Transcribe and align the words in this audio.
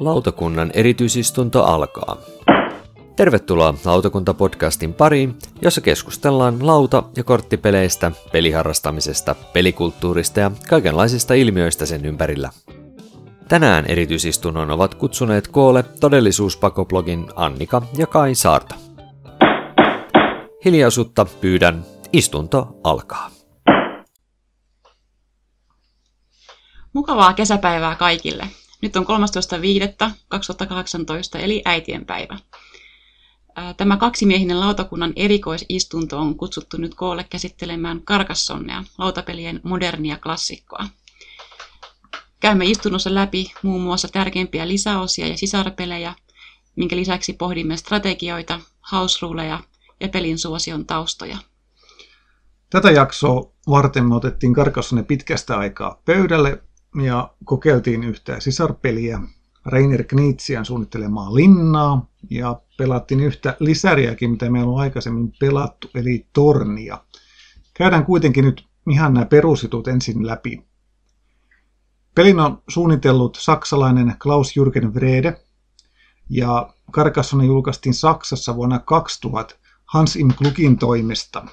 Lautakunnan 0.00 0.70
erityisistunto 0.74 1.64
alkaa. 1.64 2.16
Tervetuloa 3.16 3.74
Lautakunta-podcastin 3.84 4.92
pariin, 4.92 5.38
jossa 5.62 5.80
keskustellaan 5.80 6.66
lauta- 6.66 7.02
ja 7.16 7.24
korttipeleistä, 7.24 8.12
peliharrastamisesta, 8.32 9.34
pelikulttuurista 9.52 10.40
ja 10.40 10.50
kaikenlaisista 10.68 11.34
ilmiöistä 11.34 11.86
sen 11.86 12.04
ympärillä. 12.04 12.50
Tänään 13.48 13.86
erityisistunnon 13.86 14.70
ovat 14.70 14.94
kutsuneet 14.94 15.48
koolle 15.48 15.84
todellisuuspakoblogin 16.00 17.26
Annika 17.36 17.82
ja 17.96 18.06
Kai 18.06 18.34
Saarta. 18.34 18.74
Hiljaisuutta 20.64 21.24
pyydän, 21.24 21.84
istunto 22.12 22.68
alkaa. 22.84 23.30
Mukavaa 26.92 27.32
kesäpäivää 27.32 27.94
kaikille. 27.94 28.48
Nyt 28.82 28.96
on 28.96 29.06
13.5.2018 29.06 31.38
eli 31.38 31.62
äitienpäivä. 31.64 32.38
Tämä 33.76 33.96
kaksimiehinen 33.96 34.60
lautakunnan 34.60 35.12
erikoisistunto 35.16 36.18
on 36.18 36.36
kutsuttu 36.36 36.76
nyt 36.76 36.94
koolle 36.94 37.24
käsittelemään 37.30 38.02
Karkassonnea, 38.04 38.84
lautapelien 38.98 39.60
modernia 39.64 40.16
klassikkoa. 40.16 40.88
Käymme 42.40 42.64
istunnossa 42.64 43.14
läpi 43.14 43.52
muun 43.62 43.80
muassa 43.80 44.08
tärkeimpiä 44.08 44.68
lisäosia 44.68 45.26
ja 45.26 45.36
sisarpelejä, 45.36 46.14
minkä 46.76 46.96
lisäksi 46.96 47.32
pohdimme 47.32 47.76
strategioita, 47.76 48.60
house 48.92 49.18
ruleja 49.22 49.60
ja 50.04 50.08
pelin 50.08 50.38
suosion 50.38 50.86
taustoja. 50.86 51.38
Tätä 52.70 52.90
jaksoa 52.90 53.50
varten 53.68 54.08
me 54.08 54.14
otettiin 54.14 54.54
Karkassonne 54.54 55.02
pitkästä 55.02 55.58
aikaa 55.58 56.02
pöydälle 56.04 56.62
ja 57.02 57.34
kokeiltiin 57.44 58.04
yhtä 58.04 58.40
sisarpeliä, 58.40 59.20
Reiner 59.66 60.04
Knitsian 60.04 60.64
suunnittelemaa 60.64 61.34
linnaa 61.34 62.10
ja 62.30 62.60
pelattiin 62.78 63.20
yhtä 63.20 63.56
lisäriäkin, 63.60 64.30
mitä 64.30 64.50
me 64.50 64.62
on 64.62 64.80
aikaisemmin 64.80 65.32
pelattu, 65.40 65.90
eli 65.94 66.26
tornia. 66.32 66.98
Käydään 67.74 68.04
kuitenkin 68.04 68.44
nyt 68.44 68.66
ihan 68.90 69.14
nämä 69.14 69.26
perusitut 69.26 69.88
ensin 69.88 70.26
läpi. 70.26 70.64
Pelin 72.14 72.40
on 72.40 72.62
suunnitellut 72.68 73.38
saksalainen 73.40 74.16
Klaus 74.22 74.52
Jürgen 74.56 74.94
Vrede 74.94 75.40
ja 76.30 76.74
Carcassonne 76.92 77.44
julkaistiin 77.46 77.94
Saksassa 77.94 78.56
vuonna 78.56 78.78
2000 78.78 79.54
Hans 79.94 80.16
im 80.16 80.28
Gluckin 80.38 80.78
toimesta. 80.78 81.46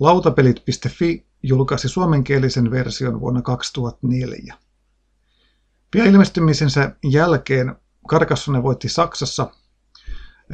Lautapelit.fi 0.00 1.26
julkaisi 1.42 1.88
suomenkielisen 1.88 2.70
version 2.70 3.20
vuonna 3.20 3.42
2004. 3.42 4.54
Pian 5.90 6.06
ilmestymisensä 6.06 6.96
jälkeen 7.04 7.76
Carcassonne 8.08 8.62
voitti 8.62 8.88
Saksassa 8.88 9.50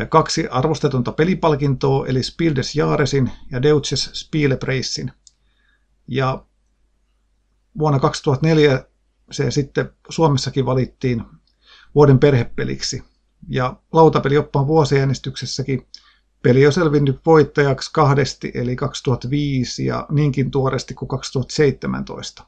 kaksi 0.09 0.49
arvostetunta 0.49 1.13
pelipalkintoa, 1.13 2.07
eli 2.07 2.23
Spiel 2.23 2.57
des 2.57 2.75
Jahresin 2.77 3.31
ja 3.51 3.63
Deutsches 3.63 4.11
Spielepreissin. 4.15 5.13
Ja 6.09 6.45
vuonna 7.79 7.99
2004 7.99 8.85
se 9.31 9.51
sitten 9.51 9.93
Suomessakin 10.09 10.67
valittiin 10.67 11.25
vuoden 11.95 12.19
perhepeliksi. 12.19 13.03
Ja 13.49 13.77
lautapelioppaan 13.93 14.67
vuosiäänestyksessäkin 14.67 15.87
peli 16.43 16.67
on 16.67 16.73
selvinnyt 16.73 17.21
voittajaksi 17.27 17.91
kahdesti, 17.93 18.51
eli 18.55 18.77
2005 18.77 19.87
ja 19.87 20.07
niinkin 20.11 20.51
tuoresti 20.51 20.95
kuin 20.95 21.09
2017. 21.09 22.45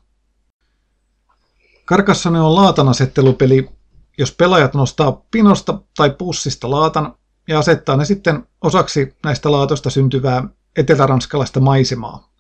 Karkassane 1.85 2.41
on 2.41 2.55
laatanasettelupeli, 2.55 3.71
jos 4.19 4.33
pelaajat 4.33 4.75
nostaa 4.75 5.23
pinosta 5.31 5.81
tai 5.97 6.11
pussista 6.11 6.71
laatan 6.71 7.15
ja 7.49 7.59
asettaa 7.59 7.97
ne 7.97 8.05
sitten 8.05 8.47
osaksi 8.61 9.15
näistä 9.25 9.53
laatoista 9.53 9.91
syntyvää 9.91 10.49
eteläranskalaista 10.77 11.61
maisemaa. 11.61 12.33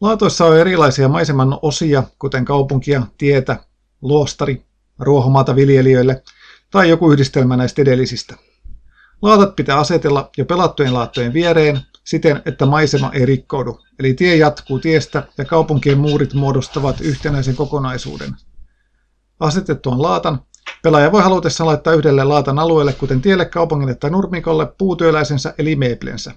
Laatoissa 0.00 0.44
on 0.44 0.58
erilaisia 0.58 1.08
maiseman 1.08 1.58
osia, 1.62 2.02
kuten 2.18 2.44
kaupunkia, 2.44 3.02
tietä, 3.18 3.56
luostari, 4.02 4.64
ruohomaata 4.98 5.56
viljelijöille 5.56 6.22
tai 6.70 6.88
joku 6.88 7.12
yhdistelmä 7.12 7.56
näistä 7.56 7.82
edellisistä. 7.82 8.36
Laatat 9.24 9.56
pitää 9.56 9.78
asetella 9.78 10.30
jo 10.36 10.44
pelattujen 10.44 10.94
laattojen 10.94 11.32
viereen 11.32 11.80
siten, 12.04 12.42
että 12.46 12.66
maisema 12.66 13.10
ei 13.12 13.26
rikkoudu, 13.26 13.80
eli 13.98 14.14
tie 14.14 14.36
jatkuu 14.36 14.78
tiestä 14.78 15.28
ja 15.38 15.44
kaupunkien 15.44 15.98
muurit 15.98 16.34
muodostavat 16.34 17.00
yhtenäisen 17.00 17.56
kokonaisuuden. 17.56 18.36
Asetettuaan 19.40 20.02
laatan, 20.02 20.42
pelaaja 20.82 21.12
voi 21.12 21.22
halutessaan 21.22 21.68
laittaa 21.68 21.92
yhdelle 21.92 22.24
laatan 22.24 22.58
alueelle, 22.58 22.92
kuten 22.92 23.20
tielle, 23.20 23.44
kaupungille 23.44 23.94
tai 23.94 24.10
nurmikolle, 24.10 24.66
puutyöläisensä 24.78 25.54
eli 25.58 25.76
meeplensä. 25.76 26.32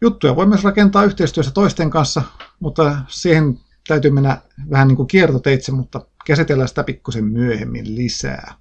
Juttuja 0.00 0.36
voi 0.36 0.46
myös 0.46 0.64
rakentaa 0.64 1.04
yhteistyössä 1.04 1.52
toisten 1.52 1.90
kanssa, 1.90 2.22
mutta 2.60 2.96
siihen 3.08 3.60
täytyy 3.88 4.10
mennä 4.10 4.40
vähän 4.70 4.88
niin 4.88 4.96
kuin 4.96 5.08
kiertoteitse, 5.08 5.72
mutta 5.72 6.00
käsitellään 6.26 6.68
sitä 6.68 6.84
pikkusen 6.84 7.24
myöhemmin 7.24 7.96
lisää. 7.96 8.54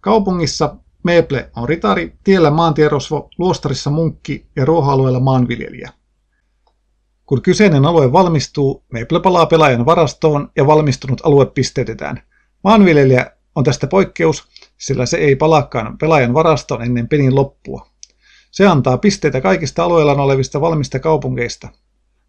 Kaupungissa 0.00 0.76
Meeple 1.08 1.50
on 1.56 1.68
ritari, 1.68 2.18
tiellä 2.24 2.50
maantierosvo, 2.50 3.28
luostarissa 3.38 3.90
munkki 3.90 4.46
ja 4.56 4.64
ruohoalueella 4.64 5.20
maanviljelijä. 5.20 5.92
Kun 7.26 7.42
kyseinen 7.42 7.84
alue 7.84 8.12
valmistuu, 8.12 8.84
Meeple 8.92 9.20
palaa 9.20 9.46
pelaajan 9.46 9.86
varastoon 9.86 10.50
ja 10.56 10.66
valmistunut 10.66 11.20
alue 11.24 11.46
pisteytetään. 11.46 12.22
Maanviljelijä 12.64 13.32
on 13.54 13.64
tästä 13.64 13.86
poikkeus, 13.86 14.48
sillä 14.78 15.06
se 15.06 15.16
ei 15.16 15.36
palaakaan 15.36 15.98
pelaajan 15.98 16.34
varastoon 16.34 16.82
ennen 16.82 17.08
pelin 17.08 17.34
loppua. 17.34 17.90
Se 18.50 18.66
antaa 18.66 18.98
pisteitä 18.98 19.40
kaikista 19.40 19.84
alueella 19.84 20.12
olevista 20.12 20.60
valmista 20.60 20.98
kaupungeista. 20.98 21.68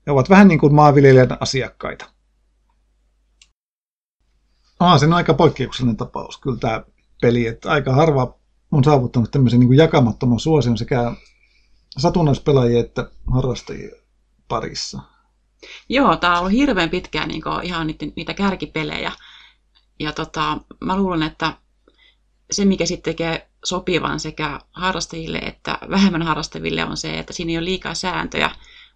Ne 0.05 0.11
ovat 0.11 0.29
vähän 0.29 0.47
niin 0.47 0.59
kuin 0.59 0.75
maanviljelijän 0.75 1.37
asiakkaita. 1.39 2.05
Ah, 4.79 4.99
se 4.99 5.05
on 5.05 5.13
aika 5.13 5.33
poikkeuksellinen 5.33 5.97
tapaus, 5.97 6.37
kyllä 6.37 6.57
tämä 6.57 6.83
peli, 7.21 7.47
että 7.47 7.71
aika 7.71 7.93
harva 7.93 8.38
on 8.71 8.83
saavuttanut 8.83 9.31
tämmöisen 9.31 9.59
niin 9.59 9.77
jakamattoman 9.77 10.39
suosion 10.39 10.77
sekä 10.77 11.15
satunnaispelaajien 11.97 12.85
että 12.85 13.09
harrastajien 13.33 13.91
parissa. 14.47 14.99
Joo, 15.89 16.15
tämä 16.15 16.33
on 16.33 16.39
ollut 16.39 16.51
hirveän 16.51 16.89
pitkään 16.89 17.27
niin 17.27 17.41
kuin, 17.41 17.65
ihan 17.65 17.87
niitä, 17.87 18.05
niitä 18.15 18.33
kärkipelejä. 18.33 19.11
Ja 19.99 20.11
tota, 20.13 20.57
mä 20.81 20.97
luulen, 20.97 21.23
että 21.23 21.53
se, 22.51 22.65
mikä 22.65 22.85
sitten 22.85 23.13
tekee 23.13 23.49
sopivan 23.65 24.19
sekä 24.19 24.59
harrastajille 24.71 25.37
että 25.37 25.77
vähemmän 25.89 26.21
harrastaville 26.21 26.85
on 26.85 26.97
se, 26.97 27.19
että 27.19 27.33
siinä 27.33 27.51
ei 27.51 27.57
ole 27.57 27.65
liikaa 27.65 27.93
sääntöjä, 27.93 28.51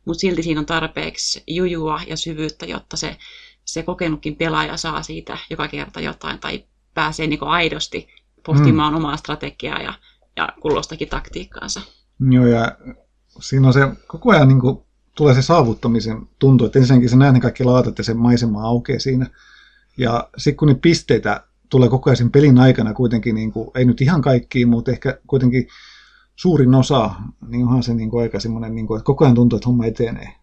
mutta 0.06 0.20
silti 0.20 0.44
siinä 0.44 0.60
on 0.60 0.66
tarpeeksi 0.66 1.44
jujua 1.48 2.02
ja 2.08 2.18
syvyyttä, 2.18 2.66
jotta 2.66 2.98
se, 2.98 3.18
se 3.66 3.84
kokenutkin 3.84 4.36
pelaaja 4.36 4.78
saa 4.78 5.04
siitä 5.04 5.38
joka 5.50 5.68
kerta 5.68 6.00
jotain 6.02 6.40
tai 6.40 6.64
pääsee 6.94 7.28
niin 7.28 7.44
aidosti 7.44 8.08
pohtimaan 8.46 8.94
mm. 8.94 8.98
omaa 8.98 9.18
strategiaa 9.18 9.82
ja, 9.82 9.94
ja 10.38 10.50
kullostakin 10.62 11.10
taktiikkaansa. 11.10 11.82
Joo, 12.32 12.46
ja 12.46 12.78
siinä 13.40 13.68
on 13.68 13.74
se 13.74 13.80
koko 14.08 14.32
ajan 14.32 14.48
niin 14.48 14.60
kuin, 14.60 14.78
tulee 15.16 15.34
se 15.34 15.42
saavuttamisen 15.42 16.28
tuntu, 16.40 16.66
että 16.66 16.80
ensinnäkin 16.80 17.10
se 17.10 17.16
näen 17.16 17.40
kaikki 17.40 17.64
laatat 17.64 17.98
ja 17.98 18.04
se 18.04 18.14
maisema 18.14 18.64
aukeaa 18.64 19.00
siinä. 19.00 19.28
Ja 19.98 20.30
sitten 20.38 20.58
kun 20.58 20.68
niitä 20.68 20.82
pisteitä 20.82 21.44
tulee 21.70 21.90
koko 21.90 22.10
ajan 22.10 22.18
sen 22.18 22.32
pelin 22.32 22.60
aikana 22.60 22.94
kuitenkin, 22.94 23.36
niin 23.36 23.52
kuin, 23.52 23.72
ei 23.76 23.86
nyt 23.86 24.02
ihan 24.02 24.22
kaikkiin, 24.22 24.70
mutta 24.70 24.92
ehkä 24.92 25.18
kuitenkin 25.28 25.68
suurin 26.36 26.76
osa, 26.76 27.12
niin 27.48 27.64
onhan 27.64 27.84
se 27.84 27.94
niin 27.94 28.10
kuin 28.10 28.22
aika 28.22 28.40
semmoinen, 28.40 28.76
niin 28.76 28.88
kuin, 28.88 28.98
että 28.98 29.06
koko 29.06 29.26
ajan 29.26 29.36
tuntuu, 29.36 29.58
että 29.58 29.70
homma 29.70 29.86
etenee. 29.86 30.34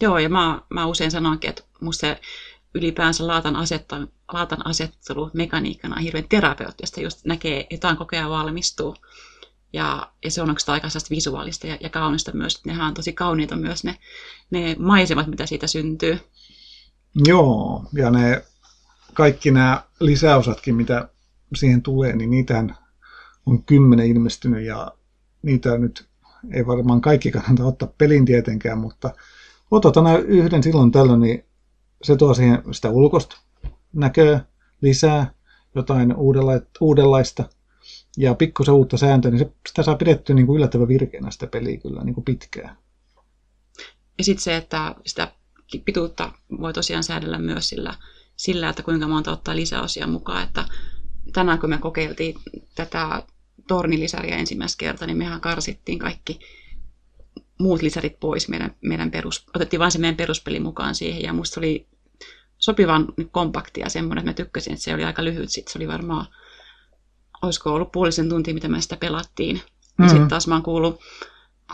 Joo, 0.00 0.18
ja 0.18 0.28
mä, 0.28 0.62
mä 0.70 0.86
usein 0.86 1.10
sanonkin, 1.10 1.50
että 1.50 1.62
musta 1.80 2.00
se 2.00 2.20
ylipäänsä 2.74 3.26
laatan, 3.26 3.56
asetta, 3.56 3.96
laatan 4.32 4.66
asettelu 4.66 5.30
mekaniikkana 5.34 5.96
on 5.96 6.02
hirveän 6.02 6.28
terapeuttista, 6.28 7.00
just 7.00 7.24
näkee 7.24 7.66
jotain 7.70 7.96
koko 7.96 8.16
ajan 8.16 8.30
valmistuu. 8.30 8.96
Ja, 9.72 10.12
ja 10.24 10.30
se 10.30 10.42
on 10.42 10.48
oikeastaan 10.48 10.74
aika 10.74 10.88
visuaalista 11.10 11.66
ja, 11.66 11.78
ja 11.80 11.88
kaunista 11.88 12.32
myös. 12.32 12.56
Että 12.56 12.68
nehän 12.68 12.86
on 12.86 12.94
tosi 12.94 13.12
kauniita 13.12 13.56
myös 13.56 13.84
ne, 13.84 13.96
ne 14.50 14.76
maisemat, 14.78 15.26
mitä 15.26 15.46
siitä 15.46 15.66
syntyy. 15.66 16.18
Joo, 17.26 17.84
ja 17.92 18.10
ne 18.10 18.44
kaikki 19.14 19.50
nämä 19.50 19.82
lisäosatkin, 20.00 20.74
mitä 20.74 21.08
siihen 21.54 21.82
tulee, 21.82 22.16
niin 22.16 22.30
niitähän 22.30 22.76
on 23.46 23.62
kymmenen 23.62 24.06
ilmestynyt 24.06 24.64
ja 24.64 24.92
niitä 25.42 25.78
nyt 25.78 26.08
ei 26.52 26.66
varmaan 26.66 27.00
kaikki 27.00 27.30
kannata 27.30 27.64
ottaa 27.64 27.92
pelin 27.98 28.24
tietenkään, 28.24 28.78
mutta 28.78 29.14
otetaan 29.70 30.22
yhden 30.22 30.62
silloin 30.62 30.92
tällöin, 30.92 31.20
niin 31.20 31.44
se 32.02 32.16
tuo 32.16 32.34
siihen 32.34 32.62
sitä 32.72 32.90
ulkosta 32.90 33.36
näköä 33.92 34.40
lisää, 34.80 35.34
jotain 35.74 36.14
uudenlaista. 36.80 37.44
ja 38.16 38.34
pikkusen 38.34 38.74
uutta 38.74 38.96
sääntöä, 38.96 39.30
niin 39.30 39.38
se, 39.38 39.52
sitä 39.68 39.82
saa 39.82 39.94
pidettyä 39.94 40.34
niin 40.34 40.46
kuin 40.46 40.56
yllättävän 40.56 40.88
virkeänä 40.88 41.30
sitä 41.30 41.46
peliä 41.46 41.76
kyllä 41.76 42.04
niin 42.04 42.14
kuin 42.14 42.24
pitkään. 42.24 42.76
Ja 44.18 44.24
sitten 44.24 44.42
se, 44.42 44.56
että 44.56 44.94
sitä 45.06 45.32
pituutta 45.84 46.32
voi 46.60 46.72
tosiaan 46.72 47.04
säädellä 47.04 47.38
myös 47.38 47.68
sillä, 47.68 47.94
sillä, 48.36 48.68
että 48.68 48.82
kuinka 48.82 49.08
monta 49.08 49.32
ottaa 49.32 49.56
lisäosia 49.56 50.06
mukaan. 50.06 50.42
Että 50.42 50.64
tänään 51.32 51.58
kun 51.58 51.70
me 51.70 51.78
kokeiltiin 51.78 52.34
tätä 52.74 53.22
tornilisäriä 53.68 54.36
ensimmäistä 54.36 54.78
kertaa, 54.78 55.06
niin 55.06 55.18
mehän 55.18 55.40
karsittiin 55.40 55.98
kaikki 55.98 56.40
muut 57.60 57.82
lisärit 57.82 58.20
pois 58.20 58.48
meidän, 58.48 58.76
meidän 58.80 59.10
perus, 59.10 59.46
otettiin 59.54 59.80
vain 59.80 59.92
se 59.92 59.98
meidän 59.98 60.16
peruspeli 60.16 60.60
mukaan 60.60 60.94
siihen 60.94 61.22
ja 61.22 61.32
musta 61.32 61.60
oli 61.60 61.86
sopivan 62.58 63.06
kompaktia 63.30 63.88
semmoinen, 63.88 64.28
että 64.28 64.42
mä 64.42 64.44
tykkäsin, 64.44 64.72
että 64.72 64.84
se 64.84 64.94
oli 64.94 65.04
aika 65.04 65.24
lyhyt 65.24 65.50
sitten, 65.50 65.72
se 65.72 65.78
oli 65.78 65.88
varmaan, 65.88 66.26
olisiko 67.42 67.74
ollut 67.74 67.92
puolisen 67.92 68.28
tuntia, 68.28 68.54
mitä 68.54 68.68
me 68.68 68.80
sitä 68.80 68.96
pelattiin. 68.96 69.56
Mm-hmm. 69.56 70.08
sitten 70.08 70.28
taas 70.28 70.46
mä 70.46 70.54
oon 70.54 70.62
kuullut, 70.62 71.00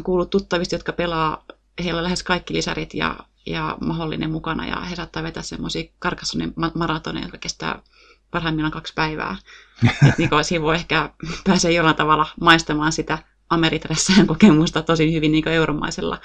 kuullut 0.03 0.31
tuttavista, 0.31 0.75
jotka 0.75 0.93
pelaa, 0.93 1.45
heillä 1.85 1.99
on 1.99 2.05
lähes 2.05 2.23
kaikki 2.23 2.55
lisärit 2.55 2.95
ja, 2.95 3.19
ja 3.47 3.79
mahdollinen 3.81 4.31
mukana 4.31 4.67
ja 4.67 4.81
he 4.81 4.97
saattaa 4.97 5.23
vetää 5.23 5.43
semmoisia 5.43 5.93
karkassonen 5.99 6.55
maratoneja, 6.75 7.25
jotka 7.25 7.39
kestää 7.39 7.83
parhaimmillaan 8.31 8.73
kaksi 8.73 8.93
päivää. 8.95 9.37
että 10.09 10.15
niin 10.19 10.31
siinä 10.43 10.63
voi 10.63 10.75
ehkä 10.75 11.11
pääsee 11.45 11.73
jollain 11.73 11.97
tavalla 11.97 12.27
maistamaan 12.41 12.93
sitä 12.93 13.19
Ameritressajan 13.51 14.27
kokemusta 14.33 14.83
tosi 14.83 15.13
hyvin 15.13 15.33
niin 15.33 15.49
euromaisella 15.49 16.21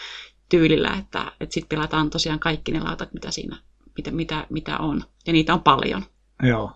tyylillä, 0.50 0.96
että, 1.00 1.32
että 1.40 1.54
sitten 1.54 1.78
pelataan 1.78 2.10
tosiaan 2.10 2.40
kaikki 2.40 2.72
ne 2.72 2.80
lautat, 2.80 3.14
mitä 3.14 3.32
siinä 3.32 3.58
mitä, 3.98 4.12
mitä, 4.12 4.48
mitä 4.50 4.78
on. 4.78 5.04
Ja 5.28 5.34
niitä 5.34 5.54
on 5.54 5.62
paljon. 5.62 6.06
Joo. 6.44 6.72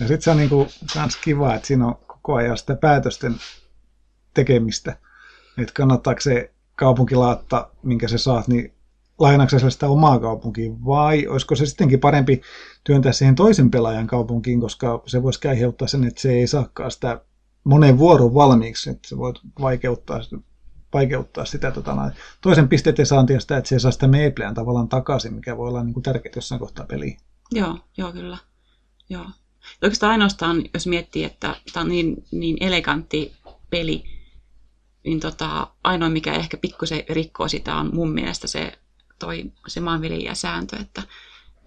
Ja 0.00 0.08
sitten 0.08 0.22
se 0.22 0.30
on 0.30 0.36
niinku 0.36 0.68
kans 0.94 1.16
kiva, 1.16 1.54
että 1.54 1.66
siinä 1.66 1.86
on 1.86 1.94
koko 2.06 2.34
ajan 2.34 2.58
sitä 2.58 2.74
päätösten 2.74 3.34
tekemistä. 4.34 4.96
Että 5.58 5.74
kannattaako 5.74 6.20
se 6.20 6.52
kaupunkilaatta, 6.76 7.70
minkä 7.82 8.08
sä 8.08 8.18
saat, 8.18 8.48
niin 8.48 8.74
lainaako 9.18 9.70
sitä 9.70 9.88
omaa 9.88 10.18
kaupunkiin 10.18 10.84
vai 10.84 11.26
olisiko 11.26 11.54
se 11.54 11.66
sittenkin 11.66 12.00
parempi 12.00 12.40
työntää 12.84 13.12
siihen 13.12 13.34
toisen 13.34 13.70
pelaajan 13.70 14.06
kaupunkiin, 14.06 14.60
koska 14.60 15.02
se 15.06 15.22
voisi 15.22 15.48
aiheuttaa 15.48 15.88
sen, 15.88 16.04
että 16.04 16.20
se 16.20 16.32
ei 16.32 16.46
saakaan 16.46 16.90
sitä 16.90 17.20
monen 17.64 17.98
vuoron 17.98 18.34
valmiiksi, 18.34 18.90
että 18.90 19.08
se 19.08 19.16
voi 19.16 19.32
vaikeuttaa, 19.60 20.20
vaikeuttaa 20.92 21.44
sitä 21.44 21.70
tota, 21.70 22.10
toisen 22.40 22.68
pisteiden 22.68 23.06
saantia 23.06 23.40
sitä, 23.40 23.56
että 23.56 23.68
se 23.68 23.78
saa 23.78 23.90
sitä 23.90 24.08
meepleän 24.08 24.54
tavallaan 24.54 24.88
takaisin, 24.88 25.34
mikä 25.34 25.56
voi 25.56 25.68
olla 25.68 25.84
niin 25.84 25.94
kuin 25.94 26.02
tärkeää 26.02 26.32
jossain 26.36 26.58
kohtaa 26.58 26.86
peliä. 26.86 27.20
Joo, 27.52 27.78
joo 27.96 28.12
kyllä. 28.12 28.38
Joo. 29.08 29.26
Oikeastaan 29.82 30.12
ainoastaan, 30.12 30.62
jos 30.74 30.86
miettii, 30.86 31.24
että 31.24 31.56
tämä 31.72 31.84
on 31.84 31.88
niin, 31.88 32.24
niin 32.30 32.56
elegantti 32.60 33.32
peli, 33.70 34.04
niin 35.04 35.20
tota, 35.20 35.66
ainoa 35.84 36.08
mikä 36.08 36.34
ehkä 36.34 36.56
pikkusen 36.56 37.02
rikkoo 37.08 37.48
sitä 37.48 37.76
on 37.76 37.94
mun 37.94 38.10
mielestä 38.10 38.48
se, 38.48 38.78
toi, 39.18 39.52
se 39.66 39.80
maanviljelijäsääntö, 39.80 40.76
että 40.80 41.02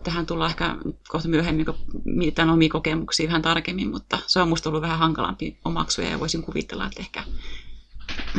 tähän 0.04 0.26
tullaan 0.26 0.50
ehkä 0.50 0.76
kohta 1.10 1.28
myöhemmin, 1.28 1.66
kun 1.66 1.76
mietitään 2.06 2.50
omia 2.50 2.70
kokemuksia 2.70 3.28
vähän 3.28 3.42
tarkemmin, 3.42 3.92
mutta 3.92 4.20
se 4.28 4.42
on 4.42 4.50
musta 4.50 4.70
ollut 4.70 4.82
vähän 4.82 5.00
hankalampi 5.00 5.60
omaksuja 5.66 6.10
ja 6.10 6.20
voisin 6.20 6.44
kuvitella, 6.44 6.86
että 6.86 7.00
ehkä 7.00 7.24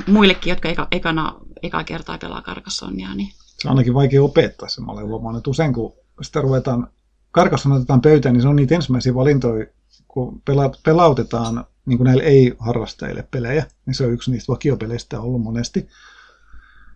muillekin, 0.07 0.51
jotka 0.51 0.69
eka, 0.69 0.89
ekana, 0.91 1.35
eka 1.63 1.85
kertaa 1.85 2.19
pelaa 2.19 2.43
karkassonia. 2.43 3.15
Niin... 3.15 3.29
Se 3.59 3.69
on 3.69 3.73
ainakin 3.73 3.95
vaikea 3.95 4.23
opettaa 4.23 4.69
se, 4.69 4.81
mä 4.81 4.93
olen 4.93 5.07
huomannut, 5.07 5.41
että 5.41 5.51
usein 5.51 5.73
kun 5.73 5.93
sitä 6.23 6.41
ruvetaan, 6.41 6.89
karkasson 7.31 7.73
otetaan 7.73 8.01
pöytään, 8.01 8.33
niin 8.33 8.43
se 8.43 8.49
on 8.49 8.57
niitä 8.57 8.75
ensimmäisiä 8.75 9.15
valintoja, 9.15 9.67
kun 10.09 10.43
pela, 10.45 10.71
pelautetaan 10.85 11.65
niin 11.87 11.99
kuin 11.99 12.05
näille 12.05 12.23
ei-harrastajille 12.23 13.29
pelejä, 13.31 13.67
niin 13.87 13.95
se 13.95 14.07
on 14.07 14.13
yksi 14.13 14.31
niistä 14.31 14.53
vakiopeleistä 14.53 15.21
ollut 15.21 15.43
monesti. 15.43 15.89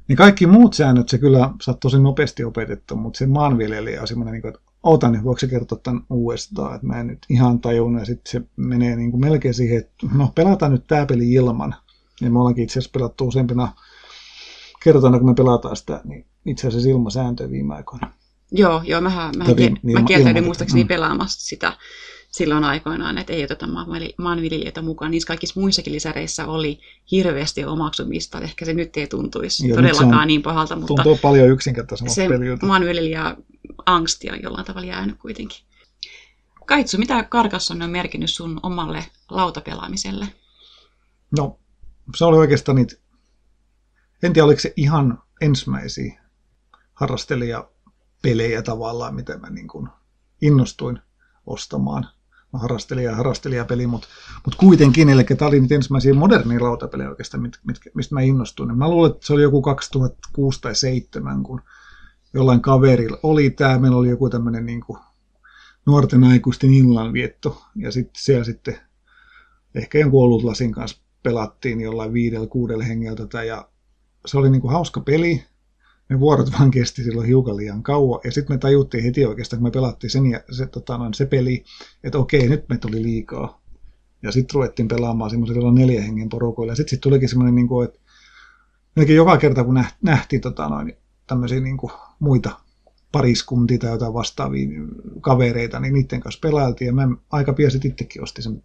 Niin 0.09 0.17
kaikki 0.17 0.47
muut 0.47 0.75
säännöt 0.75 1.09
se 1.09 1.19
kyllä 1.19 1.51
saa 1.63 1.75
tosi 1.75 1.99
nopeasti 1.99 2.45
opetettu, 2.45 2.97
mutta 2.97 3.19
se 3.19 3.27
maanviljelijä 3.27 4.01
on 4.01 4.09
semmoinen, 4.09 4.33
niin 4.33 4.43
kuin, 4.43 4.55
että 4.55 4.61
ootan 4.83 5.13
nyt, 5.13 5.25
voiko 5.25 5.39
se 5.39 5.47
kertoa 5.47 5.79
tämän 5.83 6.03
uudestaan, 6.11 6.75
että 6.75 6.87
mä 6.87 7.01
en 7.01 7.07
nyt 7.07 7.27
ihan 7.31 7.61
tajunnut, 7.61 8.03
ja 8.03 8.07
sitten 8.07 8.31
se 8.31 8.49
menee 8.57 8.97
niin 8.97 9.11
kuin 9.11 9.21
melkein 9.21 9.55
siihen, 9.55 9.79
että 9.79 10.07
no 10.15 10.33
pelataan 10.35 10.73
nyt 10.73 10.87
tämä 10.87 11.07
peli 11.07 11.33
ilman, 11.33 11.75
ja 12.21 12.31
me 12.31 12.39
ollaankin 12.39 12.65
itse 12.65 12.79
asiassa 12.79 12.99
pelattu 12.99 13.29
useampina 13.29 13.73
kertoina, 14.83 15.19
kun 15.19 15.29
me 15.29 15.35
pelataan 15.35 15.77
sitä, 15.77 16.01
niin 16.05 16.27
itse 16.47 16.69
asiassa 16.69 16.89
ilmasääntöä 16.89 17.51
viime 17.51 17.75
aikoina. 17.75 18.13
Joo, 18.53 18.83
joo, 18.85 19.01
mähän, 19.01 19.35
mähän 19.39 19.57
kiel, 19.57 19.77
mä 19.93 20.03
kieltäydyin 20.03 20.45
muistaakseni 20.45 20.85
mm. 20.85 20.89
pelaamassa 20.89 21.49
sitä 21.49 21.73
silloin 22.31 22.65
aikoinaan, 22.65 23.19
että 23.19 23.33
ei 23.33 23.45
oteta 23.45 23.69
maanviljelijöitä 24.19 24.83
mukaan. 24.83 25.11
Niissä 25.11 25.27
kaikissa 25.27 25.61
muissakin 25.61 25.93
lisäreissä 25.93 26.47
oli 26.47 26.81
hirveästi 27.11 27.65
omaksumista. 27.65 28.41
Ehkä 28.41 28.65
se 28.65 28.75
nyt 28.75 28.97
ei 28.97 29.07
tuntuisi 29.07 29.69
Joo, 29.69 29.77
todellakaan 29.77 30.27
niin 30.27 30.43
pahalta, 30.43 30.77
mutta 30.77 30.95
tuntuu 30.95 31.19
paljon 31.23 31.49
yksinkertaisemmalta 31.49 32.15
se 32.15 32.29
peliltä. 32.29 32.67
maanviljelijä 32.67 33.37
angsti 33.87 34.31
on 34.31 34.43
jollain 34.43 34.65
tavalla 34.65 34.87
jäänyt 34.87 35.19
kuitenkin. 35.19 35.59
Kaitsu, 36.67 36.99
mitä 36.99 37.23
Karkasson 37.23 37.83
on 37.83 37.91
merkinnyt 37.91 38.31
sun 38.31 38.61
omalle 38.63 39.05
lautapelaamiselle? 39.31 40.27
No, 41.39 41.59
se 42.17 42.25
oli 42.25 42.39
oikeastaan 42.39 42.77
niitä, 42.77 42.97
en 44.23 44.33
tiedä 44.33 44.47
oliko 44.47 44.61
se 44.61 44.73
ihan 44.77 45.23
ensimmäisiä 45.41 46.23
harrastelijapelejä 46.95 48.63
tavallaan, 48.63 49.15
mitä 49.15 49.39
mä 49.39 49.51
niin 49.51 49.69
kuin 49.69 49.89
innostuin 50.43 50.99
ostamaan. 51.47 52.09
Harrastelija 52.53 53.11
ja 53.11 53.17
harrastelijapeli, 53.17 53.87
mutta, 53.87 54.09
mutta 54.45 54.59
kuitenkin, 54.59 55.09
eli 55.09 55.25
tämä 55.25 55.49
oli 55.49 55.61
nyt 55.61 55.73
ensimmäisiä 55.73 56.15
modernia 56.15 56.63
lautapelejä 56.63 57.11
oikeastaan, 57.11 57.43
mit, 57.43 57.59
mit, 57.67 57.77
mistä 57.95 58.15
mä 58.15 58.21
innostuin. 58.21 58.79
Mä 58.79 58.89
luulen, 58.89 59.11
että 59.11 59.27
se 59.27 59.33
oli 59.33 59.43
joku 59.43 59.63
2006 59.63 60.61
tai 60.61 60.71
2007, 60.71 61.43
kun 61.43 61.61
jollain 62.35 62.61
kaverilla 62.61 63.19
oli 63.23 63.51
tämä, 63.51 63.79
meillä 63.79 63.97
oli 63.97 64.11
joku 64.11 64.31
tämmöinen 64.31 64.67
niin 64.67 64.81
kuin 64.81 64.99
nuorten 65.87 66.25
aikuisten 66.25 66.75
illanvietto, 66.75 67.63
ja 67.77 67.93
sitten 67.93 68.23
siellä 68.23 68.45
sitten 68.45 68.81
ehkä 69.75 69.99
jonkun 69.99 70.25
olutlasin 70.25 70.73
kanssa 70.73 71.03
pelattiin 71.23 71.81
jollain 71.81 72.13
viidellä, 72.13 72.47
kuudella 72.47 72.85
hengeltä 72.85 73.45
ja 73.45 73.69
se 74.27 74.39
oli 74.39 74.51
niin 74.51 74.61
kuin 74.61 74.73
hauska 74.73 75.01
peli. 75.01 75.45
Ne 76.09 76.21
vuorot 76.21 76.53
vaan 76.53 76.71
kesti 76.71 77.05
silloin 77.05 77.27
hiukan 77.27 77.57
liian 77.57 77.83
kauan. 77.83 78.21
Ja 78.25 78.33
sitten 78.33 78.57
me 78.57 78.59
tajuttiin 78.59 79.05
heti 79.05 79.27
oikeastaan, 79.27 79.61
kun 79.61 79.69
me 79.69 79.71
pelattiin 79.71 80.11
sen 80.11 80.27
ja 80.27 80.41
se, 80.51 80.67
tota, 80.67 80.99
noin, 80.99 81.15
se 81.15 81.27
peli, 81.27 81.65
että 82.05 82.19
okei, 82.19 82.49
nyt 82.49 82.69
me 82.69 82.79
tuli 82.79 83.03
liikaa. 83.03 83.61
Ja 84.23 84.33
sitten 84.33 84.55
ruvettiin 84.55 84.89
pelaamaan 84.89 85.31
semmoisella 85.31 85.73
neljä 85.73 86.03
hengen 86.03 86.29
porukoilla. 86.29 86.73
Ja 86.73 86.77
sitten 86.77 86.91
sit 86.91 87.01
tulikin 87.01 87.29
semmoinen, 87.29 87.55
niin 87.55 87.69
kuin, 87.69 87.89
että 87.89 88.01
melkein 88.97 89.17
joka 89.17 89.37
kerta 89.37 89.65
kun 89.65 89.85
nähtiin 90.03 90.43
tota, 90.43 90.69
noin, 90.69 90.97
tämmöisiä 91.27 91.61
niin 91.61 91.77
kuin, 91.77 91.93
muita 92.19 92.61
pariskuntia 93.13 93.79
tai 93.79 93.91
jotain 93.91 94.15
vastaavia 94.15 94.69
kavereita, 95.21 95.81
niin 95.81 95.95
niiden 95.95 96.21
kanssa 96.21 96.41
pelailtiin. 96.43 96.87
Ja 96.87 96.93
mä 96.93 97.09
aika 97.31 97.53
pian 97.53 97.71
sitten 97.71 97.91
itsekin 97.91 98.23
ostin 98.23 98.45
sen 98.45 98.63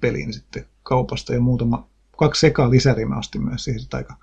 pelin 0.00 0.32
sitten 0.32 0.66
kaupasta 0.82 1.34
ja 1.34 1.40
muutama 1.40 1.88
kaksi 2.18 2.40
sekaa 2.40 2.70
lisäriä 2.70 3.06
mä 3.06 3.18
ostin 3.18 3.44
myös 3.44 3.64
siihen 3.64 3.80
aika, 3.92 4.16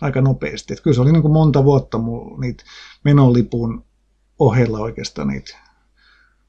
aika 0.00 0.20
nopeasti. 0.20 0.72
Et 0.72 0.80
kyllä 0.80 0.94
se 0.94 1.00
oli 1.00 1.12
niin 1.12 1.22
kuin 1.22 1.32
monta 1.32 1.64
vuotta 1.64 1.98
niitä 2.38 2.64
menolipun 3.04 3.84
ohella 4.38 4.78
oikeastaan 4.78 5.28
niitä 5.28 5.56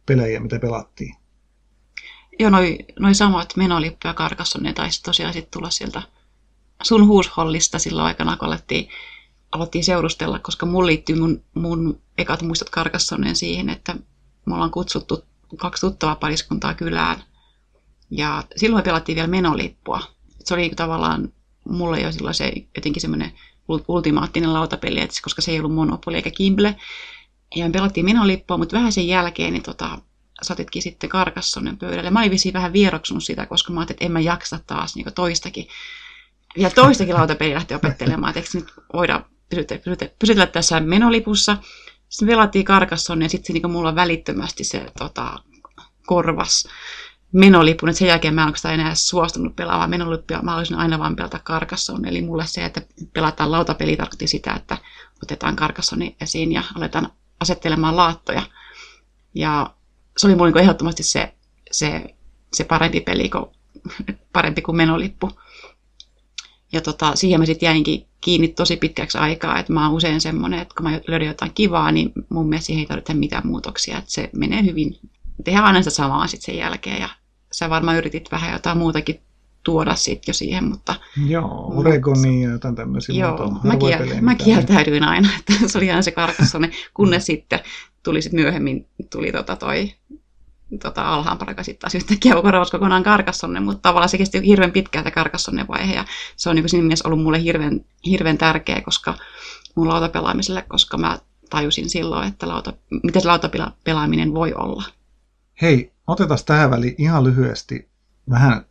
pelejä, 0.05 0.39
mitä 0.39 0.59
pelattiin. 0.59 1.15
Joo, 2.39 2.49
noi, 2.49 2.77
noi 2.99 3.15
samat 3.15 3.53
menolippu 3.55 4.07
ja 4.07 4.13
Carcassonne 4.13 4.73
taisi 4.73 5.03
tosiaan 5.03 5.33
sitten 5.33 5.51
tulla 5.51 5.69
sieltä 5.69 6.01
sun 6.83 7.07
huushollista 7.07 7.79
silloin 7.79 8.07
aikana, 8.07 8.37
kun 8.37 8.47
alettiin, 8.47 8.89
alettiin 9.51 9.83
seurustella, 9.83 10.39
koska 10.39 10.65
mun 10.65 10.85
liittyy 10.85 11.15
mun, 11.15 11.43
mun 11.53 12.01
ekat 12.17 12.41
muistot 12.41 12.69
Carcassonneen 12.69 13.35
siihen, 13.35 13.69
että 13.69 13.95
mulla 14.45 14.63
on 14.63 14.71
kutsuttu 14.71 15.25
kaksi 15.57 15.81
tuttavaa 15.81 16.15
pariskuntaa 16.15 16.73
kylään. 16.73 17.23
Ja 18.11 18.43
silloin 18.55 18.79
me 18.79 18.83
pelattiin 18.83 19.15
vielä 19.15 19.27
menolippua 19.27 20.01
se 20.45 20.53
oli 20.53 20.71
tavallaan 20.75 21.33
mulle 21.69 21.99
jo 21.99 22.11
silloin 22.11 22.35
se 22.35 22.53
jotenkin 22.75 23.01
semmoinen 23.01 23.31
ultimaattinen 23.87 24.53
lautapeli, 24.53 24.99
että 24.99 25.19
koska 25.23 25.41
se 25.41 25.51
ei 25.51 25.59
ollut 25.59 25.73
Monopoly 25.73 26.15
eikä 26.15 26.31
Kimble. 26.31 26.75
Ja 27.55 27.65
me 27.65 27.71
pelattiin 27.71 28.05
menolippua, 28.05 28.57
mutta 28.57 28.75
vähän 28.77 28.91
sen 28.91 29.07
jälkeen 29.07 29.53
niin 29.53 29.63
tota, 29.63 29.97
satitkin 30.41 30.81
sitten 30.81 31.09
Karkassonen 31.09 31.77
pöydälle. 31.77 32.11
Mä 32.11 32.19
olin 32.19 32.53
vähän 32.53 32.73
vieroksunut 32.73 33.23
sitä, 33.23 33.45
koska 33.45 33.73
mä 33.73 33.79
ajattelin, 33.79 33.95
että 33.95 34.05
en 34.05 34.11
mä 34.11 34.19
jaksa 34.19 34.59
taas 34.67 34.95
niin 34.95 35.13
toistakin. 35.15 35.67
Ja 36.57 36.69
toistakin 36.69 37.15
lautapeliä 37.15 37.55
lähti 37.55 37.73
opettelemaan, 37.73 38.29
että 38.29 38.39
eikö 38.39 38.49
nyt 38.53 38.73
voida 38.93 39.25
pysytellä, 39.49 40.13
pysytellä 40.19 40.47
tässä 40.47 40.79
menolipussa. 40.79 41.57
Sitten 42.09 42.27
pelattiin 42.27 42.65
Karkassonen 42.65 43.25
ja 43.25 43.29
sitten 43.29 43.47
se, 43.47 43.53
niin 43.53 43.71
mulla 43.71 43.95
välittömästi 43.95 44.63
se 44.63 44.91
tota, 44.99 45.39
korvas 46.05 46.67
menolipun, 47.35 47.89
että 47.89 47.99
sen 47.99 48.07
jälkeen 48.07 48.33
mä 48.33 48.41
en 48.41 48.47
oikeastaan 48.47 48.73
enää 48.73 48.95
suostunut 48.95 49.55
pelaamaan 49.55 49.89
menolippua, 49.89 50.41
mä 50.41 50.57
olisin 50.57 50.77
aina 50.77 50.99
vaan 50.99 51.15
pelata 51.15 51.39
Carcassonne, 51.39 52.09
eli 52.09 52.21
mulle 52.21 52.47
se, 52.47 52.65
että 52.65 52.81
pelataan 53.13 53.51
lautapeli 53.51 53.97
tarkoitti 53.97 54.27
sitä, 54.27 54.53
että 54.53 54.77
otetaan 55.23 55.55
Carcassonne 55.55 56.15
esiin 56.21 56.51
ja 56.51 56.63
aletaan 56.75 57.09
asettelemaan 57.39 57.97
laattoja. 57.97 58.41
Ja 59.33 59.73
se 60.17 60.27
oli 60.27 60.35
mulle 60.35 60.51
niin 60.51 60.61
ehdottomasti 60.61 61.03
se, 61.03 61.33
se, 61.71 62.15
se 62.53 62.63
parempi 62.63 63.01
peli 63.01 63.29
kuin 63.29 63.45
parempi 64.33 64.61
kuin 64.61 64.75
menolippu. 64.75 65.31
Ja 66.71 66.81
tota, 66.81 67.15
siihen 67.15 67.39
mä 67.39 67.45
sitten 67.45 67.67
jäinkin 67.67 68.07
kiinni 68.21 68.47
tosi 68.47 68.77
pitkäksi 68.77 69.17
aikaa, 69.17 69.59
että 69.59 69.73
mä 69.73 69.85
oon 69.85 69.95
usein 69.95 70.21
semmoinen, 70.21 70.59
että 70.59 70.75
kun 70.77 70.91
mä 70.91 70.99
löydän 71.07 71.27
jotain 71.27 71.53
kivaa, 71.53 71.91
niin 71.91 72.11
mun 72.29 72.49
mielestä 72.49 72.65
siihen 72.65 72.81
ei 72.81 72.87
tarvitse 72.87 73.13
mitään 73.13 73.47
muutoksia, 73.47 73.97
että 73.97 74.11
se 74.11 74.29
menee 74.35 74.63
hyvin. 74.63 74.99
Tehdään 75.43 75.65
aina 75.65 75.81
sitä 75.81 75.95
samaa 75.95 76.27
sitten 76.27 76.45
sen 76.45 76.57
jälkeen 76.57 77.01
ja 77.01 77.09
sä 77.57 77.69
varmaan 77.69 77.97
yritit 77.97 78.31
vähän 78.31 78.53
jotain 78.53 78.77
muutakin 78.77 79.19
tuoda 79.63 79.95
sitten 79.95 80.23
jo 80.27 80.33
siihen, 80.33 80.63
mutta... 80.63 80.95
Joo, 81.27 81.73
Oregoni 81.75 82.43
ja 82.43 82.49
jotain 82.49 82.75
tämmöisiä. 82.75 83.15
Joo, 83.15 83.59
mä, 83.63 83.73
kiel- 83.73 84.21
mä 84.21 84.35
kieltäydyin 84.35 85.03
aina, 85.03 85.29
että 85.39 85.67
se 85.67 85.77
oli 85.77 85.89
aina 85.89 86.01
se 86.01 86.11
karkassone, 86.11 86.71
kunnes 86.93 87.25
sitten 87.25 87.59
tuli 88.03 88.21
sitten 88.21 88.41
myöhemmin 88.41 88.87
tuli 89.09 89.31
tota 89.31 89.55
toi 89.55 89.91
tota, 90.81 91.13
alhaampana, 91.13 91.51
joka 91.51 91.63
sitten 91.63 91.81
taas 91.81 91.95
yhtäkkiä 91.95 92.33
korvaus 92.33 92.71
kokonaan 92.71 93.03
karkassonne, 93.03 93.59
mutta 93.59 93.81
tavallaan 93.81 94.09
se 94.09 94.17
kesti 94.17 94.45
hirveän 94.45 94.71
pitkään 94.71 95.03
tämä 95.03 95.13
karkassonne 95.13 95.65
vaihe, 95.67 95.93
ja 95.93 96.05
se 96.35 96.49
on 96.49 96.55
niin 96.55 96.69
siinä 96.69 96.83
mielessä 96.83 97.07
ollut 97.07 97.23
mulle 97.23 97.43
hirveän, 97.43 97.85
hirveän 98.05 98.37
tärkeä, 98.37 98.81
koska 98.81 99.13
mun 99.75 99.87
lautapelaamiselle, 99.87 100.65
koska 100.67 100.97
mä 100.97 101.19
tajusin 101.49 101.89
silloin, 101.89 102.27
että 102.27 102.47
lauta, 102.47 102.73
miten 103.03 103.21
se 103.21 103.27
lautapelaaminen 103.27 104.33
voi 104.33 104.53
olla. 104.53 104.83
Hei, 105.61 105.94
otetaan 106.07 106.39
tähän 106.45 106.71
väliin 106.71 106.95
ihan 106.97 107.23
lyhyesti 107.23 107.89
vähän 108.29 108.65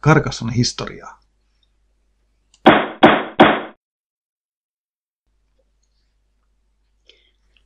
Karkassonen 0.00 0.54
historiaa. 0.54 1.20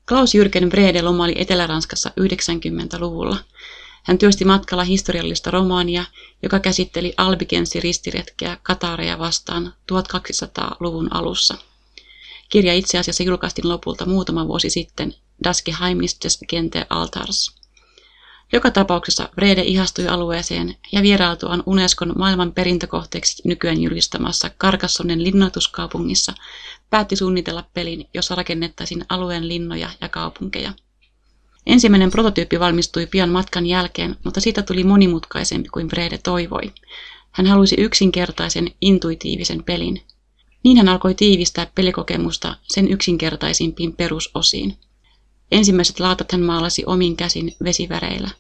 Klaus 0.09 0.35
Jürgen 0.35 0.69
Brede 0.69 1.03
lomaili 1.03 1.35
Etelä-Ranskassa 1.39 2.11
90-luvulla. 2.21 3.37
Hän 4.03 4.19
työsti 4.19 4.45
matkalla 4.45 4.85
historiallista 4.85 5.51
romaania, 5.51 6.05
joka 6.43 6.61
käsitteli 6.61 7.15
albigensi 7.17 7.81
ristiretkeä 7.81 8.59
Katareja 8.63 9.19
vastaan 9.19 9.75
1200-luvun 9.93 11.09
alussa. 11.11 11.55
Kirja 12.49 12.75
itse 12.75 12.99
asiassa 12.99 13.23
julkaistiin 13.23 13.69
lopulta 13.69 14.07
muutama 14.07 14.49
vuosi 14.49 14.71
sitten 14.71 15.15
Das 15.45 15.63
Geheimnis 15.63 16.19
Gente 16.49 16.87
Altars. 16.91 17.64
Joka 18.55 18.71
tapauksessa 18.71 19.29
Brede 19.35 19.63
ihastui 19.63 20.09
alueeseen 20.09 20.77
ja 20.93 21.03
vierailtuaan 21.03 21.63
Unescon 21.67 22.13
maailman 22.19 22.53
perintökohteeksi 22.53 23.43
nykyään 23.49 23.83
julistamassa 23.83 24.51
Karkassonen 24.59 25.25
linnoituskaupungissa 25.25 26.35
päätti 26.91 27.17
suunnitella 27.17 27.65
pelin, 27.75 28.09
jossa 28.15 28.35
rakennettaisiin 28.35 29.05
alueen 29.09 29.49
linnoja 29.49 29.91
ja 30.01 30.09
kaupunkeja. 30.09 30.73
Ensimmäinen 31.67 32.11
prototyyppi 32.11 32.61
valmistui 32.61 33.07
pian 33.07 33.29
matkan 33.29 33.67
jälkeen, 33.67 34.17
mutta 34.25 34.41
siitä 34.41 34.63
tuli 34.63 34.85
monimutkaisempi 34.85 35.69
kuin 35.69 35.89
Brede 35.89 36.19
toivoi. 36.19 36.73
Hän 37.31 37.47
halusi 37.47 37.75
yksinkertaisen, 37.79 38.71
intuitiivisen 38.81 39.65
pelin. 39.65 40.03
Niin 40.65 40.77
hän 40.77 40.89
alkoi 40.89 41.15
tiivistää 41.15 41.67
pelikokemusta 41.75 42.57
sen 42.63 42.89
yksinkertaisimpiin 42.89 43.97
perusosiin. 43.97 44.79
Ensimmäiset 45.53 46.01
laatat 46.01 46.33
hän 46.33 46.41
maalasi 46.41 46.83
omin 46.87 47.17
käsin 47.17 47.57
vesiväreillä. 47.65 48.31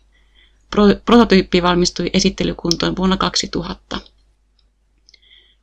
Pro- 0.70 1.00
prototyyppi 1.04 1.62
valmistui 1.62 2.10
esittelykuntoon 2.12 2.96
vuonna 2.96 3.16
2000. 3.16 4.00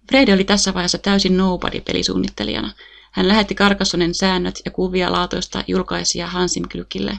Frede 0.10 0.34
oli 0.34 0.44
tässä 0.44 0.74
vaiheessa 0.74 0.98
täysin 0.98 1.38
nobody 1.38 1.82
pelisuunnittelijana. 1.82 2.74
Hän 3.12 3.28
lähetti 3.28 3.56
Karkassonen 3.56 4.14
säännöt 4.14 4.62
ja 4.66 4.72
kuvia 4.72 5.12
laatoista 5.12 5.64
julkaisija 5.68 6.28
Hansim 6.28 6.64
Klykille. 6.72 7.18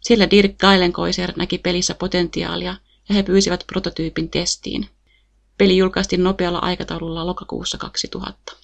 Siellä 0.00 0.30
Dirk 0.30 0.58
Geilenkoiser 0.58 1.32
näki 1.36 1.58
pelissä 1.58 1.94
potentiaalia 1.94 2.76
ja 3.08 3.14
he 3.14 3.22
pyysivät 3.22 3.64
prototyypin 3.66 4.30
testiin. 4.30 4.88
Peli 5.58 5.76
julkaistiin 5.76 6.24
nopealla 6.24 6.58
aikataululla 6.58 7.26
lokakuussa 7.26 7.78
2000. 7.78 8.56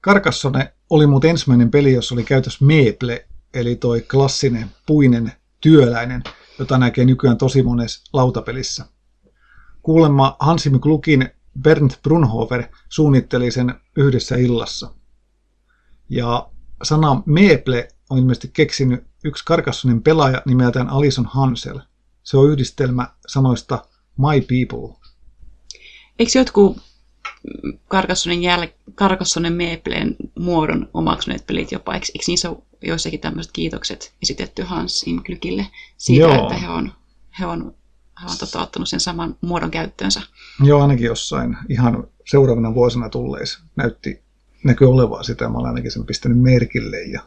Karkassone 0.00 0.72
oli 0.90 1.06
muuten 1.06 1.30
ensimmäinen 1.30 1.70
peli, 1.70 1.92
jossa 1.92 2.14
oli 2.14 2.24
käytössä 2.24 2.64
meeple, 2.64 3.26
eli 3.54 3.76
toi 3.76 4.00
klassinen 4.00 4.70
puinen 4.86 5.32
työläinen, 5.64 6.22
jota 6.58 6.78
näkee 6.78 7.04
nykyään 7.04 7.38
tosi 7.38 7.62
monessa 7.62 8.04
lautapelissä. 8.12 8.84
Kuulemma 9.82 10.36
Hansi 10.40 10.70
Klukin 10.70 11.30
Bernd 11.60 11.90
Brunhofer 12.02 12.64
suunnitteli 12.88 13.50
sen 13.50 13.74
yhdessä 13.96 14.36
illassa. 14.36 14.90
Ja 16.08 16.48
sana 16.82 17.22
meeple 17.26 17.88
on 18.10 18.18
ilmeisesti 18.18 18.50
keksinyt 18.52 19.04
yksi 19.24 19.44
Karkassonin 19.44 20.02
pelaaja 20.02 20.42
nimeltään 20.46 20.88
Alison 20.88 21.26
Hansel. 21.26 21.80
Se 22.22 22.36
on 22.36 22.50
yhdistelmä 22.50 23.08
sanoista 23.26 23.84
My 24.18 24.40
People. 24.40 24.96
Eikö 26.18 26.38
jotkut 26.38 26.76
Karkassonen, 27.88 28.42
jäl... 28.42 28.68
Karkassonen 28.94 29.52
Meepleen 29.52 30.16
muodon 30.38 30.88
omaksuneet 30.94 31.46
pelit 31.46 31.72
jopa, 31.72 31.94
eikö, 31.94 32.06
eikö 32.14 32.24
niissä 32.26 32.50
ole 32.50 32.62
joissakin 32.86 33.20
tämmöiset 33.20 33.52
kiitokset 33.52 34.12
esitetty 34.22 34.62
Hans 34.62 35.02
Imklykille 35.06 35.66
siitä, 35.96 36.24
Joo. 36.26 36.42
että 36.42 36.54
he 36.54 36.68
on, 36.68 36.92
he 37.40 37.46
on, 37.46 37.74
he 38.22 38.26
on 38.30 38.38
tota, 38.38 38.62
ottanut 38.62 38.88
sen 38.88 39.00
saman 39.00 39.36
muodon 39.40 39.70
käyttöönsä. 39.70 40.22
Joo, 40.64 40.82
ainakin 40.82 41.06
jossain 41.06 41.56
ihan 41.68 42.08
seuraavana 42.30 42.74
vuosina 42.74 43.08
tulleissa 43.08 43.60
näytti 43.76 44.22
näkyy 44.64 44.90
olevaa 44.90 45.22
sitä, 45.22 45.48
mä 45.48 45.58
olen 45.58 45.68
ainakin 45.68 45.90
sen 45.90 46.06
pistänyt 46.06 46.38
merkille 46.38 47.02
ja 47.02 47.20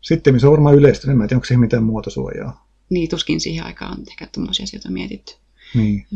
sitten 0.00 0.40
se 0.40 0.46
on 0.46 0.52
varmaan 0.52 0.74
yleistynyt, 0.74 1.16
mä 1.16 1.24
en 1.24 1.28
tiedä, 1.28 1.38
onko 1.38 1.46
siihen 1.46 1.60
mitään 1.60 1.82
muotosuojaa. 1.82 2.66
Niin, 2.90 3.10
tuskin 3.10 3.40
siihen 3.40 3.66
aikaan 3.66 3.92
on 3.92 4.04
ehkä 4.08 4.28
tämmöisiä 4.32 4.64
asioita 4.64 4.90
mietitty. 4.90 5.32
Niin. 5.74 6.06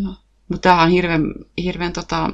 Mutta 0.48 0.62
tämä 0.62 0.82
on 0.82 0.90
hirveän, 0.90 1.22
hirveän 1.62 1.92
tota, 1.92 2.32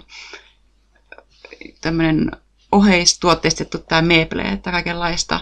tämmöinen 1.80 2.30
oheistuotteistettu 2.72 3.78
tämä 3.78 4.02
Meeple, 4.02 4.42
että 4.42 4.70
kaikenlaista 4.70 5.40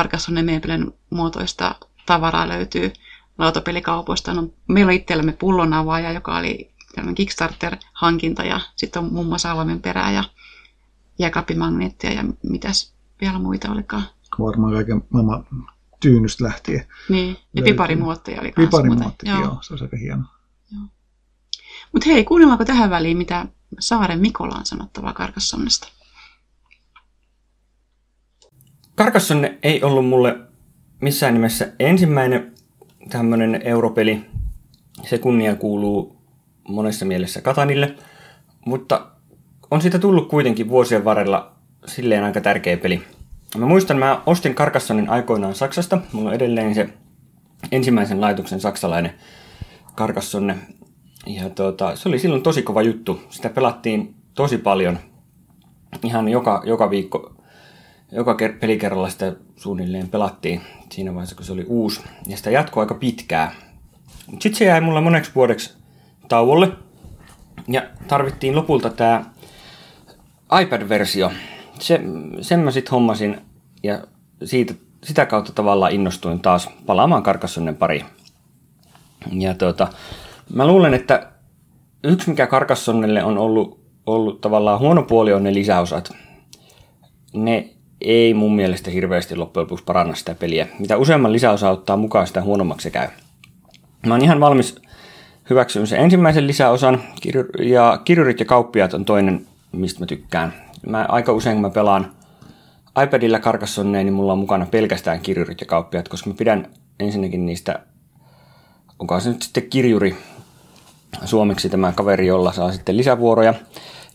Carcassonne 0.00 0.42
Meeplen 0.42 0.92
muotoista 1.10 1.74
tavaraa 2.06 2.48
löytyy 2.48 2.92
lautapelikaupoista. 3.38 4.34
No, 4.34 4.48
meillä 4.68 4.90
on 4.90 4.94
itsellämme 4.94 5.32
pullonavaaja, 5.32 6.12
joka 6.12 6.36
oli 6.36 6.70
tämmöinen 6.94 7.14
Kickstarter-hankinta 7.14 8.44
ja 8.44 8.60
sitten 8.76 9.02
on 9.02 9.12
muun 9.12 9.26
muassa 9.26 9.50
avoimen 9.50 9.82
perää 9.82 10.12
ja 10.12 10.24
jääkappimagneettia 11.18 12.12
ja 12.12 12.24
mitäs 12.42 12.94
vielä 13.20 13.38
muita 13.38 13.72
olikaan. 13.72 14.02
Varmaan 14.38 14.72
kaiken 14.72 15.02
maailman 15.10 15.44
tyynystä 16.00 16.44
lähtien. 16.44 16.86
Niin, 17.08 17.36
ja 17.54 17.62
piparimuotteja 17.62 18.40
oli 18.40 18.52
Piparimuotteja, 18.52 19.32
joo. 19.32 19.42
joo. 19.42 19.58
se 19.62 19.74
on 19.74 19.82
aika 19.82 19.96
hieno. 19.96 20.22
Mutta 21.92 22.08
hei, 22.08 22.24
kuunnellaanko 22.24 22.64
tähän 22.64 22.90
väliin, 22.90 23.16
mitä 23.16 23.46
Saaren 23.80 24.20
Mikola 24.20 24.56
on 24.56 24.66
sanottavaa 24.66 25.12
Karkassonnesta? 25.12 25.88
Karkassonne 29.00 29.58
ei 29.62 29.82
ollut 29.82 30.08
mulle 30.08 30.36
missään 31.00 31.34
nimessä 31.34 31.72
ensimmäinen 31.78 32.52
tämmöinen 33.10 33.60
europeli. 33.64 34.24
Se 35.02 35.18
kunnia 35.18 35.56
kuuluu 35.56 36.16
monessa 36.68 37.04
mielessä 37.04 37.40
Katanille, 37.40 37.94
mutta 38.66 39.06
on 39.70 39.82
siitä 39.82 39.98
tullut 39.98 40.28
kuitenkin 40.28 40.68
vuosien 40.68 41.04
varrella 41.04 41.52
silleen 41.86 42.24
aika 42.24 42.40
tärkeä 42.40 42.76
peli. 42.76 43.02
Mä 43.58 43.66
muistan, 43.66 43.98
mä 43.98 44.22
ostin 44.26 44.54
Karkassonin 44.54 45.10
aikoinaan 45.10 45.54
Saksasta. 45.54 45.98
Mulla 46.12 46.28
on 46.28 46.34
edelleen 46.34 46.74
se 46.74 46.88
ensimmäisen 47.72 48.20
laitoksen 48.20 48.60
saksalainen 48.60 49.12
Karkassonne. 49.94 50.56
Ja 51.26 51.50
tuota, 51.50 51.96
se 51.96 52.08
oli 52.08 52.18
silloin 52.18 52.42
tosi 52.42 52.62
kova 52.62 52.82
juttu. 52.82 53.20
Sitä 53.30 53.48
pelattiin 53.48 54.14
tosi 54.34 54.58
paljon. 54.58 54.98
Ihan 56.04 56.28
joka, 56.28 56.62
joka 56.66 56.90
viikko 56.90 57.39
joka 58.12 58.36
pelikerralla 58.60 59.08
sitä 59.08 59.36
suunnilleen 59.56 60.08
pelattiin 60.08 60.60
siinä 60.90 61.14
vaiheessa, 61.14 61.36
kun 61.36 61.44
se 61.44 61.52
oli 61.52 61.64
uusi. 61.68 62.00
Ja 62.26 62.36
sitä 62.36 62.50
jatkoi 62.50 62.82
aika 62.82 62.94
pitkää. 62.94 63.54
Sitten 64.30 64.54
se 64.54 64.64
jäi 64.64 64.80
mulla 64.80 65.00
moneksi 65.00 65.30
vuodeksi 65.34 65.74
tauolle. 66.28 66.72
Ja 67.68 67.82
tarvittiin 68.08 68.56
lopulta 68.56 68.90
tämä 68.90 69.24
iPad-versio. 70.62 71.32
Se, 71.78 72.00
sen 72.40 72.60
mä 72.60 72.70
sitten 72.70 72.90
hommasin 72.90 73.40
ja 73.82 74.04
siitä, 74.44 74.74
sitä 75.04 75.26
kautta 75.26 75.52
tavallaan 75.52 75.92
innostuin 75.92 76.40
taas 76.40 76.68
palaamaan 76.86 77.22
Karkassonnen 77.22 77.76
pari. 77.76 78.04
Ja 79.32 79.54
tuota, 79.54 79.88
mä 80.54 80.66
luulen, 80.66 80.94
että 80.94 81.32
yksi 82.04 82.30
mikä 82.30 82.46
Karkassonnelle 82.46 83.24
on 83.24 83.38
ollut, 83.38 83.80
ollut 84.06 84.40
tavallaan 84.40 84.80
huono 84.80 85.02
puoli 85.02 85.32
on 85.32 85.42
ne 85.42 85.54
lisäosat. 85.54 86.12
Ne 87.32 87.68
ei 88.00 88.34
mun 88.34 88.56
mielestä 88.56 88.90
hirveästi 88.90 89.36
loppujen 89.36 89.64
lopuksi 89.64 89.84
paranna 89.84 90.14
sitä 90.14 90.34
peliä. 90.34 90.68
Mitä 90.78 90.96
useamman 90.96 91.32
lisäosa 91.32 91.70
ottaa 91.70 91.96
mukaan, 91.96 92.26
sitä 92.26 92.42
huonommaksi 92.42 92.84
se 92.84 92.90
käy. 92.90 93.08
Mä 94.06 94.14
oon 94.14 94.24
ihan 94.24 94.40
valmis 94.40 94.76
hyväksyä 95.50 95.86
sen 95.86 96.00
ensimmäisen 96.00 96.46
lisäosan, 96.46 97.02
ja 97.62 98.00
kirjurit 98.04 98.40
ja 98.40 98.46
kauppiaat 98.46 98.94
on 98.94 99.04
toinen, 99.04 99.46
mistä 99.72 100.00
mä 100.00 100.06
tykkään. 100.06 100.54
Mä 100.86 101.06
aika 101.08 101.32
usein, 101.32 101.54
kun 101.54 101.62
mä 101.62 101.70
pelaan 101.70 102.12
iPadilla 103.04 103.38
Carcassonneen, 103.38 104.06
niin 104.06 104.14
mulla 104.14 104.32
on 104.32 104.38
mukana 104.38 104.66
pelkästään 104.66 105.20
kirjurit 105.20 105.60
ja 105.60 105.66
kauppiaat, 105.66 106.08
koska 106.08 106.30
mä 106.30 106.36
pidän 106.36 106.66
ensinnäkin 107.00 107.46
niistä, 107.46 107.78
onko 108.98 109.20
se 109.20 109.28
nyt 109.28 109.42
sitten 109.42 109.70
kirjuri 109.70 110.16
suomeksi 111.24 111.68
tämä 111.68 111.92
kaveri, 111.92 112.26
jolla 112.26 112.52
saa 112.52 112.72
sitten 112.72 112.96
lisävuoroja. 112.96 113.54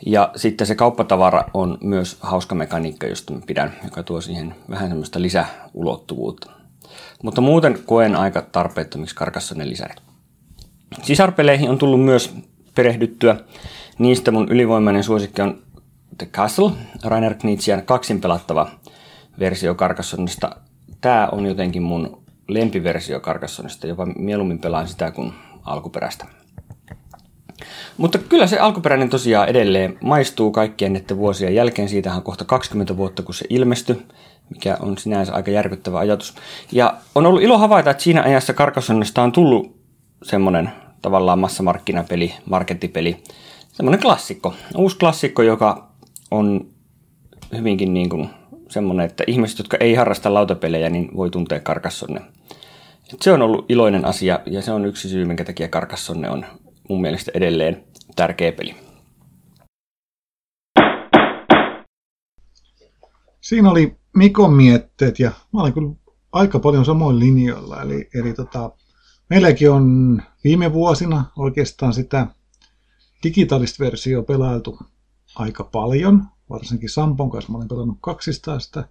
Ja 0.06 0.32
sitten 0.36 0.68
se 0.68 0.75
kauppatavara 0.75 1.44
on 1.54 1.78
myös 1.84 2.18
hauska 2.20 2.56
mekaniikka, 2.56 3.08
josta 3.08 3.34
mä 3.34 3.40
pidän, 3.48 3.74
joka 3.84 4.04
tuo 4.04 4.22
siihen 4.22 4.56
vähän 4.70 4.88
semmoista 4.88 5.22
lisäulottuvuutta. 5.22 6.52
Mutta 7.24 7.42
muuten 7.42 7.80
koen 7.86 8.16
aika 8.16 8.42
tarpeettomiksi 8.42 9.16
ne 9.56 9.70
lisärit. 9.70 9.98
Sisarpeleihin 11.02 11.70
on 11.70 11.78
tullut 11.78 12.02
myös 12.02 12.36
perehdyttyä. 12.75 13.36
Niistä 14.00 14.32
mun 14.32 14.52
ylivoimainen 14.52 15.04
suosikki 15.04 15.42
on 15.42 15.62
The 16.18 16.25
Castle, 16.25 16.72
Rainer 17.04 17.34
Knizian 17.34 17.86
kaksin 17.86 18.22
pelattava 18.22 18.70
versio 19.40 19.75
Carcassonnesta. 19.75 20.56
Tämä 21.02 21.30
on 21.32 21.46
jotenkin 21.46 21.84
mun 21.84 22.24
lempiversio 22.48 23.20
Carcassonnesta, 23.20 23.88
jopa 23.88 24.06
mieluummin 24.06 24.60
pelaan 24.60 24.88
sitä 24.88 25.12
kuin 25.12 25.34
alkuperäistä. 25.64 26.25
Mutta 27.98 28.18
kyllä 28.18 28.48
se 28.48 28.60
alkuperäinen 28.60 29.10
tosiaan 29.10 29.50
edelleen 29.50 29.98
maistuu 30.02 30.52
kaikkien 30.52 30.94
näiden 30.94 31.18
vuosien 31.18 31.56
jälkeen. 31.56 31.90
Siitähän 31.90 32.18
on 32.18 32.24
kohta 32.24 32.46
20 32.46 32.98
vuotta, 32.98 33.24
kun 33.24 33.36
se 33.36 33.46
ilmestyi, 33.50 34.02
mikä 34.50 34.78
on 34.80 34.98
sinänsä 34.98 35.34
aika 35.34 35.52
järkyttävä 35.52 36.00
ajatus. 36.00 36.34
Ja 36.72 36.94
on 37.16 37.26
ollut 37.26 37.42
ilo 37.42 37.58
havaita, 37.58 37.90
että 37.92 38.04
siinä 38.04 38.24
ajassa 38.24 38.54
Carcassonnesta 38.54 39.24
on 39.24 39.32
tullut 39.32 39.76
semmoinen 40.24 40.70
tavallaan 41.02 41.40
massamarkkinapeli, 41.40 42.34
markettipeli, 42.50 43.24
semmoinen 43.72 44.02
klassikko, 44.02 44.54
uusi 44.78 44.98
klassikko, 44.98 45.42
joka 45.42 45.88
on 46.32 46.68
hyvinkin 47.58 47.94
niin 47.94 48.10
kuin 48.10 48.30
semmoinen, 48.70 49.06
että 49.06 49.24
ihmiset, 49.28 49.58
jotka 49.58 49.78
ei 49.80 49.96
harrasta 49.96 50.34
lautapelejä, 50.34 50.90
niin 50.90 51.10
voi 51.18 51.30
tuntea 51.30 51.60
Karkassonne. 51.60 52.22
Se 53.22 53.32
on 53.32 53.42
ollut 53.42 53.66
iloinen 53.70 54.06
asia 54.06 54.40
ja 54.46 54.62
se 54.62 54.72
on 54.72 54.86
yksi 54.86 55.10
syy, 55.10 55.26
minkä 55.26 55.44
takia 55.44 55.68
Karkassonne 55.68 56.30
on 56.30 56.46
mun 56.89 57.01
mielestä 57.01 57.32
edelleen 57.34 57.84
tärkeä 58.15 58.51
peli. 58.51 58.75
Siinä 63.42 63.72
oli 63.72 63.96
Mikon 64.15 64.54
mietteet 64.54 65.20
ja 65.20 65.32
mä 65.54 65.62
olin 65.62 65.74
kyllä 65.74 65.92
aika 66.32 66.60
paljon 66.60 66.86
samoin 66.86 67.20
linjoilla. 67.20 67.82
Eli, 67.82 68.10
eli 68.13 68.34
tota, 68.34 68.72
meilläkin 69.30 69.72
on 69.72 70.22
viime 70.44 70.74
vuosina 70.74 71.25
oikeastaan 71.38 71.94
sitä 71.94 72.27
digitaalista 73.24 73.84
versiota 73.84 74.25
pelailtu 74.25 74.80
aika 75.36 75.63
paljon. 75.63 76.24
Varsinkin 76.50 76.89
Sampon 76.89 77.30
kanssa 77.30 77.51
mä 77.51 77.58
olen 77.58 77.68
pelannut 77.68 77.98
kaksistaan 78.01 78.62
sitä 78.62 78.88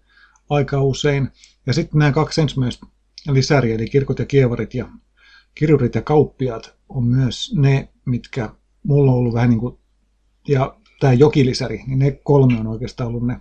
aika 0.50 0.82
usein. 0.82 1.30
Ja 1.66 1.72
sitten 1.72 1.98
nämä 1.98 2.12
kaksi 2.12 2.40
ensimmäistä 2.40 2.86
lisäriä, 3.28 3.74
eli 3.74 3.88
kirkot 3.88 4.18
ja 4.18 4.26
kievarit 4.26 4.74
ja 4.74 4.88
kirjurit 5.54 5.94
ja 5.94 6.02
kauppiaat 6.02 6.74
on 6.94 7.04
myös 7.04 7.54
ne, 7.56 7.88
mitkä 8.04 8.50
mulla 8.82 9.12
on 9.12 9.18
ollut 9.18 9.34
vähän 9.34 9.50
niin 9.50 9.60
kuin, 9.60 9.78
ja 10.48 10.76
tämä 11.00 11.12
jokilisäri, 11.12 11.82
niin 11.86 11.98
ne 11.98 12.10
kolme 12.10 12.60
on 12.60 12.66
oikeastaan 12.66 13.08
ollut 13.08 13.26
ne 13.26 13.40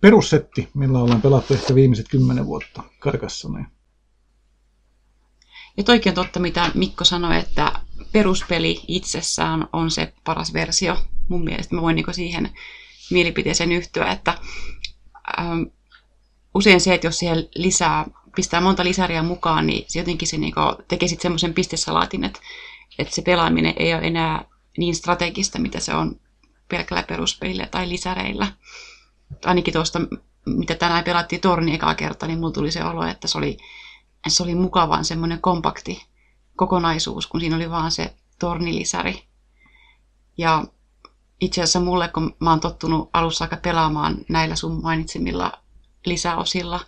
perussetti, 0.00 0.68
millä 0.74 0.98
ollaan 0.98 1.22
pelattu 1.22 1.54
ehkä 1.54 1.74
viimeiset 1.74 2.08
kymmenen 2.08 2.46
vuotta 2.46 2.82
Karkassoneen. 2.98 3.66
Ja 5.76 5.82
toikin 5.84 6.10
on 6.10 6.14
totta, 6.14 6.40
mitä 6.40 6.70
Mikko 6.74 7.04
sanoi, 7.04 7.38
että 7.38 7.72
peruspeli 8.12 8.80
itsessään 8.88 9.68
on 9.72 9.90
se 9.90 10.12
paras 10.24 10.52
versio. 10.52 10.96
Mun 11.28 11.44
mielestä 11.44 11.74
mä 11.74 11.82
voin 11.82 11.96
niin 11.96 12.14
siihen 12.14 12.50
mielipiteeseen 13.10 13.72
yhtyä, 13.72 14.12
että 14.12 14.38
ähm, 15.38 15.62
usein 16.54 16.80
se, 16.80 16.94
että 16.94 17.06
jos 17.06 17.18
siihen 17.18 17.48
lisää, 17.54 18.06
pistää 18.36 18.60
monta 18.60 18.84
lisäriä 18.84 19.22
mukaan, 19.22 19.66
niin 19.66 19.84
se 19.88 19.98
jotenkin 19.98 20.28
se 20.28 20.36
niin 20.36 20.54
tekee 20.88 21.08
sitten 21.08 21.22
semmoisen 21.22 21.54
pistesalaatin, 21.54 22.24
että, 22.24 22.40
että 22.98 23.14
se 23.14 23.22
pelaaminen 23.22 23.74
ei 23.76 23.94
ole 23.94 24.02
enää 24.02 24.44
niin 24.78 24.94
strategista, 24.94 25.58
mitä 25.58 25.80
se 25.80 25.94
on 25.94 26.20
pelkällä 26.68 27.02
peruspelillä 27.02 27.66
tai 27.66 27.88
lisäreillä. 27.88 28.46
Ainakin 29.44 29.74
tuosta, 29.74 30.00
mitä 30.46 30.74
tänään 30.74 31.04
pelattiin 31.04 31.40
torni 31.40 31.74
ekaa 31.74 31.94
kertaa, 31.94 32.26
niin 32.26 32.38
mulla 32.38 32.52
tuli 32.52 32.70
se 32.70 32.84
olo, 32.84 33.06
että 33.06 33.28
se 33.28 33.38
oli, 33.38 33.56
se 34.28 34.42
oli 34.42 34.54
mukavan 34.54 35.04
semmoinen 35.04 35.40
kompakti 35.40 36.06
kokonaisuus, 36.56 37.26
kun 37.26 37.40
siinä 37.40 37.56
oli 37.56 37.70
vaan 37.70 37.90
se 37.90 38.14
tornilisäri. 38.38 39.22
Ja 40.38 40.64
itse 41.40 41.62
asiassa 41.62 41.80
mulle, 41.80 42.08
kun 42.08 42.36
mä 42.40 42.50
oon 42.50 42.60
tottunut 42.60 43.10
alussa 43.12 43.44
aika 43.44 43.56
pelaamaan 43.56 44.16
näillä 44.28 44.56
sun 44.56 44.82
mainitsemilla 44.82 45.52
lisäosilla, 46.06 46.80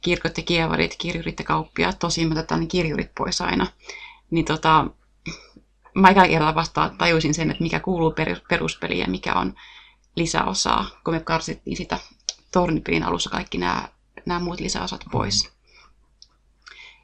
kirkot 0.00 0.36
ja 0.36 0.42
kievarit, 0.42 0.96
kirjurit 0.98 1.38
ja 1.38 1.44
kauppiaat, 1.44 1.98
tosin 1.98 2.28
mä 2.28 2.32
otetaan 2.32 2.68
kirjurit 2.68 3.10
pois 3.18 3.40
aina, 3.40 3.66
niin 4.30 4.44
tota, 4.44 4.86
mä 5.94 6.08
eka 6.08 6.26
kerralla 6.26 6.54
vasta 6.54 6.90
tajusin 6.98 7.34
sen, 7.34 7.50
että 7.50 7.62
mikä 7.62 7.80
kuuluu 7.80 8.14
peruspeliin 8.48 9.00
ja 9.00 9.06
mikä 9.06 9.34
on 9.34 9.54
lisäosaa, 10.16 10.90
kun 11.04 11.14
me 11.14 11.20
karsittiin 11.20 11.76
sitä 11.76 11.98
tornipelin 12.52 13.02
alussa 13.02 13.30
kaikki 13.30 13.58
nämä, 13.58 13.88
nämä 14.26 14.40
muut 14.40 14.60
lisäosat 14.60 15.04
pois. 15.12 15.52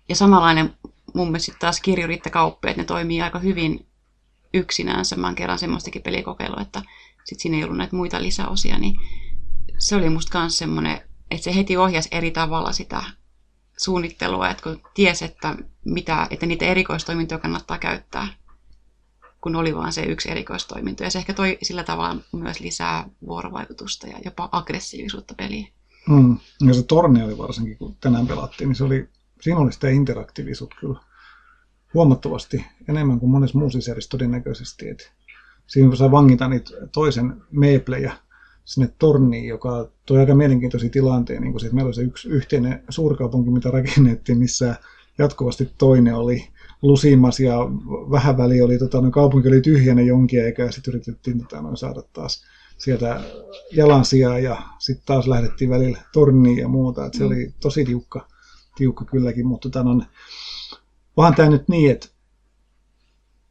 Ja 0.09 0.17
samanlainen 0.17 0.77
mun 1.15 1.29
mielestä 1.29 1.57
taas 1.59 1.81
kirjurit 1.81 2.25
ja 2.25 2.31
kauppiaat, 2.31 2.77
ne 2.77 2.85
toimii 2.85 3.23
aika 3.23 3.39
hyvin 3.39 3.87
yksinäänsä. 4.55 5.17
Mä 5.17 5.27
oon 5.27 5.35
kerran 5.35 5.59
semmoistakin 5.59 6.03
pelikokeilua, 6.03 6.63
että 6.63 6.83
sit 7.25 7.41
siinä 7.41 7.57
ei 7.57 7.65
ollut 7.65 7.77
näitä 7.77 7.97
muita 7.97 8.23
lisäosia, 8.23 8.79
niin 8.79 9.01
se 9.79 9.97
oli 9.97 10.11
musta 10.11 10.41
myös 10.41 10.59
semmoinen, 10.59 11.01
että 11.31 11.45
se 11.45 11.55
heti 11.55 11.77
ohjasi 11.77 12.09
eri 12.13 12.31
tavalla 12.31 12.73
sitä 12.73 13.03
suunnittelua, 13.77 14.51
että 14.51 14.63
kun 14.63 14.81
tiesi, 14.95 15.25
että, 15.25 15.55
mitä, 15.85 16.27
että 16.31 16.47
niitä 16.47 16.65
erikoistoimintoja 16.65 17.39
kannattaa 17.39 17.79
käyttää, 17.79 18.29
kun 19.45 19.57
oli 19.57 19.75
vain 19.75 19.93
se 19.93 20.03
yksi 20.03 20.31
erikoistoiminto. 20.31 21.05
Ja 21.05 21.11
se 21.11 21.19
ehkä 21.19 21.35
toi 21.35 21.59
sillä 21.63 21.85
tavalla 21.85 22.17
myös 22.33 22.61
lisää 22.61 23.09
vuorovaikutusta 23.27 24.07
ja 24.07 24.19
jopa 24.25 24.49
aggressiivisuutta 24.53 25.35
peliin. 25.35 25.69
Mm. 26.09 26.39
Ja 26.67 26.75
se 26.75 26.83
torni 26.83 27.23
oli 27.23 27.39
varsinkin, 27.39 27.79
kun 27.79 27.97
tänään 28.01 28.27
pelattiin, 28.27 28.69
niin 28.69 28.77
se 28.77 28.85
oli, 28.85 29.09
siinä 29.41 29.59
oli 29.61 29.73
sitä 29.73 29.89
interaktiivisuutta 29.89 30.77
kyllä 30.81 31.01
huomattavasti 31.95 32.65
enemmän 32.89 33.21
kuin 33.21 33.31
monessa 33.31 33.59
muussa 33.59 33.81
serissä 33.81 34.11
todennäköisesti. 34.11 34.89
Et 34.89 35.13
siinä 35.67 35.97
saa 35.97 36.11
vangita 36.11 36.49
niitä 36.49 36.71
toisen 36.93 37.43
meeplejä 37.51 38.13
sinne 38.65 38.93
torniin, 38.99 39.49
joka 39.49 39.89
toi 40.07 40.19
aika 40.19 40.35
mielenkiintoisia 40.35 40.91
tilanteen, 40.91 41.43
niin 41.43 41.61
se, 41.61 41.71
meillä 41.73 41.89
oli 41.89 41.95
se 41.95 42.03
yksi 42.03 42.29
yhteinen 42.29 42.85
suurkaupunki, 42.89 43.51
mitä 43.51 43.71
rakennettiin, 43.71 44.39
missä 44.39 44.77
jatkuvasti 45.19 45.73
toinen 45.79 46.15
oli 46.15 46.49
lusimas 46.85 47.41
ja 47.41 47.59
vähän 48.11 48.37
väli 48.37 48.61
oli, 48.61 48.79
tota, 48.79 49.01
no, 49.01 49.11
kaupunki 49.11 49.49
oli 49.49 49.61
tyhjänä 49.61 50.03
jonkin 50.03 50.45
aikaa 50.45 50.67
ja 50.67 50.73
sitten 50.73 50.95
yritettiin 50.95 51.39
tota, 51.39 51.63
no, 51.63 51.77
saada 51.77 52.03
taas 52.13 52.45
sieltä 52.79 53.21
jalansijaa 53.73 54.39
ja 54.39 54.63
sitten 54.79 55.07
taas 55.07 55.27
lähdettiin 55.27 55.71
välillä 55.71 55.99
torniin 56.13 56.59
ja 56.59 56.69
muuta. 56.69 57.07
Et 57.07 57.15
se 57.15 57.21
mm. 57.21 57.27
oli 57.27 57.55
tosi 57.61 57.85
tiukka, 57.85 58.29
tiukka 58.77 59.05
kylläkin, 59.05 59.47
mutta 59.47 59.71
tota, 59.71 59.85
no, 59.85 60.03
vaan 61.17 61.35
tämä 61.35 61.51
nyt 61.51 61.69
niin, 61.69 61.91
että 61.91 62.09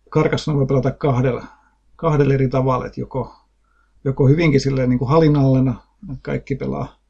karkassa 0.10 0.54
voi 0.54 0.66
pelata 0.66 0.92
kahdella, 0.92 1.46
kahdella 1.96 2.34
eri 2.34 2.50
tavalla, 2.50 2.86
että 2.86 3.02
joko, 3.02 3.36
joko 4.04 4.28
hyvinkin 4.28 4.62
silleen 4.62 4.90
niin 4.90 5.00
kuin 5.00 5.10
hallinnallena, 5.10 5.76
kaikki 6.22 6.56
pelaa 6.56 7.03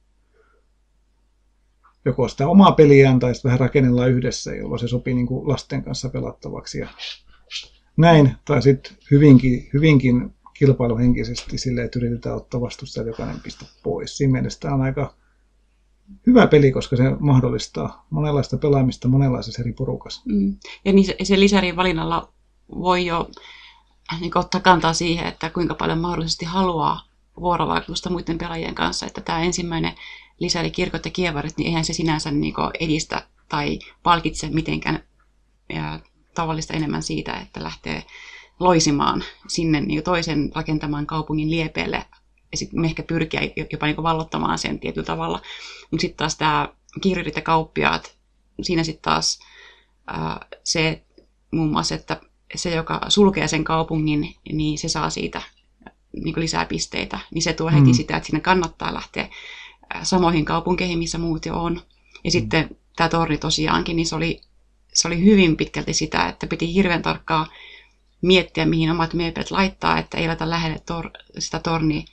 joko 2.06 2.28
sitä 2.28 2.48
omaa 2.48 2.72
peliään 2.72 3.20
tai 3.20 3.34
sitten 3.36 3.50
vähän 3.50 3.60
rakennellaan 3.60 4.12
yhdessä, 4.12 4.56
jolloin 4.56 4.80
se 4.80 4.88
sopii 4.88 5.14
niin 5.14 5.28
kuin 5.28 5.48
lasten 5.48 5.84
kanssa 5.84 6.10
pelattavaksi 6.10 6.80
ja 6.80 6.88
näin. 7.98 8.36
Tai 8.46 8.62
sitten 8.62 8.98
hyvinkin, 9.12 9.70
hyvinkin 9.74 10.34
kilpailuhenkisesti 10.54 11.58
silleen, 11.58 11.86
että 11.86 12.00
yritetään 12.00 12.36
ottaa 12.36 12.62
vastustaja 12.62 13.08
jokainen 13.08 13.40
piste 13.44 13.66
pois. 13.84 14.18
Siinä 14.18 14.32
mielessä 14.32 14.60
tämä 14.60 14.74
on 14.74 14.82
aika 14.82 15.14
hyvä 16.28 16.48
peli, 16.48 16.72
koska 16.72 16.96
se 16.96 17.04
mahdollistaa 17.20 18.06
monenlaista 18.10 18.58
pelaamista 18.58 19.08
monenlaisessa 19.08 19.62
eri 19.62 19.74
porukassa. 19.74 20.22
Mm. 20.26 20.56
Ja 20.86 20.94
niin 20.94 21.06
se, 21.06 21.16
se 21.24 21.40
lisärin 21.40 21.76
valinnalla 21.76 22.34
voi 22.76 23.06
jo 23.06 23.30
niin 24.20 24.38
ottaa 24.38 24.62
kantaa 24.62 24.94
siihen, 24.94 25.28
että 25.28 25.50
kuinka 25.50 25.76
paljon 25.76 25.98
mahdollisesti 25.98 26.46
haluaa 26.46 27.02
vuorovaikutusta 27.40 28.10
muiden 28.10 28.38
pelaajien 28.38 28.76
kanssa. 28.76 29.06
Että 29.06 29.22
tämä 29.22 29.42
ensimmäinen 29.42 29.94
lisäri 30.40 30.72
kirkot 30.72 31.06
ja 31.06 31.12
kievarit, 31.12 31.58
niin 31.58 31.68
eihän 31.68 31.86
se 31.86 31.94
sinänsä 31.94 32.32
niin 32.32 32.54
edistä 32.80 33.28
tai 33.50 33.80
palkitse 34.04 34.50
mitenkään 34.50 35.04
ja 35.74 36.00
tavallista 36.36 36.74
enemmän 36.74 37.04
siitä, 37.04 37.34
että 37.34 37.64
lähtee 37.64 38.04
loisimaan 38.60 39.24
sinne 39.48 39.82
niin 39.82 40.04
toisen 40.04 40.52
rakentamaan 40.56 41.06
kaupungin 41.06 41.52
liepeelle 41.52 42.06
ja 42.52 42.58
sitten 42.58 42.86
ehkä 42.86 43.04
pyrkiä 43.04 43.42
jopa 43.72 43.86
niin 43.86 44.04
vallottamaan 44.04 44.58
sen 44.58 44.80
tietyllä 44.80 45.06
tavalla. 45.06 45.42
Mutta 45.92 46.02
sitten 46.02 46.18
taas 46.18 46.36
tämä 46.36 46.70
kirjurit 47.02 47.36
ja 47.36 47.42
kauppiaat, 47.42 48.16
siinä 48.62 48.84
sitten 48.84 49.02
taas 49.02 49.40
ää, 50.08 50.46
se 50.64 51.04
muun 51.52 51.72
muassa, 51.72 51.96
että 51.96 52.22
se, 52.56 52.76
joka 52.76 53.02
sulkee 53.08 53.48
sen 53.48 53.64
kaupungin, 53.64 54.36
niin 54.52 54.78
se 54.78 54.90
saa 54.90 55.10
siitä 55.10 55.42
niin 56.24 56.36
lisää 56.38 56.66
pisteitä. 56.66 57.20
Niin 57.34 57.42
se 57.42 57.54
tuo 57.54 57.70
heti 57.70 57.82
mm. 57.82 57.94
sitä, 57.94 58.18
että 58.18 58.28
sinne 58.28 58.40
kannattaa 58.40 58.94
lähteä 58.94 59.30
samoihin 60.04 60.46
kaupunkeihin, 60.46 61.00
missä 61.00 61.18
muut 61.18 61.46
jo 61.46 61.64
on. 61.64 61.74
Ja 62.14 62.30
mm. 62.30 62.32
sitten 62.32 62.78
tämä 62.96 63.10
torni 63.10 63.38
tosiaankin, 63.38 63.96
niin 63.96 64.06
se 64.06 64.16
oli, 64.16 64.42
se 64.94 65.08
oli 65.08 65.24
hyvin 65.24 65.58
pitkälti 65.58 65.94
sitä, 65.94 66.28
että 66.28 66.48
piti 66.48 66.74
hirveän 66.74 67.02
tarkkaa 67.02 67.48
miettiä, 68.22 68.66
mihin 68.66 68.92
omat 68.92 69.14
meeplet 69.14 69.52
laittaa, 69.52 69.98
että 69.98 70.18
ei 70.18 70.28
laita 70.28 70.50
lähelle 70.50 70.80
tor- 70.86 71.12
sitä 71.40 71.60
torni, 71.60 72.06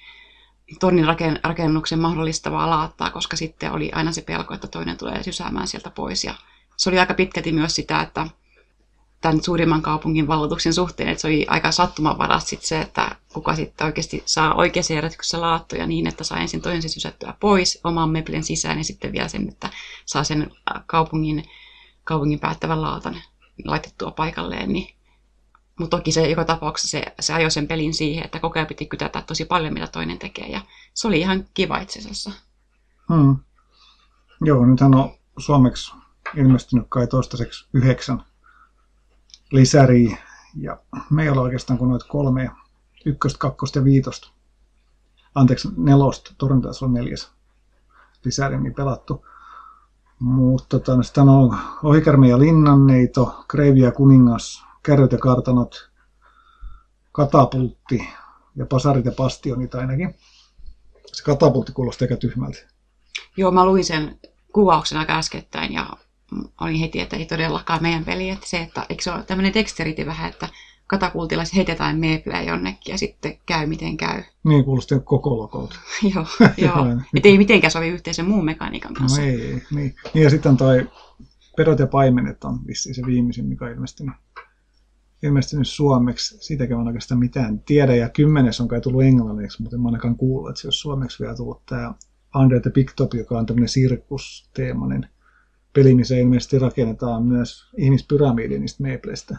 tornin 0.80 1.06
rakennuksen 1.42 1.98
mahdollistavaa 1.98 2.70
laattaa, 2.70 3.10
koska 3.10 3.36
sitten 3.36 3.72
oli 3.72 3.90
aina 3.92 4.12
se 4.12 4.22
pelko, 4.22 4.54
että 4.54 4.68
toinen 4.68 4.96
tulee 4.96 5.22
sysäämään 5.22 5.68
sieltä 5.68 5.90
pois. 5.90 6.24
Ja 6.24 6.34
se 6.76 6.90
oli 6.90 6.98
aika 6.98 7.14
pitkälti 7.14 7.52
myös 7.52 7.74
sitä, 7.74 8.00
että 8.00 8.26
tämän 9.20 9.42
suurimman 9.42 9.82
kaupungin 9.82 10.26
valloituksen 10.26 10.74
suhteen, 10.74 11.08
että 11.08 11.22
se 11.22 11.28
oli 11.28 11.46
aika 11.48 11.72
sattumanvaras 11.72 12.48
sit 12.48 12.62
se, 12.62 12.80
että 12.80 13.16
kuka 13.32 13.56
sitten 13.56 13.86
oikeasti 13.86 14.22
saa 14.26 14.54
oikeassa 14.54 14.92
järjestyksessä 14.92 15.40
laattoja 15.40 15.86
niin, 15.86 16.06
että 16.06 16.24
saa 16.24 16.38
ensin 16.38 16.62
toisen 16.62 16.90
sysättyä 16.90 17.34
pois 17.40 17.80
oman 17.84 18.10
meplen 18.10 18.44
sisään 18.44 18.78
ja 18.78 18.84
sitten 18.84 19.12
vielä 19.12 19.28
sen, 19.28 19.48
että 19.48 19.70
saa 20.06 20.24
sen 20.24 20.50
kaupungin, 20.86 21.44
kaupungin 22.04 22.40
päättävän 22.40 22.82
laatan 22.82 23.22
laitettua 23.64 24.10
paikalleen, 24.10 24.72
niin 24.72 24.94
mutta 25.80 25.96
toki 25.96 26.12
se 26.12 26.28
joka 26.30 26.44
tapauksessa 26.44 26.88
se, 26.88 27.04
se 27.20 27.32
ajoi 27.32 27.50
sen 27.50 27.68
pelin 27.68 27.94
siihen, 27.94 28.24
että 28.24 28.40
koko 28.40 28.58
ajan 28.58 28.66
piti 28.66 28.86
kytätä 28.86 29.22
tosi 29.22 29.44
paljon, 29.44 29.74
mitä 29.74 29.86
toinen 29.86 30.18
tekee. 30.18 30.48
Ja 30.48 30.60
se 30.94 31.08
oli 31.08 31.20
ihan 31.20 31.44
kiva 31.54 31.78
itse 31.78 31.98
asiassa. 31.98 32.30
Hmm. 33.14 33.36
Joo, 34.40 34.66
nythän 34.66 34.94
on 34.94 35.10
suomeksi 35.38 35.92
ilmestynyt 36.36 36.86
kai 36.88 37.06
toistaiseksi 37.06 37.68
yhdeksän 37.72 38.24
lisäriä. 39.52 40.16
Ja 40.56 40.78
meillä 41.10 41.40
on 41.40 41.44
oikeastaan 41.44 41.78
kuin 41.78 41.88
noita 41.88 42.06
kolme, 42.08 42.50
ykköstä, 43.04 43.38
kakkosta 43.38 43.78
ja 43.78 43.84
viitosta. 43.84 44.30
Anteeksi, 45.34 45.68
nelosta. 45.76 46.34
Torjunta 46.38 46.68
niin 46.68 46.74
tota, 46.74 46.84
no, 46.84 46.88
on 46.88 46.94
neljäs 46.94 47.30
lisärimi 48.24 48.70
pelattu. 48.70 49.26
Mutta 50.18 50.78
tota, 50.78 51.02
sitten 51.02 51.28
on 51.28 51.58
Ohikärme 51.82 52.28
ja 52.28 52.38
Linnanneito, 52.38 53.44
Kreivi 53.48 53.80
ja 53.80 53.92
Kuningas, 53.92 54.64
Kärryt 54.82 55.12
ja 55.12 55.18
Kartanot, 55.18 55.90
Katapultti 57.12 58.08
ja 58.56 58.66
Pasarit 58.66 59.04
ja 59.04 59.12
Pastionit 59.12 59.74
ainakin. 59.74 60.14
Se 61.06 61.24
katapultti 61.24 61.72
kuulosti 61.72 62.04
aika 62.04 62.16
tyhmältä. 62.16 62.58
Joo, 63.36 63.50
mä 63.50 63.66
luin 63.66 63.84
sen 63.84 64.20
kuvauksen 64.52 64.98
aika 64.98 65.18
äskettäin 65.18 65.72
ja 65.72 65.86
olin 66.60 66.76
heti, 66.76 67.00
että 67.00 67.16
ei 67.16 67.26
todellakaan 67.26 67.82
meidän 67.82 68.04
peli. 68.04 68.30
Että 68.30 68.46
se, 68.48 68.60
että 68.60 68.86
eikö 68.88 69.02
se 69.02 69.12
ole 69.12 69.22
tämmöinen 69.22 69.52
teksteriti 69.52 70.06
vähän, 70.06 70.30
että 70.30 70.48
katapultilla 70.90 71.42
heitetään 71.56 71.98
meepleä 71.98 72.42
jonnekin 72.42 72.92
ja 72.92 72.98
sitten 72.98 73.38
käy 73.46 73.66
miten 73.66 73.96
käy. 73.96 74.22
Niin, 74.48 74.64
kuulosti 74.64 74.94
koko 75.04 75.38
lokolta. 75.38 75.76
joo, 76.14 76.26
joo. 76.56 76.86
että 77.14 77.28
ei 77.28 77.38
mitenkään 77.38 77.70
sovi 77.70 77.88
yhteisen 77.88 78.26
muun 78.26 78.44
mekaniikan 78.44 78.94
kanssa. 78.94 79.20
No 79.20 79.26
ei, 79.26 79.42
ei. 79.42 79.62
Niin. 79.74 79.94
niin. 80.14 80.24
ja 80.24 80.30
sitten 80.30 80.56
toi 80.56 80.88
Pedot 81.56 81.78
ja 81.78 81.86
paimenet 81.86 82.44
on 82.44 82.66
vissiin 82.66 82.94
se 82.94 83.02
viimeisin, 83.06 83.46
mikä 83.46 83.64
on 83.64 83.70
ilmestynyt, 83.70 84.14
ilmestynyt 85.22 85.68
suomeksi. 85.68 86.38
Siitäkin 86.40 86.76
on 86.76 86.86
oikeastaan 86.86 87.18
mitään 87.18 87.60
tiedä. 87.60 87.94
Ja 87.94 88.08
kymmenes 88.08 88.60
on 88.60 88.68
kai 88.68 88.80
tullut 88.80 89.02
englanniksi, 89.02 89.62
mutta 89.62 89.76
en 89.76 89.86
ainakaan 89.86 90.16
kuullut, 90.16 90.50
että 90.50 90.60
se 90.60 90.66
olisi 90.66 90.78
suomeksi 90.78 91.22
vielä 91.22 91.36
tullut 91.36 91.66
tämä 91.66 91.94
Under 92.36 92.60
the 92.60 92.70
Big 92.70 92.90
Top, 92.96 93.14
joka 93.14 93.38
on 93.38 93.46
tämmöinen 93.46 93.68
sirkusteemainen 93.68 95.08
peli, 95.72 95.94
missä 95.94 96.16
ilmeisesti 96.16 96.58
rakennetaan 96.58 97.26
myös 97.26 97.70
ihmispyramidi 97.76 98.58
niistä 98.58 98.82
meepleistä. 98.82 99.36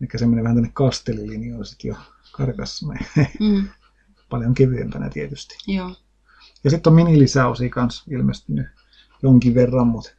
Mikä 0.00 0.18
semmoinen 0.18 0.44
vähän 0.44 0.56
tänne 0.56 0.70
kastelilinjoilla 0.74 1.64
sitten 1.64 1.88
jo 1.88 1.94
karkassa. 2.32 2.86
Mm. 3.40 3.68
Paljon 4.28 4.54
kevyempänä 4.54 5.10
tietysti. 5.10 5.54
Joo. 5.66 5.94
Ja 6.64 6.70
sitten 6.70 6.90
on 6.90 6.94
minilisäosia 6.94 7.68
kanssa 7.68 8.04
ilmestynyt 8.10 8.66
jonkin 9.22 9.54
verran, 9.54 9.86
mutta 9.86 10.10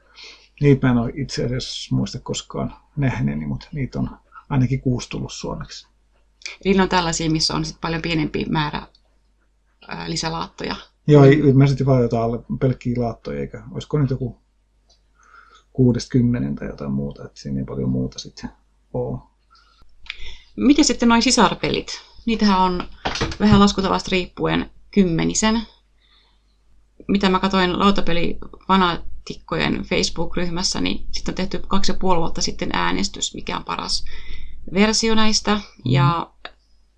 niitä 0.61 0.87
mä 0.87 0.91
en 0.91 0.97
ole 0.97 1.11
itse 1.15 1.45
asiassa 1.45 1.95
muista 1.95 2.19
koskaan 2.19 2.73
nähneeni, 2.97 3.45
mutta 3.45 3.67
niitä 3.71 3.99
on 3.99 4.09
ainakin 4.49 4.81
kuusi 4.81 5.09
tullut 5.09 5.33
suomeksi. 5.33 5.87
Niillä 6.65 6.83
on 6.83 6.89
tällaisia, 6.89 7.31
missä 7.31 7.53
on 7.53 7.65
sit 7.65 7.81
paljon 7.81 8.01
pienempi 8.01 8.45
määrä 8.49 8.87
ää, 9.87 10.09
lisälaattoja. 10.09 10.75
Joo, 11.07 11.23
ilmeisesti 11.23 11.85
vain 11.85 12.01
jotain 12.01 12.23
alle 12.23 12.39
pelkkiä 12.59 12.95
laattoja, 12.97 13.39
eikä 13.39 13.63
olisiko 13.71 13.99
nyt 13.99 14.09
joku 14.09 14.41
60 15.73 16.59
tai 16.59 16.67
jotain 16.67 16.91
muuta, 16.91 17.25
että 17.25 17.39
siinä 17.39 17.59
ei 17.59 17.65
paljon 17.65 17.89
muuta 17.89 18.19
sitten 18.19 18.49
ole. 18.93 19.19
Miten 20.59 20.85
sitten 20.85 21.09
noin 21.09 21.21
sisarpelit? 21.21 22.01
Niitähän 22.25 22.59
on 22.59 22.89
vähän 23.39 23.59
laskutavasta 23.59 24.09
riippuen 24.11 24.71
kymmenisen. 24.91 25.61
Mitä 27.07 27.29
mä 27.29 27.39
katsoin 27.39 27.79
lautapeli 27.79 28.37
fanatikkojen 28.67 29.83
Facebook-ryhmässä, 29.83 30.81
niin 30.81 31.07
sitten 31.11 31.31
on 31.31 31.35
tehty 31.35 31.59
kaksi 31.67 31.91
ja 31.91 31.97
puoli 31.99 32.19
vuotta 32.19 32.41
sitten 32.41 32.69
äänestys, 32.73 33.35
mikä 33.35 33.57
on 33.57 33.63
paras 33.63 34.05
versio 34.73 35.15
näistä. 35.15 35.55
Mm. 35.55 35.61
Ja 35.85 36.33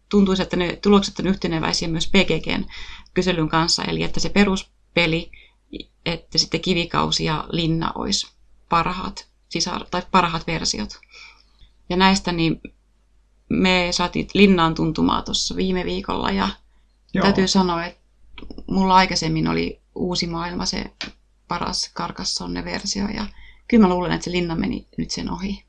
tuntuisi, 0.10 0.41
että 0.41 0.58
ne 0.58 0.76
tulokset 0.76 1.19
on 1.19 1.28
yhteneväisiä 1.28 1.88
myös 1.88 2.08
PGGn 2.08 2.65
kyselyn 3.13 3.50
kanssa, 3.50 3.84
eli 3.84 4.04
että 4.04 4.19
se 4.19 4.30
peruspeli, 4.30 5.32
että 6.06 6.38
sitten 6.38 6.62
kivikausi 6.62 7.26
ja 7.26 7.45
linna 7.52 7.91
olisi 7.95 8.28
parhaat, 8.69 9.28
sisar- 9.58 9.88
tai 9.91 10.02
parhaat 10.12 10.47
versiot. 10.47 11.00
Ja 11.89 11.97
näistä 11.97 12.32
niin 12.32 12.62
me 13.51 13.87
saatiin 13.91 14.27
linnaan 14.33 14.75
tuntumaa 14.75 15.21
tuossa 15.21 15.55
viime 15.55 15.85
viikolla 15.85 16.31
ja 16.31 16.49
Joo. 17.13 17.23
täytyy 17.23 17.47
sanoa, 17.47 17.85
että 17.85 18.01
mulla 18.67 18.95
aikaisemmin 18.95 19.47
oli 19.47 19.81
uusi 19.95 20.27
maailma 20.27 20.65
se 20.65 20.91
paras 21.47 21.91
Carcassonne-versio 21.95 23.07
ja 23.15 23.25
kyllä 23.67 23.87
mä 23.87 23.93
luulen, 23.93 24.11
että 24.11 24.25
se 24.25 24.31
linna 24.31 24.55
meni 24.55 24.87
nyt 24.97 25.11
sen 25.11 25.31
ohi. 25.31 25.63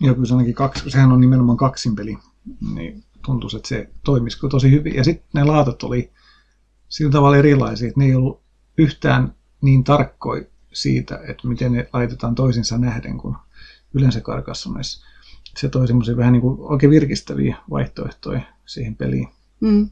Joo, 0.00 0.14
kyllä 0.14 0.26
se 0.26 0.34
ainakin 0.34 0.54
kaksi, 0.54 0.90
sehän 0.90 1.12
on 1.12 1.20
nimenomaan 1.20 1.58
kaksinpeli, 1.58 2.18
niin 2.74 3.04
tuntuu, 3.24 3.50
että 3.56 3.68
se 3.68 3.90
toimisi 4.04 4.38
tosi 4.50 4.70
hyvin. 4.70 4.94
Ja 4.94 5.04
sitten 5.04 5.28
ne 5.32 5.44
laatat 5.44 5.82
oli 5.82 6.12
sillä 6.88 7.12
tavalla 7.12 7.36
erilaisia, 7.36 7.88
että 7.88 8.00
ne 8.00 8.06
ei 8.06 8.14
ollut 8.14 8.42
yhtään 8.78 9.34
niin 9.60 9.84
tarkkoja 9.84 10.44
siitä, 10.72 11.20
että 11.28 11.48
miten 11.48 11.72
ne 11.72 11.88
laitetaan 11.92 12.34
toisinsa 12.34 12.78
nähden 12.78 13.18
kuin 13.18 13.36
yleensä 13.94 14.20
karkassonessa. 14.20 15.06
Se 15.56 15.68
toi 15.68 15.86
semmoisia 15.86 16.16
vähän 16.16 16.32
niin 16.32 16.40
kuin 16.40 16.56
oikein 16.60 16.90
virkistäviä 16.90 17.56
vaihtoehtoja 17.70 18.40
siihen 18.66 18.96
peliin. 18.96 19.28
Mm. 19.60 19.90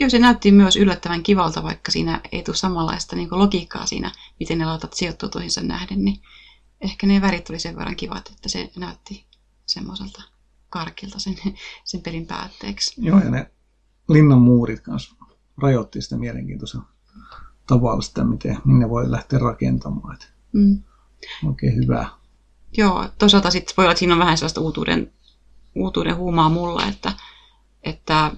Joo, 0.00 0.10
se 0.10 0.18
näytti 0.18 0.52
myös 0.52 0.76
yllättävän 0.76 1.22
kivalta, 1.22 1.62
vaikka 1.62 1.92
siinä 1.92 2.20
ei 2.32 2.42
tule 2.42 2.56
samanlaista 2.56 3.16
niin 3.16 3.28
logiikkaa 3.30 3.86
siinä, 3.86 4.12
miten 4.40 4.58
ne 4.58 4.64
laitat 4.64 4.92
sijoittua 4.92 5.28
toisinsa 5.28 5.62
nähden, 5.62 6.04
niin 6.04 6.20
ehkä 6.80 7.06
ne 7.06 7.20
värit 7.20 7.50
oli 7.50 7.58
sen 7.58 7.76
verran 7.76 7.96
kivat, 7.96 8.30
että 8.30 8.48
se 8.48 8.70
näytti 8.76 9.26
semmoiselta 9.66 10.22
karkilta 10.70 11.18
sen, 11.18 11.34
sen 11.84 12.00
pelin 12.00 12.26
päätteeksi. 12.26 12.94
Joo, 12.98 13.18
ja 13.18 13.30
ne 13.30 13.50
linnan 14.08 14.40
muurit 14.40 14.80
kanssa 14.80 15.16
rajoitti 15.58 16.02
sitä 16.02 16.16
mielenkiintoisen 16.16 16.80
tavalla 17.66 18.02
sitä, 18.02 18.24
miten, 18.24 18.58
minne 18.64 18.88
voi 18.88 19.10
lähteä 19.10 19.38
rakentamaan. 19.38 20.18
Mm. 20.52 20.82
Oikein 21.46 21.76
hyvä. 21.76 22.08
Joo, 22.76 23.08
toisaalta 23.18 23.50
sitten 23.50 23.74
voi 23.76 23.84
olla, 23.84 23.92
että 23.92 23.98
siinä 23.98 24.14
on 24.14 24.20
vähän 24.20 24.38
sellaista 24.38 24.60
uutuuden, 24.60 25.12
uutuuden 25.74 26.16
huumaa 26.16 26.48
mulla, 26.48 26.86
että, 26.86 27.12
että 27.82 28.32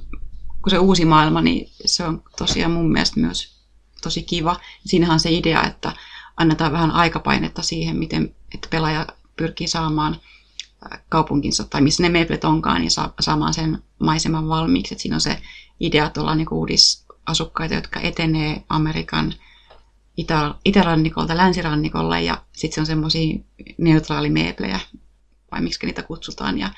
kun 0.62 0.70
se 0.70 0.78
uusi 0.78 1.04
maailma, 1.04 1.40
niin 1.40 1.70
se 1.84 2.04
on 2.04 2.22
tosiaan 2.38 2.72
mun 2.72 2.92
mielestä 2.92 3.20
myös 3.20 3.58
tosi 4.02 4.22
kiva. 4.22 4.56
Siinähän 4.86 5.14
on 5.14 5.20
se 5.20 5.30
idea, 5.30 5.64
että 5.64 5.92
annetaan 6.36 6.72
vähän 6.72 6.90
aikapainetta 6.90 7.62
siihen, 7.62 7.96
miten 7.96 8.34
että 8.54 8.68
pelaaja 8.70 9.06
pyrkii 9.36 9.68
saamaan 9.68 10.16
kaupunkinsa 11.08 11.64
tai 11.64 11.80
missä 11.80 12.02
ne 12.02 12.08
meplet 12.08 12.44
onkaan, 12.44 12.80
niin 12.80 12.90
saa, 12.90 13.14
saamaan 13.20 13.54
sen 13.54 13.82
maiseman 13.98 14.48
valmiiksi. 14.48 14.94
Et 14.94 15.00
siinä 15.00 15.16
on 15.16 15.20
se 15.20 15.42
idea, 15.80 16.06
että 16.06 16.20
ollaan 16.20 16.38
niin 16.38 16.52
uudis, 16.52 17.06
asukkaita, 17.26 17.74
jotka 17.74 18.00
etenee 18.00 18.64
Amerikan 18.68 19.34
itä, 20.18 20.54
itärannikolta 20.64 21.36
länsirannikolle 21.36 22.22
ja 22.22 22.42
sitten 22.52 22.74
se 22.74 22.80
on 22.80 22.86
semmoisia 22.86 23.38
neutraalimeeplejä, 23.78 24.80
vai 25.50 25.60
miksi 25.60 25.86
niitä 25.86 26.02
kutsutaan, 26.02 26.58
ja 26.58 26.70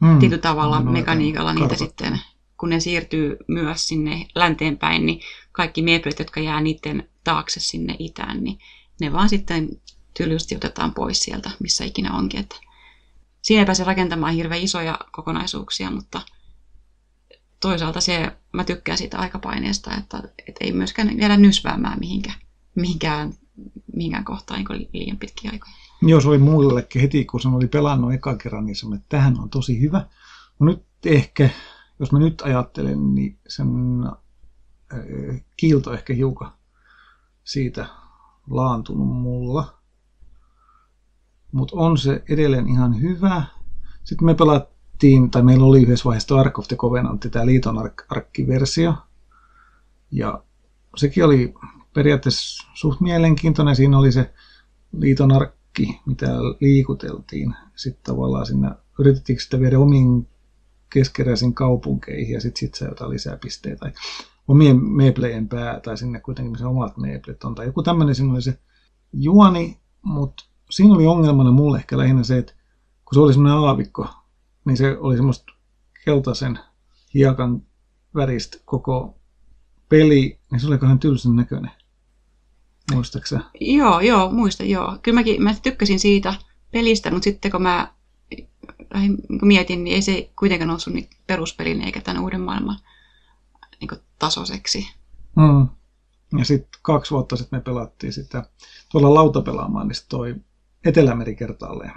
mm. 0.00 0.18
tietyllä 0.18 0.42
tavalla 0.42 0.80
no, 0.80 0.92
mekaniikalla 0.92 1.54
niitä 1.54 1.68
karta. 1.68 1.84
sitten, 1.84 2.20
kun 2.60 2.68
ne 2.68 2.80
siirtyy 2.80 3.36
myös 3.48 3.88
sinne 3.88 4.26
länteenpäin, 4.34 5.06
niin 5.06 5.20
kaikki 5.52 5.82
meeplet, 5.82 6.18
jotka 6.18 6.40
jää 6.40 6.60
niiden 6.60 7.08
taakse 7.24 7.60
sinne 7.60 7.96
itään, 7.98 8.44
niin 8.44 8.58
ne 9.00 9.12
vaan 9.12 9.28
sitten 9.28 9.68
tylysti 10.16 10.56
otetaan 10.56 10.94
pois 10.94 11.22
sieltä, 11.22 11.50
missä 11.60 11.84
ikinä 11.84 12.12
onkin. 12.12 12.40
Että 12.40 12.56
siinä 13.42 13.62
ei 13.62 13.66
pääse 13.66 13.84
rakentamaan 13.84 14.34
hirveän 14.34 14.62
isoja 14.62 14.98
kokonaisuuksia, 15.12 15.90
mutta– 15.90 16.20
toisaalta 17.60 18.00
se, 18.00 18.32
mä 18.52 18.64
tykkään 18.64 18.98
siitä 18.98 19.18
aikapaineesta, 19.18 19.94
että, 19.94 20.22
että 20.48 20.64
ei 20.64 20.72
myöskään 20.72 21.16
vielä 21.16 21.36
nysväämään 21.36 21.98
mihinkään, 22.00 22.40
mihinkään, 22.80 23.34
mihinkään 23.96 24.24
kohtaan 24.24 24.64
niin 24.64 24.88
liian 24.92 25.16
pitkiä 25.16 25.50
aikoja. 25.50 25.72
Joo, 26.02 26.20
se 26.20 26.28
oli 26.28 26.38
muillekin 26.38 27.02
heti, 27.02 27.24
kun 27.24 27.40
se 27.40 27.48
oli 27.48 27.66
pelannut 27.66 28.12
eka 28.12 28.36
kerran, 28.36 28.66
niin 28.66 28.76
sanoin, 28.76 28.96
että 28.96 29.08
tähän 29.08 29.40
on 29.40 29.50
tosi 29.50 29.80
hyvä. 29.80 30.06
No 30.58 30.66
nyt 30.66 30.84
ehkä, 31.04 31.50
jos 31.98 32.12
mä 32.12 32.18
nyt 32.18 32.40
ajattelen, 32.40 33.14
niin 33.14 33.38
sen 33.48 33.68
äh, 34.92 35.42
kiilto 35.56 35.92
ehkä 35.92 36.14
hiukan 36.14 36.52
siitä 37.44 37.86
laantunut 38.50 39.08
mulla. 39.08 39.78
Mutta 41.52 41.76
on 41.76 41.98
se 41.98 42.22
edelleen 42.28 42.68
ihan 42.68 43.02
hyvä. 43.02 43.42
Sitten 44.04 44.26
me 44.26 44.34
pelat, 44.34 44.78
pelattiin, 44.98 45.30
tai 45.30 45.42
meillä 45.42 45.66
oli 45.66 45.82
yhdessä 45.82 46.04
vaiheessa 46.04 46.40
Ark 46.40 46.58
of 46.58 46.68
the 46.68 46.76
Covenant, 46.76 47.26
tämä 47.30 47.46
liiton 47.46 47.76
ark- 47.76 48.06
arkkiversio. 48.08 48.94
Ja 50.10 50.42
sekin 50.96 51.24
oli 51.24 51.54
periaatteessa 51.98 52.66
suht 52.74 53.00
mielenkiintoinen. 53.00 53.76
Siinä 53.76 53.98
oli 53.98 54.12
se 54.12 54.34
liiton 54.92 55.32
arkki, 55.32 56.00
mitä 56.06 56.26
liikuteltiin. 56.60 57.54
Sitten 57.76 58.04
tavallaan 58.04 58.46
sinne 58.46 58.70
yritettiin 58.98 59.40
sitä 59.40 59.60
viedä 59.60 59.78
omiin 59.78 60.28
keskeräisiin 60.92 61.54
kaupunkeihin 61.54 62.34
ja 62.34 62.40
sitten 62.40 62.60
sit 62.60 62.74
saa 62.74 62.88
jotain 62.88 63.10
lisää 63.10 63.36
pisteitä. 63.36 63.78
Tai 63.78 63.92
omien 64.48 64.84
meeplejen 64.84 65.48
pää 65.48 65.80
tai 65.80 65.96
sinne 65.96 66.20
kuitenkin 66.20 66.58
se 66.58 66.66
omat 66.66 66.96
meeplet 66.96 67.44
on. 67.44 67.54
Tai 67.54 67.66
joku 67.66 67.82
tämmöinen 67.82 68.14
siinä 68.14 68.32
oli 68.32 68.42
se 68.42 68.58
juoni, 69.12 69.78
mutta 70.02 70.44
siinä 70.70 70.94
oli 70.94 71.06
ongelmana 71.06 71.50
mulle 71.50 71.78
ehkä 71.78 71.98
lähinnä 71.98 72.22
se, 72.22 72.38
että 72.38 72.52
kun 73.04 73.14
se 73.14 73.20
oli 73.20 73.32
semmoinen 73.32 73.58
aavikko, 73.58 74.06
niin 74.64 74.76
se 74.76 74.96
oli 74.98 75.16
semmoista 75.16 75.52
keltaisen 76.04 76.58
hiekan 77.14 77.62
väristä 78.14 78.58
koko 78.64 79.18
peli, 79.88 80.40
niin 80.50 80.60
se 80.60 80.66
oli 80.66 80.80
vähän 80.80 80.98
tylsän 80.98 81.36
näköinen. 81.36 81.77
Muistaaksä? 82.94 83.40
Joo, 83.60 84.00
joo, 84.00 84.30
muista, 84.30 84.64
joo. 84.64 84.98
Kyllä 85.02 85.14
mäkin, 85.20 85.42
mä 85.42 85.54
tykkäsin 85.62 86.00
siitä 86.00 86.34
pelistä, 86.70 87.10
mutta 87.10 87.24
sitten 87.24 87.50
kun 87.50 87.62
mä 87.62 87.94
mietin, 89.42 89.84
niin 89.84 89.94
ei 89.94 90.02
se 90.02 90.30
kuitenkaan 90.38 90.68
noussut 90.68 90.94
niin 90.94 91.10
peruspelin 91.26 91.82
eikä 91.82 92.00
tämän 92.00 92.22
uuden 92.22 92.40
maailman 92.40 92.78
niin 93.80 94.00
tasoiseksi. 94.18 94.88
Mm. 95.36 95.68
Ja 96.38 96.44
sitten 96.44 96.80
kaksi 96.82 97.10
vuotta 97.10 97.36
sitten 97.36 97.58
me 97.58 97.62
pelattiin 97.62 98.12
sitä 98.12 98.44
tuolla 98.92 99.14
lautapelaamaan, 99.14 99.88
niin 99.88 99.96
toi 100.08 100.34
Etelämeri 100.84 101.36
kertaalleen. 101.36 101.92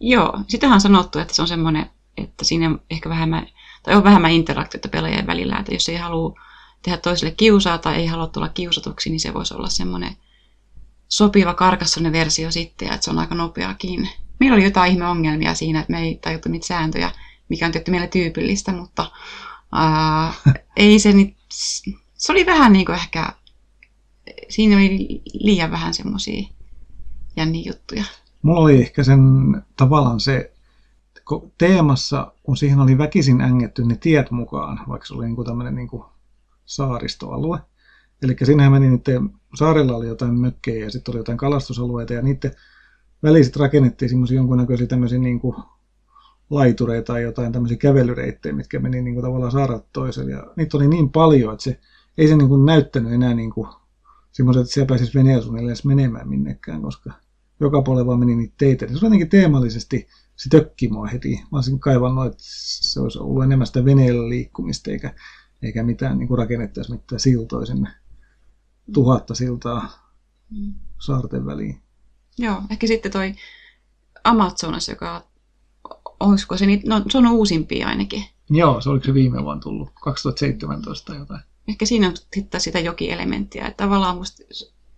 Joo, 0.00 0.40
sitähän 0.48 0.74
on 0.74 0.80
sanottu, 0.80 1.18
että 1.18 1.34
se 1.34 1.42
on 1.42 1.48
semmoinen, 1.48 1.90
että 2.16 2.44
siinä 2.44 2.78
ehkä 2.90 3.08
vähemmän, 3.08 3.46
tai 3.82 3.94
on 3.94 4.04
vähemmän 4.04 4.30
interaktiota 4.30 4.88
pelaajien 4.88 5.26
välillä, 5.26 5.56
että 5.58 5.74
jos 5.74 5.88
ei 5.88 5.96
halua 5.96 6.40
tehdä 6.84 6.98
toiselle 6.98 7.34
kiusaa 7.36 7.78
tai 7.78 7.96
ei 7.96 8.06
halua 8.06 8.26
tulla 8.26 8.48
kiusatuksi, 8.48 9.10
niin 9.10 9.20
se 9.20 9.34
voisi 9.34 9.54
olla 9.54 9.68
semmoinen 9.68 10.16
sopiva 11.08 11.54
karkassonen 11.54 12.12
versio 12.12 12.50
sitten, 12.50 12.92
että 12.92 13.04
se 13.04 13.10
on 13.10 13.18
aika 13.18 13.34
nopeakin. 13.34 14.08
Meillä 14.40 14.54
oli 14.54 14.64
jotain 14.64 14.92
ihmeongelmia 14.92 15.54
siinä, 15.54 15.80
että 15.80 15.92
me 15.92 16.00
ei 16.00 16.18
tajuttu 16.22 16.48
niitä 16.48 16.66
sääntöjä, 16.66 17.10
mikä 17.48 17.66
on 17.66 17.72
tietty 17.72 17.90
meille 17.90 18.06
tyypillistä, 18.06 18.72
mutta 18.72 19.10
ää, 19.72 20.32
ei 20.76 20.98
se 20.98 21.12
nyt, 21.12 21.34
se 22.14 22.32
oli 22.32 22.46
vähän 22.46 22.72
niin 22.72 22.86
kuin 22.86 22.96
ehkä, 22.96 23.32
siinä 24.48 24.76
oli 24.76 25.22
liian 25.32 25.70
vähän 25.70 25.94
semmoisia 25.94 26.48
jänniä 27.36 27.62
juttuja. 27.66 28.04
Mulla 28.42 28.60
oli 28.60 28.80
ehkä 28.80 29.04
sen 29.04 29.20
tavallaan 29.76 30.20
se 30.20 30.52
teemassa, 31.58 32.32
kun 32.42 32.56
siihen 32.56 32.80
oli 32.80 32.98
väkisin 32.98 33.40
ängetty 33.40 33.84
ne 33.84 33.96
tiet 33.96 34.30
mukaan, 34.30 34.80
vaikka 34.88 35.06
se 35.06 35.14
oli 35.14 35.24
niin 35.24 35.36
kuin 35.36 35.46
tämmöinen 35.46 35.74
niin 35.74 35.88
kuin 35.88 36.04
saaristoalue. 36.64 37.58
Eli 38.22 38.36
siinähän 38.44 38.72
meni 38.72 38.90
niiden, 38.90 39.30
saarella 39.54 39.96
oli 39.96 40.06
jotain 40.06 40.40
mökkejä 40.40 40.84
ja 40.84 40.90
sitten 40.90 41.12
oli 41.12 41.20
jotain 41.20 41.38
kalastusalueita 41.38 42.12
ja 42.12 42.22
niiden 42.22 42.52
väliset 43.22 43.56
rakennettiin 43.56 44.08
semmoisia 44.08 44.36
jonkunnäköisiä 44.36 44.86
tämmöisiä 44.86 45.18
niin 45.18 45.40
kuin 45.40 45.56
laitureita 46.50 47.12
tai 47.12 47.22
jotain 47.22 47.52
tämmöisiä 47.52 47.76
kävelyreittejä, 47.76 48.54
mitkä 48.54 48.78
meni 48.78 49.02
niin 49.02 49.14
kuin 49.14 49.24
tavallaan 49.24 49.52
saarat 49.52 49.86
toiselle. 49.92 50.32
Ja 50.32 50.52
niitä 50.56 50.76
oli 50.76 50.88
niin 50.88 51.10
paljon, 51.10 51.52
että 51.52 51.64
se 51.64 51.80
ei 52.18 52.28
se 52.28 52.36
niin 52.36 52.48
kuin 52.48 52.64
näyttänyt 52.64 53.12
enää 53.12 53.34
niin 53.34 53.50
kuin 53.50 53.68
semmoiset, 54.32 54.60
että 54.60 54.74
siellä 54.74 54.88
pääsisi 54.88 55.18
veneellä 55.18 55.60
edes 55.60 55.84
menemään 55.84 56.28
minnekään, 56.28 56.82
koska 56.82 57.12
joka 57.60 57.82
puolella 57.82 58.06
vaan 58.06 58.18
meni 58.18 58.36
niitä 58.36 58.54
teitä. 58.58 58.86
Se 58.86 58.92
jotenkin 58.92 59.28
teemallisesti, 59.28 60.06
se 60.36 60.48
tökki 60.48 60.88
mua 60.88 61.06
heti. 61.06 61.40
Mä 61.52 61.58
olisin 61.58 61.80
kaivannut, 61.80 62.26
että 62.26 62.42
se 62.42 63.00
olisi 63.00 63.18
ollut 63.18 63.44
enemmän 63.44 63.66
sitä 63.66 63.84
veneellä 63.84 64.28
liikkumista, 64.28 64.90
eikä, 64.90 65.14
eikä 65.64 65.82
mitään 65.82 66.18
niin 66.18 66.28
kuin 66.28 66.38
rakennettaisi 66.38 66.92
mitään 66.92 67.20
siltoja 67.20 67.66
sinne. 67.66 67.90
Tuhatta 68.92 69.34
siltaa 69.34 70.12
mm. 70.50 70.74
saarten 70.98 71.46
väliin. 71.46 71.82
Joo, 72.38 72.62
ehkä 72.70 72.86
sitten 72.86 73.12
toi 73.12 73.34
Amazonas, 74.24 74.88
joka 74.88 75.24
olisiko 76.20 76.56
se, 76.56 76.66
no, 76.86 77.02
se 77.10 77.18
on 77.18 77.26
uusimpia 77.26 77.88
ainakin. 77.88 78.24
Joo, 78.50 78.80
se 78.80 78.90
oliko 78.90 79.04
se 79.04 79.14
viime 79.14 79.42
vuonna 79.42 79.62
tullut, 79.62 79.90
2017 80.02 81.12
tai 81.12 81.20
jotain. 81.20 81.40
Ehkä 81.68 81.86
siinä 81.86 82.08
on 82.08 82.16
sitten 82.34 82.60
sitä 82.60 82.80
jokielementtiä, 82.80 83.66
että 83.66 83.84
tavallaan 83.84 84.16
musta, 84.16 84.42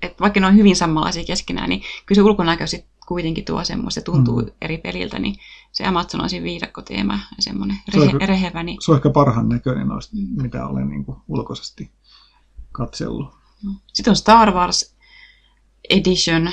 että 0.03 0.21
vaikka 0.21 0.41
ne 0.41 0.47
on 0.47 0.57
hyvin 0.57 0.77
samanlaisia 0.77 1.25
keskenään, 1.25 1.69
niin 1.69 1.83
kyllä 2.07 2.17
se 2.17 2.23
ulkonäkö 2.23 2.67
sitten 2.67 2.96
kuitenkin 3.07 3.45
tuo 3.45 3.65
semmoista, 3.65 4.01
se 4.01 4.05
tuntuu 4.05 4.41
mm. 4.41 4.51
eri 4.61 4.79
peliltä, 4.79 5.19
niin 5.19 5.37
se 5.73 5.85
Amazonasin 5.85 6.43
viidakkoteema 6.43 7.15
ja 7.15 7.43
semmoinen 7.43 7.77
rehe, 7.95 8.11
se 8.11 8.27
rehevä. 8.27 8.63
Niin... 8.63 8.79
Se 8.81 8.91
on 8.91 8.97
ehkä 8.97 9.11
parhaan 9.11 9.49
näköinen 9.49 9.89
noista, 9.89 10.17
mm. 10.17 10.43
mitä 10.43 10.67
olen 10.67 10.89
niin 10.89 11.05
kuin 11.05 11.19
ulkoisesti 11.29 11.91
katsellut. 12.73 13.35
Sitten 13.93 14.11
on 14.11 14.17
Star 14.17 14.55
Wars 14.55 14.97
Edition. 15.91 16.51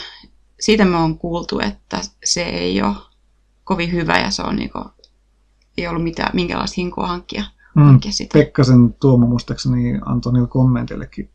Siitä 0.59 0.85
me 0.85 0.97
on 0.97 1.17
kuultu, 1.17 1.59
että 1.59 2.01
se 2.23 2.43
ei 2.43 2.81
ole 2.81 2.95
kovin 3.63 3.91
hyvä 3.91 4.19
ja 4.19 4.31
se 4.31 4.41
on 4.41 4.55
niin 4.55 4.69
kuin, 4.69 4.85
ei 5.77 5.87
ollut 5.87 6.03
mitään, 6.03 6.31
minkälaista 6.33 6.75
hinkua 6.77 7.07
hankkia. 7.07 7.43
Mm. 7.75 7.99
Sitä. 8.09 8.33
Pekkasen 8.33 8.93
Tuomo 8.93 9.27
muistaakseni 9.27 9.99
antoi 10.05 10.33
niille 10.33 10.47
kommenteillekin 10.47 11.29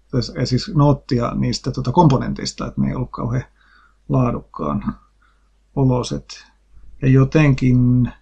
siis 0.45 0.71
noottia 0.75 1.33
niistä 1.35 1.71
tuota 1.71 1.93
komponenteista, 1.93 2.67
että 2.67 2.81
ne 2.81 2.89
ei 2.89 2.95
ollut 2.95 3.11
kauhean 3.11 3.45
laadukkaan 4.09 4.95
oloset. 5.79 6.47
Ja 7.03 7.09
jotenkin, 7.09 8.13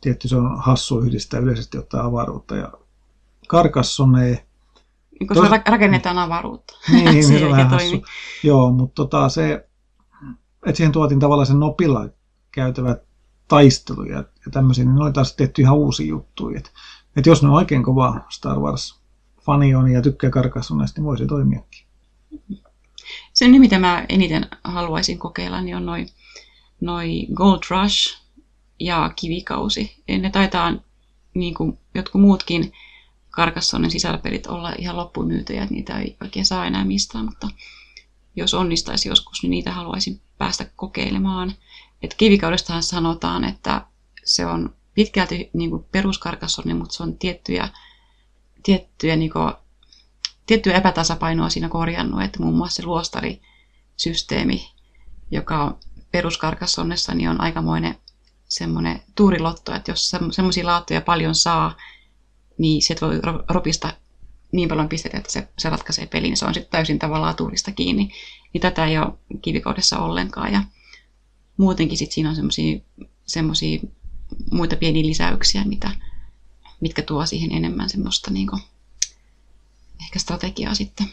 tietty 0.00 0.28
se 0.28 0.36
on 0.36 0.58
hassu 0.58 1.00
yhdistää 1.00 1.40
yleisesti 1.40 1.78
ottaa 1.78 2.04
avaruutta 2.04 2.56
ja 2.56 2.72
Carcassonne 3.48 4.44
niin 5.20 5.28
kun 5.28 5.36
se 5.36 5.70
rakennetaan 5.70 6.18
avaruutta. 6.18 6.74
Niin, 6.92 7.04
niin 7.04 7.24
se 7.38 7.44
on 7.44 7.50
vähän 7.50 7.70
hassu. 7.70 8.04
Joo, 8.42 8.70
mutta 8.72 8.94
tota, 8.94 9.28
se, 9.28 9.68
että 10.66 10.76
siihen 10.76 10.92
tuotiin 10.92 11.20
tavallaan 11.20 11.46
sen 11.46 11.60
nopilla 11.60 12.08
käytävät 12.50 13.02
taisteluja 13.48 14.16
ja 14.16 14.50
tämmöisiä, 14.50 14.84
niin 14.84 14.94
ne 14.94 15.04
oli 15.04 15.12
taas 15.12 15.36
tehty 15.36 15.62
ihan 15.62 15.76
uusia 15.76 16.06
juttuja. 16.06 16.58
Että 16.58 16.70
et 17.16 17.26
jos 17.26 17.42
ne 17.42 17.48
on 17.48 17.54
oikein 17.54 17.82
kova 17.82 18.20
Star 18.28 18.58
Wars-fani 18.58 19.74
on 19.74 19.90
ja 19.90 20.02
tykkää 20.02 20.30
Carcassonnesta, 20.30 21.00
niin 21.00 21.06
voisi 21.06 21.26
toimiakin. 21.26 21.86
Se, 23.38 23.48
mitä 23.48 23.78
mä 23.78 24.06
eniten 24.08 24.46
haluaisin 24.64 25.18
kokeilla, 25.18 25.60
niin 25.60 25.76
on 25.76 25.86
noin 25.86 26.08
noi 26.80 27.26
Gold 27.34 27.60
Rush 27.70 28.18
ja 28.80 29.12
Kivikausi. 29.16 30.02
Ne 30.08 30.30
taitaa, 30.30 30.72
niin 31.34 31.54
kuin 31.54 31.78
jotkut 31.94 32.20
muutkin 32.20 32.72
Carcassonen 33.30 33.90
sisälpelit, 33.90 34.46
olla 34.46 34.72
ihan 34.78 34.96
loppumyytyjä, 34.96 35.62
että 35.62 35.74
niitä 35.74 35.98
ei 35.98 36.16
oikein 36.22 36.46
saa 36.46 36.66
enää 36.66 36.84
mistään, 36.84 37.24
mutta 37.24 37.48
jos 38.36 38.54
onnistaisi 38.54 39.08
joskus, 39.08 39.42
niin 39.42 39.50
niitä 39.50 39.72
haluaisin 39.72 40.20
päästä 40.38 40.66
kokeilemaan. 40.76 41.54
Et 42.02 42.14
kivikaudestahan 42.14 42.82
sanotaan, 42.82 43.44
että 43.44 43.86
se 44.24 44.46
on 44.46 44.74
pitkälti 44.94 45.50
niin 45.52 45.70
kuin 45.70 45.84
mutta 46.74 46.94
se 46.94 47.02
on 47.02 47.18
tiettyjä, 47.18 47.68
tiettyjä, 48.62 49.16
niin 49.16 49.30
kuin, 49.30 49.52
tiettyä 50.48 50.74
epätasapainoa 50.74 51.48
siinä 51.48 51.68
korjannut, 51.68 52.22
että 52.22 52.42
muun 52.42 52.56
muassa 52.56 52.76
se 52.76 52.86
luostarisysteemi, 52.86 54.72
joka 55.30 55.64
on 55.64 55.78
peruskarkassonnessa, 56.10 57.14
niin 57.14 57.28
on 57.28 57.40
aikamoinen 57.40 57.98
semmoinen 58.44 59.02
tuurilotto, 59.14 59.74
että 59.74 59.90
jos 59.90 60.10
semmoisia 60.30 60.66
laattoja 60.66 61.00
paljon 61.00 61.34
saa, 61.34 61.76
niin 62.58 62.82
se 62.82 62.96
voi 63.00 63.20
ropista 63.48 63.92
niin 64.52 64.68
paljon 64.68 64.88
pisteitä, 64.88 65.18
että 65.18 65.32
se, 65.32 65.48
se 65.58 65.70
ratkaisee 65.70 66.06
pelin. 66.06 66.36
Se 66.36 66.44
on 66.44 66.54
sitten 66.54 66.70
täysin 66.70 66.98
tavallaan 66.98 67.36
tuurista 67.36 67.72
kiinni. 67.72 68.12
Niin 68.52 68.60
tätä 68.60 68.86
ei 68.86 68.98
ole 68.98 69.38
kivikoudessa 69.42 69.98
ollenkaan. 69.98 70.52
Ja 70.52 70.62
muutenkin 71.56 71.98
sitten 71.98 72.14
siinä 72.14 72.30
on 72.30 72.36
semmoisia 73.26 73.80
muita 74.52 74.76
pieniä 74.76 75.06
lisäyksiä, 75.06 75.64
mitä, 75.64 75.90
mitkä 76.80 77.02
tuo 77.02 77.26
siihen 77.26 77.52
enemmän 77.52 77.90
semmoista 77.90 78.30
niin 78.30 78.46
kuin, 78.46 78.62
ehkä 80.00 80.18
strategiaa 80.18 80.74
sitten. 80.74 81.06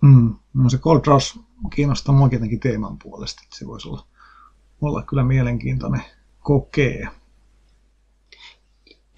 Mm. 0.00 0.34
No 0.54 0.70
se 0.70 0.78
Cold 0.78 1.00
Rush 1.06 1.38
kiinnostaa 1.74 2.14
mua 2.14 2.28
tietenkin 2.28 2.60
teeman 2.60 2.98
puolesta, 2.98 3.42
että 3.44 3.58
se 3.58 3.66
voisi 3.66 3.88
olla, 3.88 4.06
olla 4.80 5.02
kyllä 5.02 5.24
mielenkiintoinen 5.24 6.02
kokee. 6.40 7.08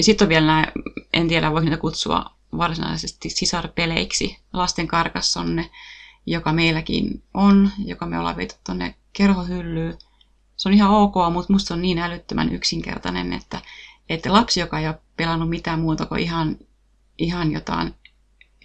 Sitten 0.01 0.25
on 0.25 0.29
vielä 0.29 0.47
nämä, 0.47 0.67
en 1.13 1.29
tiedä 1.29 1.51
voiko 1.51 1.65
niitä 1.65 1.77
kutsua 1.77 2.25
varsinaisesti 2.57 3.31
sisarpeleiksi, 3.31 4.39
lasten 4.53 4.87
karkassonne, 4.87 5.71
joka 6.27 6.53
meilläkin 6.53 7.23
on, 7.35 7.71
joka 7.79 8.07
me 8.07 8.19
ollaan 8.19 8.37
viety 8.37 8.55
tuonne 8.65 8.95
kerhohyllyyn 9.13 9.99
se 10.63 10.69
on 10.69 10.75
ihan 10.75 10.91
ok, 10.91 11.15
mutta 11.33 11.53
musta 11.53 11.69
se 11.69 11.75
on 11.75 11.83
niin 11.83 11.99
älyttömän 11.99 12.53
yksinkertainen, 12.53 13.33
että, 13.33 13.61
että 14.09 14.33
lapsi, 14.33 14.61
joka 14.61 14.79
ei 14.79 14.87
ole 14.87 14.99
pelannut 15.17 15.49
mitään 15.49 15.81
muuta 15.81 16.07
kuin 16.07 16.21
ihan, 16.21 16.57
ihan 17.23 17.53
jotain 17.53 17.95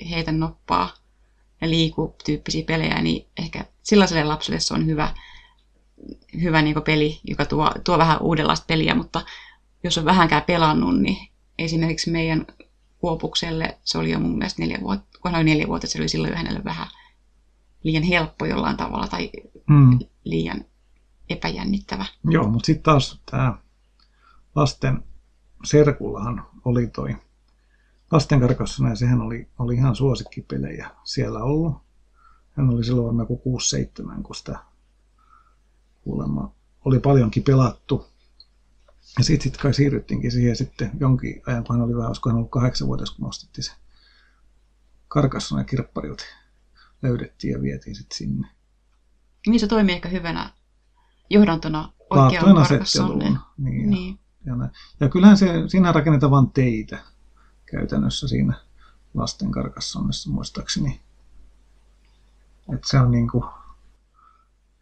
heitä 0.10 0.32
noppaa 0.32 0.93
ja 1.62 1.70
liiku 1.70 2.15
tyyppisiä 2.26 2.63
pelejä, 2.65 3.02
niin 3.02 3.28
ehkä 3.38 3.65
sellaiselle 3.84 4.24
lapselle 4.24 4.60
se 4.60 4.74
on 4.74 4.86
hyvä, 4.86 5.13
hyvä 6.41 6.62
niin 6.62 6.82
peli, 6.86 7.20
joka 7.24 7.46
tuo, 7.46 7.72
tuo 7.84 7.98
vähän 7.98 8.22
uudenlaista 8.22 8.65
peliä, 8.67 8.96
mutta 8.96 9.22
jos 9.84 9.98
on 9.98 10.06
vähänkään 10.06 10.41
pelannut, 10.41 11.00
niin 11.00 11.28
esimerkiksi 11.60 12.12
meidän 12.12 12.48
Kuopukselle 12.98 13.78
se 13.84 13.98
oli 13.98 14.12
jo 14.12 14.20
mun 14.20 14.38
mielestä 14.38 14.62
neljä 14.62 14.78
vuotta, 14.82 15.20
kun 15.22 15.32
hän 15.32 15.39
oli 15.39 15.50
neljä 15.50 15.67
vuotta, 15.67 15.88
se 15.88 16.00
oli 16.00 16.10
silloin 16.10 16.32
jo 16.32 16.38
hänelle 16.38 16.63
vähän 16.63 16.88
liian 17.84 18.04
helppo 18.04 18.46
jollain 18.46 18.78
tavalla 18.78 19.08
tai 19.08 19.32
mm. 19.70 20.00
liian 20.24 20.65
epäjännittävä. 21.30 22.06
Joo, 22.30 22.48
mutta 22.48 22.65
sitten 22.65 22.84
taas 22.84 23.22
tämä 23.32 23.58
lasten 24.56 25.04
serkullahan 25.63 26.46
oli 26.65 26.88
toi 26.88 27.15
lasten 28.12 28.39
karkassana 28.39 28.89
ja 28.89 28.96
sehän 28.96 29.22
oli, 29.22 29.48
oli 29.60 29.76
ihan 29.76 29.96
suosikkipelejä 29.96 30.91
siellä 31.04 31.43
ollut. 31.43 31.76
Hän 32.52 32.70
oli 32.70 32.84
silloin 32.84 33.06
varmaan 33.06 33.28
kuin 33.28 33.41
6-7, 34.20 34.22
kun 34.24 34.36
sitä 34.36 34.60
kuulemma 36.02 36.52
oli 36.86 37.00
paljonkin 37.00 37.43
pelattu. 37.43 38.06
Ja 39.17 39.24
sitten 39.24 39.43
sit 39.43 39.62
kai 39.62 39.74
siirryttiinkin 39.74 40.32
siihen 40.32 40.56
sitten 40.56 40.91
jonkin 41.00 41.41
ajan, 41.46 41.63
kun 41.63 41.76
hän 41.76 41.86
oli 41.86 41.96
vähän, 41.96 42.08
olisiko 42.08 42.30
hän 42.30 42.38
ollut 42.38 42.52
kahdeksanvuotias, 42.52 43.12
kun 43.12 43.26
nostettiin 43.26 43.63
se 43.63 43.72
karkasson 45.08 45.60
ja 45.60 45.63
kirpparilta. 45.63 46.24
Löydettiin 47.02 47.52
ja 47.52 47.62
vietiin 47.62 47.96
sitten 47.96 48.17
sinne. 48.17 48.48
Niin 49.48 49.60
se 49.60 49.67
toimii 49.67 49.96
ehkä 49.96 50.10
hyvänä 50.10 50.54
johdantona 51.30 51.93
oikeaan 52.10 52.56
karkassoneen. 52.56 53.38
Niin, 53.58 53.89
niin. 53.89 54.20
Ja, 54.46 54.56
ja, 54.56 54.70
ja 55.00 55.10
kyllähän 55.10 55.38
se, 55.38 55.48
siinä 55.67 55.91
rakennetaan 55.91 56.32
vain 56.32 56.52
teitä 56.52 57.00
käytännössä 57.72 58.28
siinä 58.28 58.54
lasten 59.14 59.52
karkassonnessa 59.52 60.30
muistaakseni. 60.30 61.02
Että 62.74 62.88
se 62.88 63.00
on 63.00 63.12
niin 63.12 63.30
kuin 63.30 63.44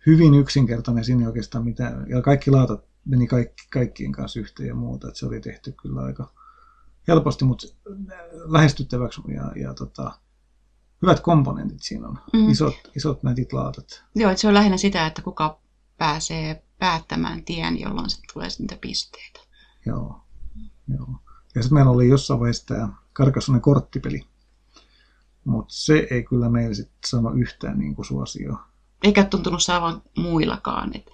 hyvin 0.06 0.34
yksinkertainen 0.34 1.06
siinä 1.06 1.28
oikeastaan 1.28 1.64
mitä, 1.64 1.98
ja 2.08 2.22
kaikki 2.22 2.52
laatat 2.52 2.86
meni 3.06 3.28
kaikki, 3.28 3.68
kaikkien 3.74 4.12
kanssa 4.12 4.40
yhteen 4.40 4.68
ja 4.68 4.76
muuta, 4.76 5.08
että 5.08 5.20
se 5.20 5.26
oli 5.26 5.42
tehty 5.42 5.72
kyllä 5.72 6.02
aika 6.02 6.34
helposti, 7.08 7.46
mutta 7.46 7.68
lähestyttäväksi 8.46 9.22
ja, 9.28 9.62
ja 9.62 9.74
tota, 9.74 10.20
hyvät 11.02 11.20
komponentit 11.20 11.82
siinä 11.82 12.08
on, 12.08 12.20
mm. 12.34 12.50
isot, 12.50 12.76
isot 12.96 13.24
nätit 13.24 13.54
laatat. 13.54 14.04
Joo, 14.16 14.32
että 14.32 14.42
se 14.42 14.48
on 14.48 14.54
lähinnä 14.54 14.78
sitä, 14.78 15.08
että 15.08 15.22
kuka 15.22 15.60
pääsee 15.98 16.64
päättämään 16.80 17.46
tien, 17.46 17.80
jolloin 17.80 18.10
se 18.10 18.18
tulee 18.34 18.48
niitä 18.60 18.78
pisteitä. 18.82 19.40
Joo, 19.86 20.22
joo. 20.88 21.25
Ja 21.56 21.62
sitten 21.62 21.74
meillä 21.74 21.92
oli 21.92 22.10
jossain 22.10 22.40
vaiheessa 22.40 22.66
tämä 22.66 22.90
Karkassonen 23.14 23.62
korttipeli, 23.62 24.22
mutta 25.44 25.74
se 25.74 26.08
ei 26.12 26.24
kyllä 26.24 26.50
meillä 26.50 26.74
sitten 26.74 26.98
sano 27.06 27.32
yhtään 27.32 27.80
niin 27.80 27.96
kuin 27.96 28.06
suosioon. 28.06 28.58
Eikä 29.04 29.24
tuntunut 29.24 29.64
saavan 29.64 30.02
muillakaan. 30.18 30.96
Et 30.96 31.12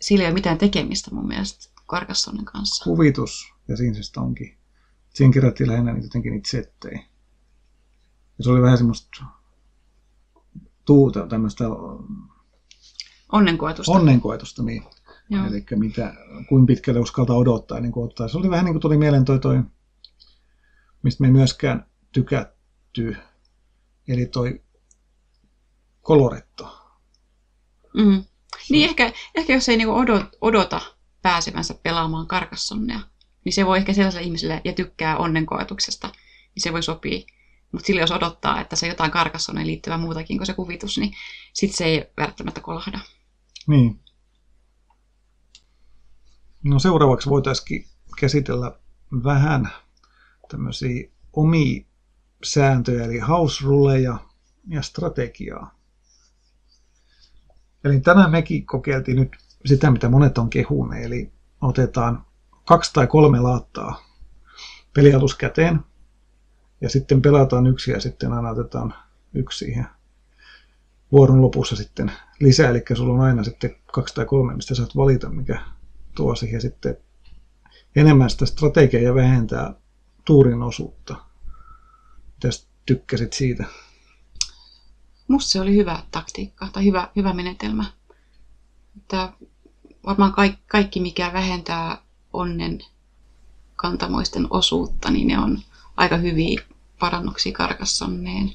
sillä 0.00 0.24
ei 0.24 0.28
ole 0.28 0.34
mitään 0.34 0.58
tekemistä 0.58 1.14
mun 1.14 1.26
mielestä 1.26 1.72
Karkassonen 1.86 2.44
kanssa. 2.44 2.84
Kuvitus 2.84 3.52
ja 3.68 3.76
siinä 3.76 4.02
se 4.02 4.20
onkin. 4.20 4.56
Siinä 5.14 5.32
kerättiin 5.32 5.70
lähinnä 5.70 5.92
niitä, 5.92 6.06
jotenkin 6.06 6.32
niitä 6.32 6.50
settejä. 6.50 7.04
Ja 8.38 8.44
se 8.44 8.50
oli 8.50 8.62
vähän 8.62 8.78
semmoista 8.78 9.24
tuuta, 10.84 11.26
tämmöistä 11.26 11.64
onnenkoetusta. 13.32 13.92
Onnenkoetusta, 13.92 14.62
niin. 14.62 14.84
Eli 15.48 15.64
mitä, 15.76 16.14
kuinka 16.48 16.66
pitkälle 16.66 17.00
uskaltaa 17.00 17.36
odottaa 17.36 17.80
niin 17.80 17.92
kuin 17.92 18.04
ottaa. 18.04 18.28
Se 18.28 18.38
oli 18.38 18.50
vähän 18.50 18.64
niin 18.64 18.74
kuin 18.74 18.82
tuli 18.82 18.96
mieleen 18.96 19.24
toi, 19.24 19.38
toi 19.38 19.62
mistä 21.02 21.20
me 21.20 21.26
ei 21.26 21.32
myöskään 21.32 21.86
tykätty, 22.12 23.16
eli 24.08 24.26
toi 24.26 24.62
koloretto. 26.00 26.78
Mm. 27.94 28.24
Niin 28.70 28.88
ehkä, 28.88 29.12
ehkä 29.34 29.52
jos 29.52 29.68
ei 29.68 29.76
niinku 29.76 29.94
odota, 29.94 30.26
odota 30.40 30.80
pääsevänsä 31.22 31.74
pelaamaan 31.82 32.26
karkassonnea, 32.26 33.00
niin 33.44 33.52
se 33.52 33.66
voi 33.66 33.78
ehkä 33.78 33.92
sellaiselle 33.92 34.26
ihmiselle 34.26 34.60
ja 34.64 34.72
tykkää 34.72 35.16
onnenkoetuksesta, 35.16 36.08
niin 36.54 36.62
se 36.62 36.72
voi 36.72 36.82
sopia. 36.82 37.20
Mutta 37.72 37.86
sillä 37.86 38.00
jos 38.00 38.10
odottaa, 38.10 38.60
että 38.60 38.76
se 38.76 38.88
jotain 38.88 39.10
karkassoneen 39.10 39.66
liittyvää 39.66 39.98
muutakin 39.98 40.38
kuin 40.38 40.46
se 40.46 40.54
kuvitus, 40.54 40.98
niin 40.98 41.12
sitten 41.52 41.76
se 41.76 41.84
ei 41.84 42.10
välttämättä 42.16 42.60
kolahda. 42.60 43.00
Niin. 43.66 44.00
No 46.64 46.78
seuraavaksi 46.78 47.30
voitaisiin 47.30 47.86
käsitellä 48.20 48.78
vähän 49.24 49.68
tämmöisiä 50.48 51.08
omia 51.32 51.84
sääntöjä, 52.44 53.04
eli 53.04 53.18
house 53.18 53.64
ruleja 53.64 54.18
ja 54.68 54.82
strategiaa. 54.82 55.78
Eli 57.84 58.00
tänään 58.00 58.30
mekin 58.30 58.66
kokeiltiin 58.66 59.16
nyt 59.16 59.36
sitä, 59.64 59.90
mitä 59.90 60.08
monet 60.08 60.38
on 60.38 60.50
kehuneet, 60.50 61.04
eli 61.04 61.32
otetaan 61.60 62.24
kaksi 62.64 62.92
tai 62.92 63.06
kolme 63.06 63.40
laattaa 63.40 64.04
pelialus 64.94 65.34
käteen, 65.34 65.80
ja 66.80 66.88
sitten 66.88 67.22
pelataan 67.22 67.66
yksi 67.66 67.90
ja 67.90 68.00
sitten 68.00 68.32
aina 68.32 68.50
otetaan 68.50 68.94
yksi 69.34 69.58
siihen 69.58 69.86
vuoron 71.12 71.42
lopussa 71.42 71.76
sitten 71.76 72.12
lisää, 72.40 72.70
eli 72.70 72.82
sulla 72.94 73.14
on 73.14 73.20
aina 73.20 73.44
sitten 73.44 73.76
kaksi 73.92 74.14
tai 74.14 74.24
kolme, 74.24 74.54
mistä 74.54 74.74
saat 74.74 74.96
valita, 74.96 75.30
mikä 75.30 75.60
tuo 76.14 76.34
siihen 76.34 76.60
sitten 76.60 76.96
enemmän 77.96 78.30
sitä 78.30 78.46
strategiaa 78.46 79.02
ja 79.02 79.14
vähentää 79.14 79.74
tuurin 80.24 80.62
osuutta. 80.62 81.16
Mitäs 82.34 82.66
tykkäsit 82.86 83.32
siitä? 83.32 83.64
Musta 85.28 85.50
se 85.50 85.60
oli 85.60 85.76
hyvä 85.76 86.02
taktiikka 86.10 86.68
tai 86.72 86.84
hyvä, 86.84 87.08
hyvä 87.16 87.32
menetelmä. 87.32 87.84
Että 88.96 89.32
varmaan 90.06 90.32
kaikki, 90.32 90.62
kaikki, 90.66 91.00
mikä 91.00 91.32
vähentää 91.32 91.98
onnen 92.32 92.78
kantamoisten 93.76 94.46
osuutta, 94.50 95.10
niin 95.10 95.26
ne 95.26 95.38
on 95.38 95.58
aika 95.96 96.16
hyviä 96.16 96.62
parannuksia 96.98 97.52
karkassonneen. 97.52 98.52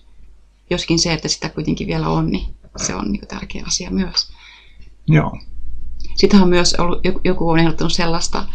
Joskin 0.70 1.00
se, 1.00 1.14
että 1.14 1.28
sitä 1.28 1.50
kuitenkin 1.50 1.88
vielä 1.88 2.10
on, 2.10 2.32
niin 2.32 2.56
se 2.76 2.96
on 2.96 3.12
niin 3.12 3.28
tärkeä 3.28 3.64
asia 3.68 3.92
myös. 3.92 4.32
Joo. 5.08 5.40
Sitten 6.16 6.42
on 6.42 6.50
myös 6.50 6.74
ollut, 6.74 7.00
joku 7.24 7.50
on 7.50 7.60
ehdottanut 7.60 7.94
sellaista 7.94 8.46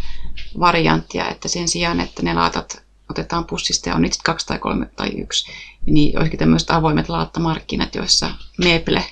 varianttia, 0.61 1.28
että 1.28 1.48
sen 1.48 1.68
sijaan, 1.68 2.00
että 2.00 2.22
ne 2.22 2.35
laatat 2.35 2.83
otetaan 3.11 3.44
pussista 3.44 3.88
ja 3.88 3.94
on 3.94 4.02
niitä 4.02 4.16
kaksi 4.24 4.46
tai 4.46 4.59
kolme 4.59 4.87
tai 4.87 5.09
yksi, 5.09 5.52
niin 5.87 6.18
olisikin 6.18 6.38
tämmöiset 6.38 6.70
avoimet 6.70 7.09
laattamarkkinat, 7.09 7.94
joissa 7.94 8.31
Meeple 8.59 9.05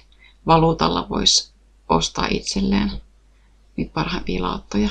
valuutalla 0.46 1.08
voisi 1.08 1.52
ostaa 1.88 2.26
itselleen 2.30 2.92
niitä 3.76 3.92
parhaimpia 3.92 4.42
laattoja. 4.42 4.90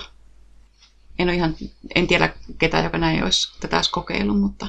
En, 1.19 1.27
ole 1.27 1.35
ihan, 1.35 1.55
en 1.95 2.07
tiedä 2.07 2.33
ketään, 2.57 2.83
joka 2.83 2.97
näin 2.97 3.23
olisi 3.23 3.59
tätä 3.59 3.75
olisi 3.75 3.91
kokeillut, 3.91 4.39
mutta, 4.39 4.67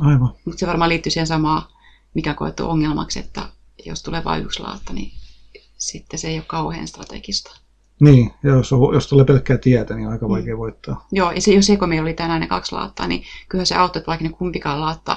Aivan. 0.00 0.34
mutta 0.44 0.58
se 0.58 0.66
varmaan 0.66 0.88
liittyy 0.88 1.10
siihen 1.10 1.26
samaan, 1.26 1.62
mikä 2.14 2.34
koettu 2.34 2.70
ongelmaksi, 2.70 3.18
että 3.18 3.48
jos 3.86 4.02
tulee 4.02 4.24
vain 4.24 4.44
yksi 4.44 4.60
laatta, 4.60 4.92
niin 4.92 5.12
sitten 5.78 6.18
se 6.18 6.28
ei 6.28 6.36
ole 6.36 6.44
kauhean 6.46 6.88
strategista. 6.88 7.56
Niin, 8.00 8.30
ja 8.42 8.50
jos, 8.50 8.72
on, 8.72 8.94
jos 8.94 9.06
tulee 9.06 9.24
pelkkää 9.24 9.58
tietä, 9.58 9.94
niin 9.94 10.06
on 10.06 10.12
aika 10.12 10.28
vaikea 10.28 10.54
mm. 10.54 10.58
voittaa. 10.58 11.06
Joo, 11.12 11.30
ja 11.30 11.40
se, 11.40 11.54
jos 11.54 11.68
meillä 11.86 12.04
oli 12.04 12.14
tänään 12.14 12.40
ne 12.40 12.46
kaksi 12.46 12.72
laattaa, 12.72 13.06
niin 13.06 13.22
kyllä 13.48 13.64
se 13.64 13.74
auttoi, 13.74 14.00
että 14.00 14.06
vaikka 14.08 14.24
ne 14.24 14.30
kumpikaan 14.30 14.80
laatta 14.80 15.16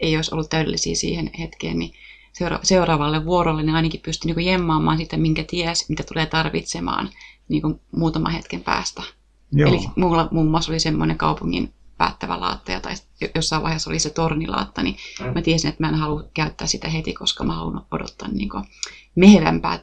ei 0.00 0.16
olisi 0.16 0.34
ollut 0.34 0.50
täydellisiä 0.50 0.94
siihen 0.94 1.30
hetkeen, 1.38 1.78
niin 1.78 1.92
seura- 2.32 2.60
seuraavalle 2.62 3.24
vuorolle 3.24 3.62
niin 3.62 3.74
ainakin 3.74 4.00
pystyi 4.04 4.32
niin 4.32 4.46
jemmaamaan 4.46 4.98
sitä, 4.98 5.16
minkä 5.16 5.44
ties, 5.50 5.88
mitä 5.88 6.02
tulee 6.02 6.26
tarvitsemaan 6.26 7.10
niin 7.48 7.62
kuin 7.62 7.80
muutaman 7.96 8.32
hetken 8.32 8.60
päästä. 8.60 9.02
Joo. 9.52 9.68
Eli 9.68 9.78
mulla 9.96 10.28
muun 10.30 10.50
muassa 10.50 10.72
oli 10.72 10.80
semmoinen 10.80 11.18
kaupungin 11.18 11.72
päättävä 11.98 12.40
laatta, 12.40 12.80
tai 12.80 12.94
jossain 13.34 13.62
vaiheessa 13.62 13.90
oli 13.90 13.98
se 13.98 14.10
tornilaatta, 14.10 14.82
niin 14.82 14.96
mm. 15.20 15.26
mä 15.26 15.42
tiesin, 15.42 15.68
että 15.68 15.82
mä 15.82 15.88
en 15.88 15.94
halua 15.94 16.24
käyttää 16.34 16.66
sitä 16.66 16.88
heti, 16.88 17.12
koska 17.12 17.44
mä 17.44 17.54
haluan 17.54 17.86
odottaa 17.90 18.28
niin 18.28 18.48
mehevämpää 19.14 19.82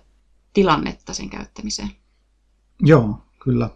tilannetta 0.54 1.14
sen 1.14 1.30
käyttämiseen. 1.30 1.92
Joo, 2.82 3.22
kyllä. 3.40 3.70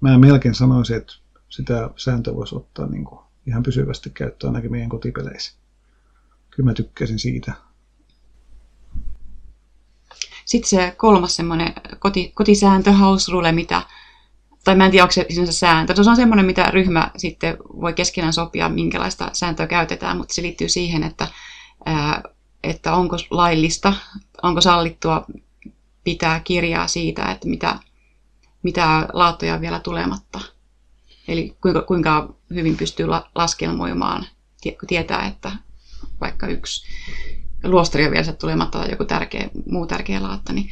Mä 0.00 0.18
melkein 0.18 0.54
sanoisin, 0.54 0.96
että 0.96 1.12
sitä 1.48 1.90
sääntöä 1.96 2.34
voisi 2.34 2.56
ottaa 2.56 2.86
niin 2.86 3.04
kuin 3.04 3.20
ihan 3.46 3.62
pysyvästi 3.62 4.10
käyttöön 4.10 4.50
ainakin 4.50 4.70
meidän 4.70 4.88
kotipeleissä. 4.88 5.52
Kyllä 6.50 6.70
mä 6.70 6.74
tykkäsin 6.74 7.18
siitä. 7.18 7.52
Sitten 10.44 10.68
se 10.68 10.94
kolmas 10.96 11.36
semmoinen 11.36 11.72
koti, 11.98 12.32
kotisääntö, 12.34 12.92
house 12.92 13.32
rule, 13.32 13.52
mitä, 13.52 13.82
tai 14.64 14.76
mä 14.76 14.84
en 14.84 14.90
tiedä, 14.90 15.04
onko 15.04 15.12
se 15.12 15.26
sinänsä 15.30 15.52
sääntö. 15.52 16.04
Se 16.04 16.10
on 16.10 16.16
semmoinen, 16.16 16.46
mitä 16.46 16.70
ryhmä 16.70 17.10
sitten 17.16 17.56
voi 17.80 17.92
keskenään 17.92 18.32
sopia, 18.32 18.68
minkälaista 18.68 19.30
sääntöä 19.32 19.66
käytetään, 19.66 20.16
mutta 20.16 20.34
se 20.34 20.42
liittyy 20.42 20.68
siihen, 20.68 21.02
että, 21.02 21.28
että 22.64 22.94
onko 22.94 23.16
laillista, 23.30 23.92
onko 24.42 24.60
sallittua 24.60 25.26
pitää 26.04 26.40
kirjaa 26.40 26.86
siitä, 26.88 27.30
että 27.32 27.48
mitä, 27.48 27.78
mitä 28.66 29.08
laattoja 29.12 29.54
on 29.54 29.60
vielä 29.60 29.80
tulematta. 29.80 30.40
Eli 31.28 31.56
kuinka, 31.62 31.82
kuinka 31.82 32.34
hyvin 32.54 32.76
pystyy 32.76 33.06
la, 33.06 33.30
laskelmoimaan, 33.34 34.26
kun 34.62 34.86
tietää, 34.86 35.26
että 35.26 35.52
vaikka 36.20 36.46
yksi 36.46 36.86
luostari 37.64 38.04
on 38.06 38.12
vielä 38.12 38.32
tulematta 38.32 38.78
tai 38.78 38.90
joku 38.90 39.04
tärkeä, 39.04 39.50
muu 39.70 39.86
tärkeä 39.86 40.22
laatta, 40.22 40.52
niin 40.52 40.70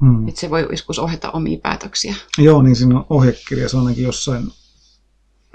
Mm. 0.00 0.28
Että 0.28 0.40
se 0.40 0.50
voi 0.50 0.66
joskus 0.70 0.98
ohjata 0.98 1.30
omia 1.30 1.58
päätöksiä. 1.62 2.14
Joo, 2.38 2.62
niin 2.62 2.76
siinä 2.76 2.96
on 2.98 3.06
ohjekirja, 3.10 3.68
se 3.68 3.76
on 3.76 3.82
ainakin 3.82 4.04
jossain 4.04 4.50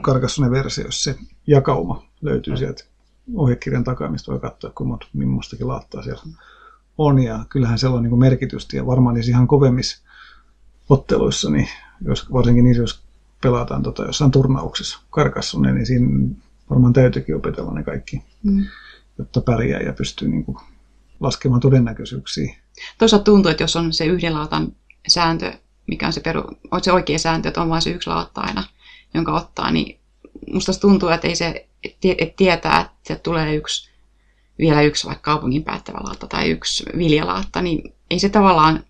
Karkassonen 0.02 0.52
versiossa 0.52 1.12
se 1.12 1.20
jakauma 1.48 2.04
löytyy 2.22 2.58
sieltä 2.58 2.84
ohjekirjan 3.36 3.84
takaa, 3.84 4.12
mistä 4.12 4.32
voi 4.32 4.40
katsoa, 4.40 4.72
kun 4.72 4.88
monta 4.88 5.08
millaistakin 5.14 5.68
laattaa 5.68 6.04
siellä 6.04 6.24
on. 6.98 7.24
Ja 7.24 7.46
kyllähän 7.50 7.80
siellä 7.80 7.98
on 7.98 8.04
niin 8.04 8.20
merkitystä 8.20 8.78
ja 8.78 8.86
varmaan 8.86 9.16
niissä 9.16 9.32
ihan 9.32 9.48
kovemmissa 9.48 10.04
otteluissa, 10.92 11.50
niin 11.50 11.70
jos, 12.06 12.34
varsinkin 12.34 12.66
niissä, 12.66 12.84
jos 12.84 13.04
pelataan 13.42 13.84
tota, 13.84 14.04
jossain 14.04 14.32
turnauksessa 14.32 15.00
Karkassonen, 15.10 15.76
niin 15.76 15.86
siinä 15.86 16.08
varmaan 16.70 16.94
täytyykin 16.94 17.36
opetella 17.36 17.74
ne 17.74 17.84
kaikki, 17.84 18.24
mm. 18.44 18.66
jotta 19.18 19.42
pärjää 19.42 19.82
ja 19.82 19.94
pystyy 19.94 20.28
niin 20.28 20.46
kuin 20.46 20.58
laskemaan 21.20 21.62
todennäköisyyksiä. 21.62 22.56
Toisaalta 22.98 23.24
tuntuu, 23.24 23.52
että 23.52 23.64
jos 23.64 23.76
on 23.76 23.94
se 23.94 24.06
yhden 24.06 24.34
laatan 24.34 24.76
sääntö, 25.08 25.54
mikä 25.88 26.08
on 26.08 26.14
se, 26.14 26.22
peru, 26.22 26.44
on 26.72 26.84
se 26.84 26.92
oikea 26.92 27.20
sääntö, 27.20 27.48
että 27.48 27.62
on 27.62 27.70
vain 27.70 27.82
se 27.82 27.90
yksi 27.90 28.10
laatta 28.10 28.42
aina, 28.42 28.64
jonka 29.14 29.34
ottaa, 29.34 29.72
niin 29.72 30.00
musta 30.54 30.74
tuntuu, 30.74 31.10
että 31.10 31.28
ei 31.28 31.36
se, 31.36 31.68
että 31.84 32.36
tietää, 32.38 32.82
että 32.82 33.24
tulee 33.24 33.56
yksi, 33.56 33.92
vielä 34.60 34.82
yksi 34.82 35.08
vaikka 35.08 35.32
kaupungin 35.32 35.64
päättävä 35.64 36.00
laatta 36.04 36.28
tai 36.28 36.50
yksi 36.50 36.86
viljalaatta, 36.98 37.62
niin 37.62 37.94
ei 38.10 38.20
se 38.20 38.30
tavallaan, 38.30 38.84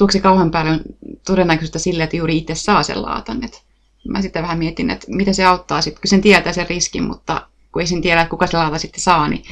tuoksi 0.00 0.20
kauhean 0.20 0.50
paljon 0.50 0.80
todennäköistä 1.26 1.78
sille, 1.78 2.02
että 2.02 2.16
juuri 2.16 2.36
itse 2.36 2.54
saa 2.54 2.82
sen 2.82 3.02
laatan. 3.02 3.44
Et 3.44 3.64
mä 4.08 4.22
sitten 4.22 4.42
vähän 4.42 4.58
mietin, 4.58 4.90
että 4.90 5.06
miten 5.08 5.34
se 5.34 5.44
auttaa 5.44 5.80
sitten, 5.80 6.00
kun 6.00 6.08
sen 6.08 6.20
tietää 6.20 6.52
sen 6.52 6.68
riskin, 6.68 7.04
mutta 7.04 7.46
kun 7.72 7.82
ei 7.82 7.86
sen 7.86 8.02
tiedä, 8.02 8.20
että 8.20 8.30
kuka 8.30 8.46
se 8.46 8.56
laata 8.56 8.78
sitten 8.78 9.00
saa, 9.00 9.28
niin 9.28 9.42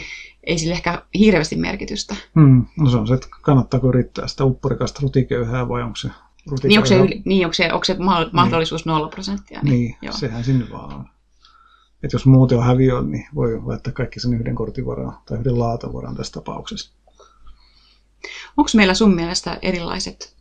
ei 0.44 0.59
sille 0.59 0.74
ehkä 0.74 1.03
hirveästi 1.18 1.57
merkitystä. 1.57 2.16
Hmm. 2.34 2.66
No 2.76 2.90
se 2.90 2.96
on 2.96 3.07
se, 3.07 3.14
että 3.14 3.26
kannattaako 3.42 3.88
yrittää 3.88 4.28
sitä 4.28 4.44
upporikasta 4.44 5.01
rutiköyhää 5.03 5.68
vai 5.68 5.82
onko 5.82 5.96
se 5.96 6.11
niin 6.62 6.78
onko 6.78 6.86
se, 6.86 6.99
niin, 7.24 7.46
onko 7.46 7.55
se, 7.55 7.72
onko 7.72 7.84
se 7.84 7.96
mahdollisuus 8.32 8.86
niin. 8.86 8.92
0 8.92 9.09
prosenttia? 9.09 9.61
Niin, 9.62 9.74
niin 9.74 9.96
joo. 10.03 10.12
sehän 10.12 10.44
sinne 10.44 10.70
vaan 10.70 10.94
on. 10.94 11.05
Että 12.03 12.14
jos 12.14 12.26
muuten 12.26 12.59
on 12.59 12.64
häviö, 12.64 13.03
niin 13.03 13.26
voi 13.34 13.61
laittaa 13.64 13.92
kaikki 13.92 14.20
sen 14.20 14.34
yhden 14.34 14.55
kortin 14.55 14.86
varaan 14.86 15.18
tai 15.26 15.38
yhden 15.38 15.59
laatan 15.59 15.92
varaan 15.92 16.16
tässä 16.16 16.32
tapauksessa. 16.32 16.92
Onko 18.57 18.70
meillä 18.74 18.94
sun 18.94 19.14
mielestä 19.14 19.59
erilaiset 19.62 20.38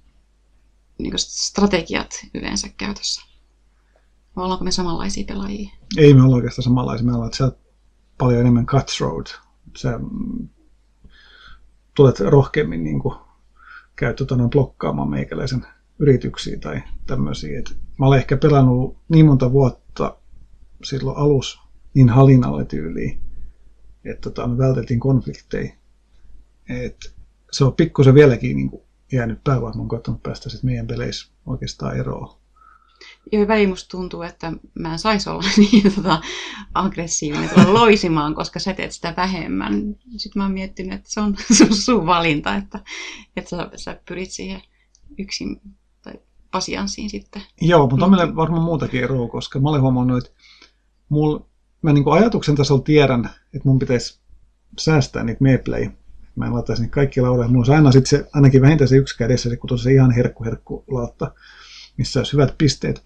niin 0.97 1.13
strategiat 1.17 2.11
yleensä 2.33 2.67
käytössä? 2.77 3.21
Vai 4.35 4.43
ollaanko 4.43 4.65
me 4.65 4.71
samanlaisia 4.71 5.25
pelaajia? 5.27 5.69
Ei 5.97 6.13
me 6.13 6.23
olla 6.23 6.35
oikeastaan 6.35 6.63
samanlaisia. 6.63 7.05
Me 7.05 7.15
ollaan 7.15 7.33
siellä 7.33 7.55
paljon 8.17 8.41
enemmän 8.41 8.65
cutthroat. 8.65 9.39
Sä 9.77 9.99
tulet 11.95 12.19
rohkeammin 12.19 12.83
niin 12.83 12.99
kuin, 12.99 13.15
käy 13.95 14.13
tota, 14.13 14.35
blokkaamaan 14.51 15.09
meikäläisen 15.09 15.65
yrityksiä 15.99 16.59
tai 16.59 16.81
tämmöisiä. 17.07 17.59
Et 17.59 17.77
mä 17.99 18.05
olen 18.05 18.19
ehkä 18.19 18.37
pelannut 18.37 18.97
niin 19.09 19.25
monta 19.25 19.51
vuotta 19.51 20.17
silloin 20.83 21.17
alus 21.17 21.59
niin 21.93 22.09
halinalle 22.09 22.65
tyyliin, 22.65 23.19
että 24.05 24.29
tota, 24.29 24.47
me 24.47 24.57
vältettiin 24.57 24.99
konflikteja. 24.99 25.73
Et 26.69 27.13
se 27.51 27.63
on 27.65 27.73
pikkusen 27.73 28.13
vieläkin 28.13 28.55
niin 28.55 28.69
kuin, 28.69 28.81
jäänyt 29.11 29.39
mä 29.75 29.81
oon 30.07 30.19
päästä 30.19 30.49
sit 30.49 30.63
meidän 30.63 30.87
peleissä 30.87 31.31
oikeastaan 31.45 31.97
eroon. 31.97 32.37
Joo, 33.31 33.47
väliin 33.47 33.69
musta 33.69 33.89
tuntuu, 33.89 34.21
että 34.21 34.53
mä 34.79 34.91
en 34.91 34.99
saisi 34.99 35.29
olla 35.29 35.43
niin 35.57 35.95
tota, 35.95 36.21
aggressiivinen 36.73 37.49
tulla 37.49 37.73
loisimaan, 37.73 38.35
koska 38.35 38.59
sä 38.59 38.73
teet 38.73 38.91
sitä 38.91 39.13
vähemmän. 39.17 39.95
Sitten 40.17 40.39
mä 40.39 40.43
oon 40.43 40.53
miettinyt, 40.53 40.93
että 40.93 41.09
se 41.11 41.21
on 41.21 41.35
sun 41.85 42.05
valinta, 42.05 42.55
että, 42.55 42.79
että 43.35 43.49
sä, 43.49 43.69
sä 43.75 43.99
pyrit 44.07 44.31
siihen 44.31 44.61
yksin 45.17 45.61
pasianssiin 46.51 47.09
sitten. 47.09 47.41
Joo, 47.61 47.89
mutta 47.89 48.05
on 48.05 48.11
meillä 48.11 48.35
varmaan 48.35 48.63
muutakin 48.63 49.03
eroa, 49.03 49.27
koska 49.27 49.59
mä 49.59 49.69
olen 49.69 49.81
huomannut, 49.81 50.17
että 50.17 50.39
mul, 51.09 51.39
mä 51.81 51.93
niin 51.93 52.03
ajatuksen 52.11 52.55
tasolla 52.55 52.81
tiedän, 52.81 53.25
että 53.25 53.69
mun 53.69 53.79
pitäisi 53.79 54.19
säästää 54.79 55.23
niitä 55.23 55.43
meplejä. 55.43 55.91
Mä 56.37 56.45
en 56.45 56.53
laittaisi 56.53 56.81
niitä 56.81 56.93
kaikki 56.93 57.21
laudalle. 57.21 57.51
Mulla 57.51 57.65
on 57.69 57.75
aina 57.75 57.91
sitten 57.91 58.09
se, 58.09 58.29
ainakin 58.33 58.61
vähintään 58.61 58.87
se 58.87 58.97
yksi 58.97 59.17
kädessä, 59.17 59.49
se, 59.49 59.57
kun 59.57 59.79
se 59.79 59.93
ihan 59.93 60.11
herkku 60.11 60.43
herkku 60.43 60.83
laatta, 60.87 61.31
missä 61.97 62.19
olisi 62.19 62.33
hyvät 62.33 62.55
pisteet. 62.57 63.03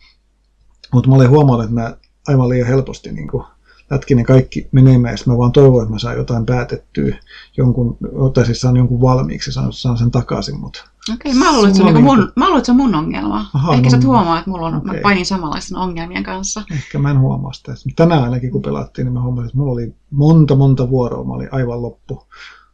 Mutta 0.93 1.09
mä 1.09 1.15
olen 1.15 1.29
huomannut, 1.29 1.63
että 1.63 1.75
mä 1.75 1.97
aivan 2.27 2.49
liian 2.49 2.67
helposti 2.67 3.11
niin 3.11 3.27
kuin 3.27 3.43
lätkin 3.89 4.17
ne 4.17 4.23
kaikki 4.23 4.69
menemään, 4.71 5.13
ja 5.13 5.23
mä 5.25 5.38
vaan 5.38 5.51
toivon, 5.51 5.84
että 5.84 5.93
mä 5.93 5.99
saan 5.99 6.17
jotain 6.17 6.45
päätettyä, 6.45 7.17
jonkun, 7.57 7.97
tai 8.34 8.45
siis 8.45 8.61
saan 8.61 8.77
jonkun 8.77 9.01
valmiiksi, 9.01 9.51
saan, 9.51 9.73
saan 9.73 9.97
sen 9.97 10.11
takaisin, 10.11 10.59
mutta 10.59 10.84
Okei, 11.13 11.32
okay, 11.32 11.39
mä 11.39 11.53
luulen, 11.53 11.69
että 11.69 11.77
se 11.77 11.84
on, 11.84 11.93
niin 11.93 12.03
mun, 12.03 12.32
mä 12.36 12.45
luulen, 12.45 12.57
että 12.57 12.65
se 12.65 12.71
on 12.71 12.77
mun 12.77 12.95
ongelma. 12.95 13.45
Aha, 13.53 13.73
Ehkä 13.73 13.84
no, 13.84 13.89
sä 13.89 13.97
et 13.97 14.03
huomaa, 14.03 14.38
että 14.39 14.49
mulla 14.49 14.67
on, 14.67 14.75
okay. 14.75 14.95
mä 14.95 15.01
painin 15.01 15.25
samanlaisten 15.25 15.77
ongelmien 15.77 16.23
kanssa. 16.23 16.63
Ehkä 16.71 16.99
mä 16.99 17.11
en 17.11 17.19
huomaa 17.19 17.53
sitä. 17.53 17.73
Tänään 17.95 18.23
ainakin, 18.23 18.51
kun 18.51 18.61
pelattiin, 18.61 19.05
niin 19.05 19.13
mä 19.13 19.21
huomasin, 19.21 19.45
että 19.45 19.57
mulla 19.57 19.71
oli 19.71 19.95
monta, 20.11 20.55
monta 20.55 20.89
vuoroa. 20.89 21.23
Mä 21.23 21.34
olin 21.34 21.49
aivan 21.51 21.82
loppu. 21.82 22.27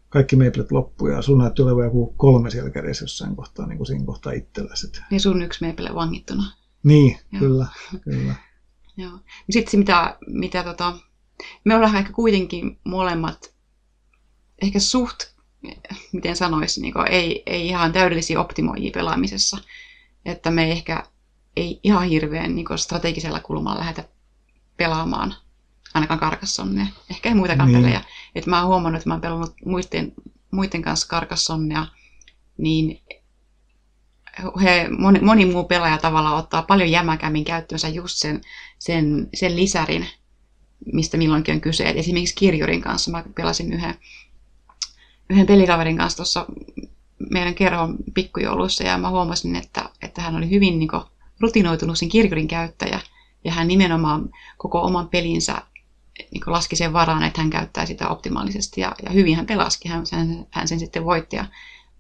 Kaikki 0.10 0.36
meiplet 0.36 0.72
loppu 0.72 1.08
ja 1.08 1.22
sun 1.22 1.38
näytti 1.38 1.62
olevan 1.62 1.86
joku 1.86 2.14
kolme 2.18 2.50
siellä 2.50 2.70
kädessä 2.70 3.04
jossain 3.04 3.36
kohtaa, 3.36 3.68
niin 3.68 3.78
kuin 3.78 3.88
siinä 3.88 4.06
kohtaa 4.06 4.34
itselläsi. 4.34 4.92
Niin 5.12 5.22
sun 5.22 5.42
yksi 5.42 5.66
meiple 5.66 5.90
vangittuna. 5.96 6.44
Niin, 6.84 7.18
Joo. 7.32 7.40
kyllä, 7.40 7.68
kyllä. 8.02 8.36
Joo. 8.98 9.20
Sitten 9.50 9.72
se, 9.72 9.78
mitä, 9.78 10.18
mitä 10.28 10.64
tota, 10.64 10.98
me 11.64 11.76
ollaan 11.76 11.96
ehkä 11.96 12.14
kuitenkin 12.14 12.80
molemmat 12.84 13.54
ehkä 14.62 14.80
suht 14.80 15.38
miten 16.12 16.36
sanoisi, 16.36 16.82
niin 16.82 16.94
ei, 17.10 17.44
ei 17.46 17.68
ihan 17.68 17.94
täydellisiä 17.94 18.42
optimoijia 18.42 18.92
pelaamisessa. 18.94 19.58
Että 20.26 20.52
me 20.52 20.66
ei 20.66 20.72
ehkä 20.72 21.04
ei 21.56 21.80
ihan 21.84 22.08
hirveän 22.08 22.56
niin 22.56 22.66
strategisella 22.76 23.40
kulmalla 23.40 23.80
lähdetä 23.80 24.04
pelaamaan 24.78 25.36
ainakaan 25.94 26.20
Karkassonne. 26.20 26.88
Ehkä 27.10 27.30
ei 27.30 27.36
muitakaan 27.36 27.72
niin. 27.72 27.82
pelejä. 27.82 28.02
Et 28.36 28.46
mä 28.46 28.60
oon 28.60 28.68
huomannut, 28.68 29.00
että 29.00 29.10
mä 29.10 29.14
oon 29.14 29.22
pelannut 29.22 29.56
muiden, 29.66 30.14
muiden 30.52 30.82
kanssa 30.82 31.08
Karkassonnea, 31.08 31.86
niin 32.58 33.02
he, 34.64 34.90
moni, 34.98 35.20
moni 35.20 35.46
muu 35.46 35.64
pelaaja 35.64 35.98
tavallaan 35.98 36.38
ottaa 36.38 36.62
paljon 36.62 36.92
jämäkämmin 36.92 37.46
käyttöönsä 37.46 37.88
just 37.88 38.18
sen, 38.18 38.42
sen, 38.80 39.30
sen 39.34 39.56
lisärin, 39.56 40.08
mistä 40.94 41.18
milloinkin 41.18 41.56
on 41.56 41.62
kyse. 41.62 41.90
Et 41.90 41.98
esimerkiksi 41.98 42.36
Kirjurin 42.36 42.82
kanssa 42.82 43.12
mä 43.12 43.24
pelasin 43.36 43.74
yhden 43.74 43.96
yhden 45.30 45.46
pelikaverin 45.46 45.98
kanssa 45.98 46.18
tuossa 46.18 46.46
meidän 47.30 47.56
kerhon 47.56 47.98
pikkujouluissa 48.14 48.84
ja 48.84 48.98
mä 48.98 49.10
huomasin, 49.10 49.56
että, 49.56 49.90
että 50.02 50.22
hän 50.22 50.36
oli 50.36 50.50
hyvin 50.50 50.80
niin 50.80 50.90
kuin, 50.90 51.04
rutinoitunut 51.40 51.98
sen 52.00 52.10
kirkurin 52.10 52.48
käyttäjä 52.48 53.00
ja 53.44 53.52
hän 53.52 53.68
nimenomaan 53.68 54.30
koko 54.58 54.82
oman 54.82 55.10
pelinsä 55.10 55.62
niin 56.32 56.44
kuin 56.44 56.52
laski 56.54 56.76
sen 56.76 56.94
varaan, 56.94 57.24
että 57.24 57.42
hän 57.42 57.50
käyttää 57.50 57.86
sitä 57.86 58.08
optimaalisesti 58.08 58.82
ja, 58.82 58.96
ja 59.04 59.12
hyvin 59.12 59.36
hän 59.36 59.46
pelasikin, 59.46 59.92
hän, 59.92 60.04
hän, 60.12 60.48
hän 60.52 60.68
sen 60.68 60.80
sitten 60.80 61.06
voitti 61.06 61.36
ja 61.36 61.46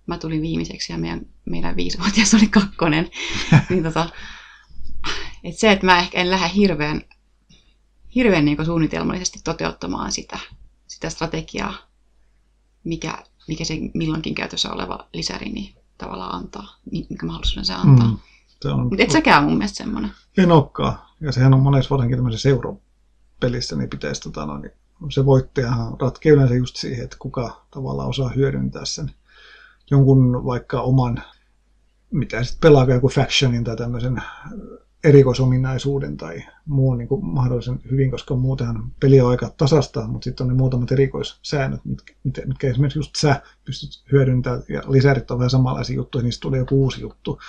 mä 0.07 0.17
tulin 0.17 0.41
viimeiseksi 0.41 0.93
ja 0.93 0.97
meidän, 0.97 1.25
meidän 1.45 1.75
viisivuotias 1.75 2.33
oli 2.33 2.47
kakkonen. 2.47 3.09
niin 3.69 3.83
tota, 3.83 4.09
et 5.43 5.57
se, 5.57 5.71
että 5.71 5.85
mä 5.85 5.99
ehkä 5.99 6.17
en 6.17 6.31
lähde 6.31 6.49
hirveän, 6.55 7.01
hirveän 8.15 8.45
niin 8.45 8.65
suunnitelmallisesti 8.65 9.39
toteuttamaan 9.43 10.11
sitä, 10.11 10.39
sitä 10.87 11.09
strategiaa, 11.09 11.73
mikä, 12.83 13.23
mikä 13.47 13.65
se 13.65 13.73
milloinkin 13.93 14.35
käytössä 14.35 14.71
oleva 14.71 15.07
lisäri 15.13 15.49
niin 15.49 15.75
tavallaan 15.97 16.35
antaa, 16.35 16.75
mikä 16.91 17.25
mahdollisuuden 17.25 17.65
se 17.65 17.73
antaa. 17.73 18.07
Mm, 18.07 18.17
se 18.61 18.69
on, 18.69 18.89
Et 18.97 19.11
säkään 19.11 19.43
mun 19.43 19.57
mielestä 19.57 19.77
semmoinen. 19.77 20.11
En 20.37 20.51
olekaan. 20.51 20.99
Ja 21.21 21.31
sehän 21.31 21.53
on 21.53 21.59
monessa 21.59 21.89
varsinkin 21.89 22.17
tämmöisessä 22.17 22.49
europelissä, 23.37 23.75
niin 23.75 23.89
pitäisi 23.89 24.21
tota, 24.21 24.45
no, 24.45 24.57
niin 24.57 24.71
se 25.09 25.25
voittajahan 25.25 25.95
ratkee 25.99 26.31
yleensä 26.31 26.55
just 26.55 26.75
siihen, 26.75 27.03
että 27.03 27.17
kuka 27.19 27.65
tavallaan 27.71 28.09
osaa 28.09 28.29
hyödyntää 28.29 28.85
sen 28.85 29.11
jonkun 29.91 30.45
vaikka 30.45 30.81
oman, 30.81 31.23
mitä 32.11 32.43
sitten 32.43 32.69
pelaa 32.69 32.89
joku 32.89 33.09
factionin 33.09 33.63
tai 33.63 33.75
tämmöisen 33.75 34.21
erikoisominaisuuden 35.03 36.17
tai 36.17 36.43
muun 36.65 36.97
niin 36.97 37.07
kuin 37.07 37.25
mahdollisen 37.25 37.79
hyvin, 37.91 38.11
koska 38.11 38.35
muutenhan 38.35 38.91
peli 38.99 39.21
on 39.21 39.29
aika 39.29 39.49
tasasta, 39.57 40.07
mutta 40.07 40.23
sitten 40.23 40.43
on 40.43 40.47
ne 40.47 40.53
muutamat 40.57 40.91
erikoissäännöt, 40.91 41.81
mitkä, 41.85 42.13
mitkä 42.45 42.69
esimerkiksi 42.69 42.99
just 42.99 43.15
sä 43.15 43.41
pystyt 43.65 44.03
hyödyntämään, 44.11 44.63
ja 44.69 44.81
lisärit 44.87 45.31
on 45.31 45.37
vähän 45.39 45.49
samanlaisia 45.49 45.95
juttuja, 45.95 46.23
niistä 46.23 46.41
tulee 46.41 46.59
joku 46.59 46.81
uusi 46.83 47.01
juttu. 47.01 47.39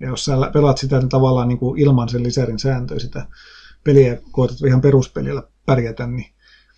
Ja 0.00 0.08
jos 0.08 0.24
sä 0.24 0.32
pelaat 0.52 0.78
sitä 0.78 0.98
niin 0.98 1.08
tavallaan 1.08 1.48
niin 1.48 1.58
kuin 1.58 1.80
ilman 1.80 2.08
sen 2.08 2.22
lisärin 2.22 2.58
sääntöä 2.58 2.98
sitä 2.98 3.26
peliä, 3.84 4.18
koetat 4.30 4.60
ihan 4.66 4.80
peruspelillä 4.80 5.42
pärjätä, 5.66 6.06
niin 6.06 6.26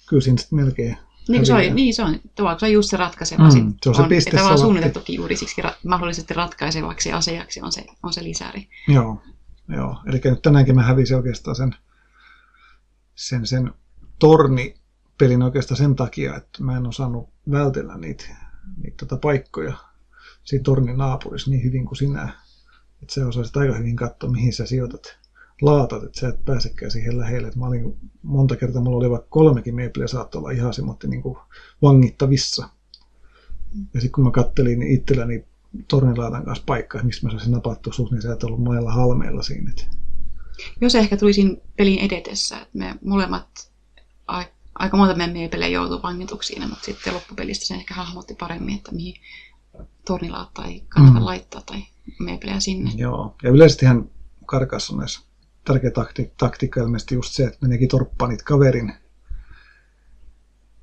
kyllä 0.09 0.23
siinä 0.23 0.39
sitten 0.39 0.59
melkein 0.59 0.97
niin 1.29 1.47
se, 1.47 1.55
on, 1.55 1.75
niin 1.75 1.95
se 1.95 2.03
on, 2.03 2.21
se 2.59 2.67
on 2.67 2.73
just 2.73 2.91
se 2.91 2.97
ratkaiseva. 2.97 3.43
Mm, 3.43 3.75
se 3.83 3.89
on 3.89 3.95
se 3.95 4.03
on, 4.03 4.09
piste 4.09 4.31
tavallaan 4.31 4.59
suunniteltukin 4.59 5.17
juuri 5.17 5.37
siksi 5.37 5.63
ra- 5.63 5.75
mahdollisesti 5.87 6.35
ratkaisevaksi 6.35 7.13
asiaksi 7.13 7.61
on 7.63 7.73
se, 7.73 7.87
on 8.03 8.13
se 8.13 8.25
lisäri. 8.25 8.69
Joo, 8.89 9.23
Joo, 9.71 10.03
eli 10.07 10.21
nyt 10.25 10.43
tänäänkin 10.43 10.75
mä 10.75 10.83
hävisin 10.83 11.17
oikeastaan 11.17 11.57
sen, 11.57 11.75
sen, 13.15 13.47
sen 13.47 13.75
tornipelin 14.19 15.43
oikeastaan 15.43 15.79
sen 15.79 15.97
takia, 15.97 16.37
että 16.37 16.65
mä 16.65 16.77
en 16.77 16.87
osannut 16.87 17.29
vältellä 17.51 17.97
niitä, 17.97 18.25
niitä 18.77 18.97
tota 18.97 19.17
paikkoja. 19.17 19.75
siinä 20.45 20.63
tornin 20.63 20.99
naapurissa 20.99 21.51
niin 21.51 21.65
hyvin 21.65 21.87
kuin 21.87 21.97
sinä. 21.97 22.33
Että 23.03 23.15
sä 23.15 23.27
osaisit 23.27 23.57
aika 23.57 23.75
hyvin 23.75 23.97
katsoa, 23.97 24.31
mihin 24.31 24.53
sä 24.53 24.67
sijoitat 24.67 25.19
laatat, 25.63 26.03
että 26.05 26.21
sä 26.21 26.29
et 26.29 26.45
pääsekään 26.45 26.91
siihen 26.91 27.19
lähelle. 27.19 27.49
Et 27.49 27.57
mä 27.57 27.67
olin 27.67 27.97
monta 28.23 28.57
kertaa, 28.57 28.83
mulla 28.83 28.97
oli 28.97 29.11
vaikka 29.11 29.29
kolmekin 29.31 29.75
meipleä 29.75 30.07
saattoi 30.07 30.39
olla 30.39 30.51
ihan 30.51 30.75
semmoinen 30.75 31.11
niin 31.11 31.23
vangittavissa. 31.83 32.69
Ja 33.95 34.01
sitten 34.01 34.13
kun 34.13 34.25
mä 34.25 34.31
kattelin 34.31 34.79
niin 34.79 34.95
itselläni 34.95 35.45
tornilaatan 35.89 36.45
kanssa 36.45 36.65
paikkaa, 36.67 37.03
mistä 37.03 37.27
mä 37.27 37.31
saisin 37.31 37.53
napattua 37.53 37.93
sut, 37.93 38.11
niin 38.11 38.23
sä 38.23 38.33
et 38.33 38.45
ollut 38.45 38.63
mailla 38.63 38.93
halmeilla 38.93 39.43
siinä. 39.43 39.73
Jos 40.81 40.95
ehkä 40.95 41.17
tulisin 41.17 41.61
pelin 41.77 41.99
edetessä, 41.99 42.57
että 42.57 42.79
me 42.79 42.95
molemmat 43.05 43.71
aika 44.75 44.97
monta 44.97 45.17
meidän 45.17 45.37
meipelejä 45.37 45.69
joutuu 45.69 46.03
vangituksiin, 46.03 46.69
mutta 46.69 46.85
sitten 46.85 47.15
loppupelistä 47.15 47.67
se 47.67 47.75
ehkä 47.75 47.95
hahmotti 47.95 48.35
paremmin, 48.35 48.77
että 48.77 48.93
mihin 48.93 49.15
tornilaattaa 50.07 50.65
ei 50.65 50.85
kannata 50.89 51.19
mm. 51.19 51.25
laittaa 51.25 51.63
tai 51.67 51.83
meipelejä 52.19 52.61
sinne. 52.61 52.91
Joo, 52.95 53.35
ja 53.43 53.51
yleisestihän 53.51 54.11
Karkassoneessa 54.47 55.21
tärkeä 55.65 55.91
takti, 55.91 56.33
taktiikka 56.39 56.81
ilmeisesti 56.81 57.15
just 57.15 57.35
se, 57.35 57.45
että 57.45 57.59
meneekin 57.63 57.89
torppaan 57.89 58.31
niitä 58.31 58.45
kaverin 58.45 58.93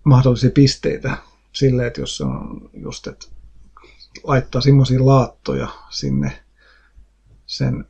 mahdollisia 0.03 0.49
pisteitä 0.49 1.17
silleen, 1.53 1.88
että 1.88 2.01
jos 2.01 2.21
on 2.21 2.69
just, 2.73 3.07
että 3.07 3.28
laittaa 4.23 4.61
semmoisia 4.61 5.05
laattoja 5.05 5.67
sinne 5.89 6.43
sen 7.45 7.86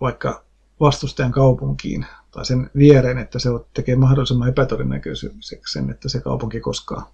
vaikka 0.00 0.44
vastustajan 0.80 1.32
kaupunkiin 1.32 2.06
tai 2.30 2.44
sen 2.44 2.70
viereen, 2.76 3.18
että 3.18 3.38
se 3.38 3.48
tekee 3.74 3.96
mahdollisimman 3.96 4.48
epätodennäköiseksi 4.48 5.60
sen, 5.72 5.90
että 5.90 6.08
se 6.08 6.20
kaupunki 6.20 6.60
koskaan 6.60 7.06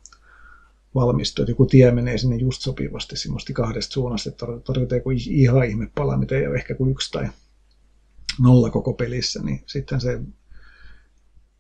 valmistuu. 0.95 1.43
Että 1.43 1.51
joku 1.51 1.67
tie 1.67 1.91
menee 1.91 2.19
sinne 2.19 2.37
just 2.37 2.63
sopivasti 2.63 3.17
semmoista 3.17 3.53
kahdesta 3.53 3.93
suunnasta, 3.93 4.29
että 4.29 4.47
tarvitaan 4.65 4.99
joku 4.99 5.11
ihan 5.11 5.65
ihme 5.65 5.91
pala, 5.95 6.17
mitä 6.17 6.35
ei 6.35 6.47
ole 6.47 6.57
ehkä 6.57 6.75
kuin 6.75 6.91
yksi 6.91 7.13
tai 7.13 7.29
nolla 8.41 8.71
koko 8.71 8.93
pelissä, 8.93 9.43
niin 9.43 9.63
sitten 9.67 10.01
se 10.01 10.21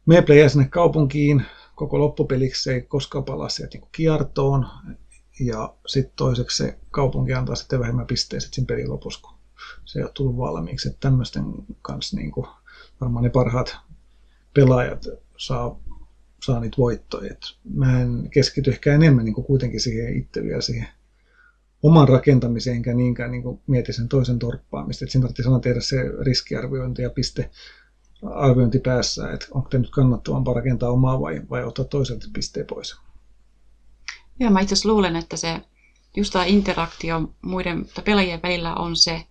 Meeple 0.06 0.36
jää 0.36 0.48
sinne 0.48 0.68
kaupunkiin, 0.68 1.42
koko 1.74 1.98
loppupeliksi 1.98 2.62
se 2.62 2.74
ei 2.74 2.82
koskaan 2.82 3.24
palaa 3.24 3.48
sieltä 3.48 3.78
niin 3.78 3.88
kiertoon, 3.92 4.66
ja 5.40 5.74
sitten 5.86 6.16
toiseksi 6.16 6.56
se 6.56 6.78
kaupunki 6.90 7.34
antaa 7.34 7.54
sitten 7.54 7.80
vähemmän 7.80 8.06
pisteitä 8.06 8.46
siinä 8.50 8.66
pelin 8.66 8.90
lopussa, 8.90 9.20
kun 9.20 9.38
se 9.84 9.98
ei 9.98 10.02
ole 10.02 10.12
tullut 10.14 10.36
valmiiksi. 10.36 10.88
Että 10.88 11.00
tämmöisten 11.00 11.44
kanssa 11.82 12.16
niin 12.16 12.30
kuin, 12.30 12.46
varmaan 13.00 13.22
ne 13.22 13.30
parhaat 13.30 13.76
pelaajat 14.54 15.06
saa, 15.36 15.80
saa 16.44 16.60
niitä 16.60 16.76
voittoja. 16.78 17.30
Et 17.30 17.40
mä 17.74 18.00
en 18.00 18.30
keskity 18.30 18.70
ehkä 18.70 18.94
enemmän 18.94 19.24
niin 19.24 19.34
kuin 19.34 19.46
kuitenkin 19.46 19.80
siihen 19.80 20.16
itse 20.16 20.42
vielä 20.42 20.60
siihen 20.60 20.88
oman 21.82 22.08
rakentamiseen, 22.08 22.76
enkä 22.76 22.94
niinkään 22.94 23.30
niin 23.30 23.42
kuin 23.42 23.60
mieti 23.66 23.92
sen 23.92 24.08
toisen 24.08 24.38
torppaamista. 24.38 25.04
Et 25.04 25.10
siinä 25.10 25.22
tarvitsee 25.22 25.44
sanoa 25.44 25.60
tehdä 25.60 25.80
se 25.80 25.96
riskiarviointi 26.24 27.02
ja 27.02 27.10
piste 27.10 27.50
arviointi 28.34 28.78
päässä, 28.78 29.30
että 29.30 29.46
onko 29.50 29.68
te 29.68 29.78
nyt 29.78 29.90
kannattavampaa 29.90 30.54
rakentaa 30.54 30.90
omaa 30.90 31.20
vai, 31.20 31.42
vai 31.50 31.64
ottaa 31.64 31.84
toiselta 31.84 32.26
pisteen 32.32 32.66
pois. 32.66 32.96
Joo, 34.40 34.50
mä 34.50 34.60
itse 34.60 34.72
asiassa 34.72 34.88
luulen, 34.88 35.16
että 35.16 35.36
se 35.36 35.60
just 36.16 36.32
tämä 36.32 36.44
interaktio 36.44 37.34
muiden 37.42 37.86
pelaajien 38.04 38.42
välillä 38.42 38.74
on 38.74 38.96
se 38.96 39.26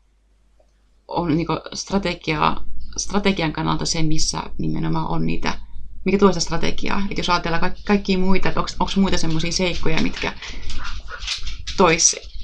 on 1.08 1.38
niin 1.38 1.48
strategia, 1.74 2.58
strategian 2.98 3.54
kannalta 3.54 3.86
se, 3.86 4.04
missä 4.04 4.44
nimenomaan 4.58 5.08
on 5.08 5.26
niitä, 5.26 5.60
mikä 6.06 6.18
tuo 6.18 6.30
sitä 6.30 6.40
strategiaa. 6.40 7.02
Että 7.10 7.20
jos 7.20 7.30
ajatellaan 7.30 7.62
ka- 7.62 7.82
kaikkia 7.86 8.18
muita, 8.18 8.50
onko 8.80 8.92
muita 8.96 9.18
semmoisia 9.18 9.52
seikkoja, 9.52 10.02
mitkä 10.02 10.34
tois 11.78 12.35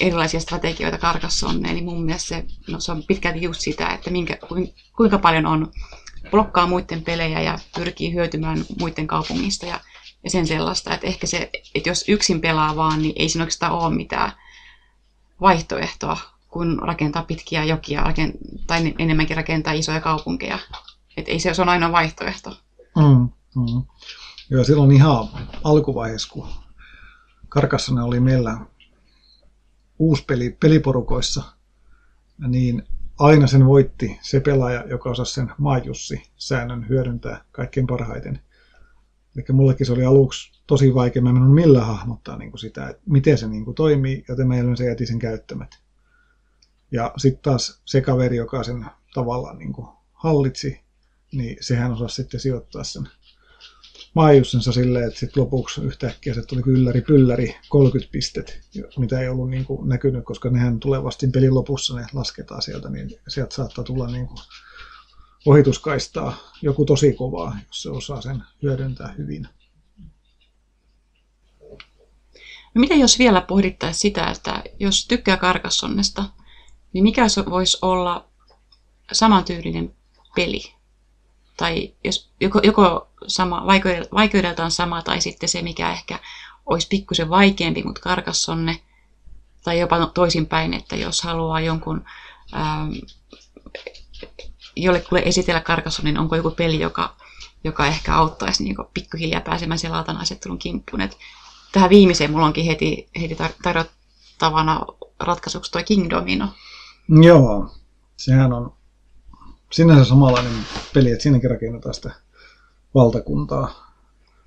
erilaisia 0.00 0.40
strategioita 0.40 0.98
karkassonneen, 0.98 1.74
niin 1.74 1.84
mun 1.84 2.04
mielestä 2.04 2.28
se, 2.28 2.44
no, 2.68 2.80
se 2.80 2.92
on 2.92 3.02
pitkälti 3.02 3.42
just 3.42 3.60
sitä, 3.60 3.88
että 3.88 4.10
minkä, 4.10 4.38
kuinka 4.96 5.18
paljon 5.18 5.46
on 5.46 5.72
blokkaa 6.30 6.66
muiden 6.66 7.02
pelejä 7.02 7.40
ja 7.40 7.58
pyrkii 7.76 8.14
hyötymään 8.14 8.64
muiden 8.80 9.06
kaupungista 9.06 9.66
ja, 9.66 9.80
ja 10.24 10.30
sen 10.30 10.46
sellaista, 10.46 10.94
että 10.94 11.06
ehkä 11.06 11.26
se, 11.26 11.50
että 11.74 11.88
jos 11.88 12.04
yksin 12.08 12.40
pelaa 12.40 12.76
vaan, 12.76 13.02
niin 13.02 13.12
ei 13.16 13.28
siinä 13.28 13.42
oikeastaan 13.42 13.72
ole 13.72 13.94
mitään 13.94 14.32
vaihtoehtoa, 15.40 16.16
kun 16.48 16.78
rakentaa 16.82 17.22
pitkiä 17.22 17.64
jokia 17.64 18.04
tai 18.66 18.94
enemmänkin 18.98 19.36
rakentaa 19.36 19.72
isoja 19.72 20.00
kaupunkeja. 20.00 20.58
Että 21.16 21.30
ei 21.30 21.40
se, 21.40 21.54
se 21.54 21.62
on 21.62 21.68
ainoa 21.68 21.92
vaihtoehto. 21.92 22.56
Mm, 22.96 23.28
mm. 23.56 23.82
Joo, 24.50 24.64
silloin 24.64 24.92
ihan 24.92 25.28
alkuvaiheessa, 25.64 26.32
kun 26.32 26.48
Karkassana 27.48 28.04
oli 28.04 28.20
meillä 28.20 28.60
uusi 29.98 30.24
peli 30.24 30.56
peliporukoissa, 30.60 31.42
niin 32.48 32.82
aina 33.18 33.46
sen 33.46 33.66
voitti 33.66 34.18
se 34.22 34.40
pelaaja, 34.40 34.84
joka 34.88 35.10
osasi 35.10 35.34
sen 35.34 35.52
maajussi-säännön 35.58 36.88
hyödyntää 36.88 37.44
kaikkein 37.52 37.86
parhaiten. 37.86 38.40
Eli 39.36 39.44
mullekin 39.52 39.86
se 39.86 39.92
oli 39.92 40.04
aluksi 40.04 40.62
tosi 40.66 40.94
vaikea, 40.94 41.22
mä 41.22 41.30
en 41.30 41.42
millään 41.42 41.86
hahmottaa 41.86 42.36
niin 42.36 42.50
kuin 42.50 42.60
sitä, 42.60 42.88
että 42.88 43.02
miten 43.06 43.38
se 43.38 43.48
niin 43.48 43.64
kuin 43.64 43.74
toimii, 43.74 44.24
joten 44.28 44.48
mä 44.48 44.58
yleensä 44.58 44.84
jätin 44.84 45.06
sen 45.06 45.18
käyttämät. 45.18 45.78
Ja 46.90 47.12
sitten 47.16 47.42
taas 47.42 47.80
se 47.84 48.00
kaveri, 48.00 48.36
joka 48.36 48.62
sen 48.62 48.86
tavallaan 49.14 49.58
niin 49.58 49.72
kuin 49.72 49.88
hallitsi, 50.12 50.80
niin 51.32 51.56
sehän 51.60 51.92
osasi 51.92 52.14
sitten 52.14 52.40
sijoittaa 52.40 52.84
sen 52.84 53.08
maajussensa 54.16 54.72
silleen, 54.72 55.08
että 55.08 55.18
sitten 55.20 55.42
lopuksi 55.42 55.80
yhtäkkiä 55.80 56.34
se 56.34 56.42
tuli 56.42 56.62
ylläri 56.66 57.00
pylläri 57.00 57.56
30 57.68 58.12
pistet, 58.12 58.60
mitä 58.98 59.20
ei 59.20 59.28
ollut 59.28 59.50
niin 59.50 59.64
kuin 59.64 59.88
näkynyt, 59.88 60.24
koska 60.24 60.50
nehän 60.50 60.80
tulee 60.80 61.04
vasta 61.04 61.26
pelin 61.32 61.54
lopussa, 61.54 61.96
ne 61.96 62.06
lasketaan 62.12 62.62
sieltä, 62.62 62.88
niin 62.88 63.10
sieltä 63.28 63.54
saattaa 63.54 63.84
tulla 63.84 64.06
niin 64.06 64.26
kuin 64.26 64.38
ohituskaistaa 65.46 66.36
joku 66.62 66.84
tosi 66.84 67.12
kovaa, 67.12 67.56
jos 67.66 67.82
se 67.82 67.90
osaa 67.90 68.20
sen 68.20 68.42
hyödyntää 68.62 69.14
hyvin. 69.18 69.48
No 72.74 72.80
mitä 72.80 72.94
jos 72.94 73.18
vielä 73.18 73.40
pohdittaisiin 73.40 74.00
sitä, 74.00 74.30
että 74.30 74.62
jos 74.78 75.06
tykkää 75.06 75.36
karkassonnesta, 75.36 76.24
niin 76.92 77.04
mikä 77.04 77.28
se 77.28 77.46
voisi 77.46 77.78
olla 77.82 78.28
samantyylinen 79.12 79.94
peli? 80.36 80.75
Tai 81.56 81.94
jos 82.04 82.30
joko, 82.40 82.60
joko 82.62 83.08
sama, 83.26 83.66
vaikeudeltaan 84.14 84.70
sama 84.70 85.02
tai 85.02 85.20
sitten 85.20 85.48
se, 85.48 85.62
mikä 85.62 85.92
ehkä 85.92 86.18
olisi 86.66 86.88
pikkusen 86.88 87.30
vaikeampi, 87.30 87.82
mutta 87.82 88.00
karkassonne. 88.00 88.80
Tai 89.64 89.80
jopa 89.80 90.06
toisinpäin, 90.06 90.74
että 90.74 90.96
jos 90.96 91.22
haluaa 91.22 91.60
jonkun 91.60 92.04
ähm, 92.54 92.90
jollekulle 94.76 95.22
esitellä 95.24 95.60
karkassonnen, 95.60 96.14
niin 96.14 96.20
onko 96.20 96.36
joku 96.36 96.50
peli, 96.50 96.80
joka, 96.80 97.16
joka 97.64 97.86
ehkä 97.86 98.14
auttaisi 98.14 98.64
niin 98.64 98.76
pikkuhiljaa 98.94 99.40
pääsemään 99.40 99.78
sen 99.78 99.92
laatan 99.92 100.16
asettelun 100.16 100.58
kimppuun. 100.58 101.00
Et 101.00 101.18
tähän 101.72 101.90
viimeiseen 101.90 102.30
mulla 102.30 102.46
onkin 102.46 102.64
heti, 102.64 103.08
heti 103.20 103.36
tarjottavana 103.62 104.80
ratkaisuksi 105.20 105.72
tuo 105.72 105.82
King 105.84 106.10
Domino. 106.10 106.48
Joo, 107.08 107.70
sehän 108.16 108.52
on 108.52 108.75
sinänsä 109.72 110.04
samanlainen 110.04 110.52
peli, 110.94 111.10
että 111.10 111.22
siinäkin 111.22 111.50
rakennetaan 111.50 111.94
sitä 111.94 112.10
valtakuntaa. 112.94 113.92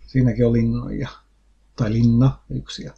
Siinäkin 0.08 0.46
on 0.46 0.54
linnoja, 0.54 1.10
tai 1.76 1.94
linna 1.94 2.40
yksi 2.50 2.84
ja, 2.84 2.94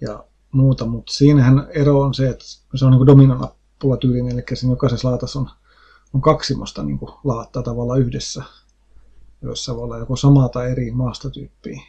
ja 0.00 0.24
muuta, 0.52 0.86
mutta 0.86 1.12
siinähän 1.12 1.66
ero 1.70 2.00
on 2.00 2.14
se, 2.14 2.28
että 2.28 2.44
se 2.74 2.84
on 2.84 2.90
niin 2.90 3.06
dominonappula 3.06 3.96
tyylinen, 3.96 4.32
eli 4.32 4.42
siinä 4.54 4.72
jokaisessa 4.72 5.08
laatassa 5.08 5.38
on, 5.38 5.50
on 6.14 6.20
kaksimosta 6.20 6.82
niin 6.82 6.98
laattaa 7.24 7.62
tavallaan 7.62 8.00
yhdessä, 8.00 8.42
joissa 9.42 9.76
voi 9.76 9.84
olla 9.84 9.98
joko 9.98 10.16
samaa 10.16 10.48
tai 10.48 10.70
eri 10.70 10.90
maastotyyppiä. 10.90 11.82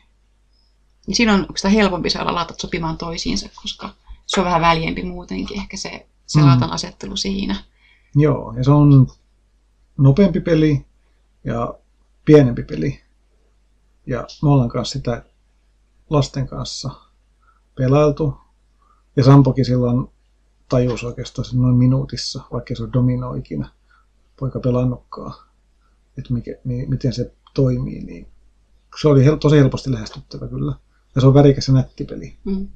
Niin 1.08 1.16
siinä 1.16 1.34
on 1.34 1.46
sitä 1.56 1.70
helpompi 1.70 2.10
saada 2.10 2.36
laatat 2.36 2.60
sopimaan 2.60 2.98
toisiinsa, 2.98 3.50
koska 3.62 3.90
se 4.26 4.40
on 4.40 4.46
vähän 4.46 4.62
väljempi 4.62 5.04
muutenkin 5.04 5.60
ehkä 5.60 5.78
se, 5.78 6.08
se 6.26 6.40
mm. 6.40 6.46
laatan 6.46 6.72
asettelu 6.72 7.18
siinä. 7.18 7.56
Joo, 8.16 8.54
ja 8.58 8.64
se 8.64 8.72
on 8.72 9.08
nopeampi 9.98 10.40
peli 10.40 10.86
ja 11.44 11.74
pienempi 12.26 12.64
peli. 12.64 13.02
Ja 14.06 14.28
me 14.44 14.50
ollaan 14.50 14.70
kanssa 14.70 14.94
sitä 14.94 15.24
lasten 16.10 16.48
kanssa 16.48 16.90
pelailtu. 17.76 18.38
Ja 19.16 19.24
Sampokin 19.24 19.66
silloin 19.66 20.08
tajus 20.70 21.04
oikeastaan 21.04 21.46
sen 21.46 21.62
noin 21.62 21.76
minuutissa, 21.76 22.44
vaikka 22.52 22.76
se 22.76 22.84
on 22.84 22.94
domino 22.94 23.34
ikinä 23.34 23.70
poika 24.40 24.60
pelannutkaan, 24.60 25.34
että 26.18 26.34
mikä, 26.34 26.52
mi, 26.64 26.86
miten 26.86 27.14
se 27.14 27.34
toimii. 27.54 28.04
Niin 28.04 28.28
se 29.02 29.08
oli 29.08 29.26
hel- 29.26 29.38
tosi 29.38 29.58
helposti 29.58 29.92
lähestyttävä 29.92 30.48
kyllä. 30.48 30.74
Ja 31.16 31.22
se 31.22 31.28
on 31.28 31.34
värikäs 31.34 31.68
ja 31.68 31.74
nätti 31.74 32.06
peli. 32.06 32.34
Mm. 32.44 32.68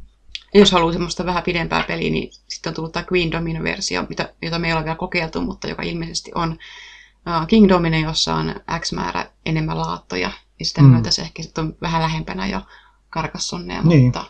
jos 0.53 0.71
haluaa 0.71 0.93
semmoista 0.93 1.25
vähän 1.25 1.43
pidempää 1.43 1.83
peliä, 1.87 2.09
niin 2.09 2.29
sitten 2.47 2.71
on 2.71 2.75
tullut 2.75 2.91
tämä 2.91 3.05
Queen 3.13 3.31
Domino-versio, 3.31 4.05
mitä, 4.09 4.33
jota 4.41 4.59
me 4.59 4.67
ei 4.67 4.73
ole 4.73 4.83
vielä 4.83 4.95
kokeiltu, 4.95 5.41
mutta 5.41 5.67
joka 5.67 5.83
ilmeisesti 5.83 6.31
on 6.35 6.57
Kingdominen, 7.47 8.01
jossa 8.01 8.35
on 8.35 8.55
X 8.79 8.93
määrä 8.93 9.31
enemmän 9.45 9.77
laattoja, 9.77 10.31
ja 10.59 10.65
sitä 10.65 10.81
mm. 10.81 10.87
myötä 10.87 11.11
se 11.11 11.21
ehkä 11.21 11.43
sitten 11.43 11.65
on 11.65 11.75
vähän 11.81 12.01
lähempänä 12.01 12.47
jo 12.47 12.61
karkassonnea, 13.09 13.81
niin. 13.81 14.03
mutta 14.03 14.25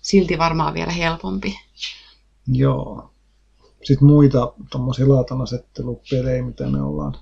silti 0.00 0.38
varmaan 0.38 0.74
vielä 0.74 0.92
helpompi. 0.92 1.58
Joo. 2.46 3.10
Sitten 3.82 4.06
muita 4.06 4.52
tuommoisia 4.70 5.08
laatanasettelupelejä, 5.08 6.42
mitä 6.42 6.66
me 6.66 6.82
ollaan 6.82 7.18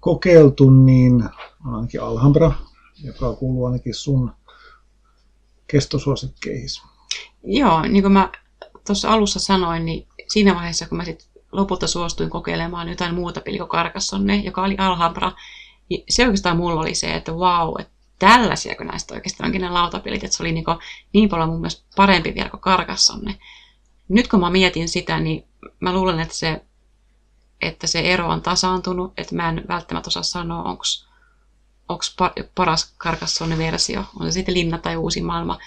kokeiltu, 0.00 0.70
niin 0.70 1.24
on 1.66 1.74
ainakin 1.74 2.02
Alhambra, 2.02 2.52
joka 3.04 3.32
kuuluu 3.32 3.64
ainakin 3.64 3.94
sun 3.94 4.32
kestosuosikkeihin. 5.66 6.68
Joo, 7.44 7.82
niin 7.82 8.02
kuin 8.02 8.12
mä 8.12 8.32
tuossa 8.86 9.12
alussa 9.12 9.38
sanoin, 9.38 9.84
niin 9.84 10.08
siinä 10.32 10.54
vaiheessa, 10.54 10.88
kun 10.88 10.96
mä 10.96 11.04
sitten 11.04 11.31
lopulta 11.52 11.86
suostuin 11.86 12.30
kokeilemaan 12.30 12.88
jotain 12.88 13.14
muuta 13.14 13.40
peliä 13.40 13.58
kuin 13.58 13.68
Carcassonne, 13.68 14.36
joka 14.36 14.62
oli 14.62 14.76
Alhambra, 14.78 15.32
niin 15.88 16.04
se 16.08 16.22
oikeastaan 16.22 16.56
mulla 16.56 16.80
oli 16.80 16.94
se, 16.94 17.14
että 17.14 17.34
vau, 17.34 17.74
että 17.78 17.92
tällaisia 18.18 18.74
näistä 18.84 19.14
oikeastaan 19.14 19.48
onkin 19.48 19.60
ne 19.60 19.70
lautapelit, 19.70 20.24
että 20.24 20.36
se 20.36 20.42
oli 20.42 20.52
niin, 20.52 20.64
niin 21.12 21.28
paljon 21.28 21.48
mun 21.48 21.60
mielestä 21.60 21.84
parempi 21.96 22.34
vielä 22.34 22.50
kuin 22.50 22.60
Carcassonne. 22.60 23.38
Nyt 24.08 24.28
kun 24.28 24.40
mä 24.40 24.50
mietin 24.50 24.88
sitä, 24.88 25.20
niin 25.20 25.44
mä 25.80 25.92
luulen, 25.92 26.20
että 26.20 26.34
se, 26.34 26.64
että 27.62 27.86
se 27.86 28.00
ero 28.00 28.28
on 28.28 28.42
tasaantunut, 28.42 29.12
että 29.16 29.34
mä 29.34 29.48
en 29.48 29.64
välttämättä 29.68 30.08
osaa 30.08 30.22
sanoa, 30.22 30.62
onko 30.62 30.84
paras 32.54 32.94
Carcassonne-versio, 32.98 34.04
on 34.20 34.26
se 34.26 34.32
sitten 34.32 34.54
linna 34.54 34.78
tai 34.78 34.96
uusi 34.96 35.22
maailma, 35.22 35.58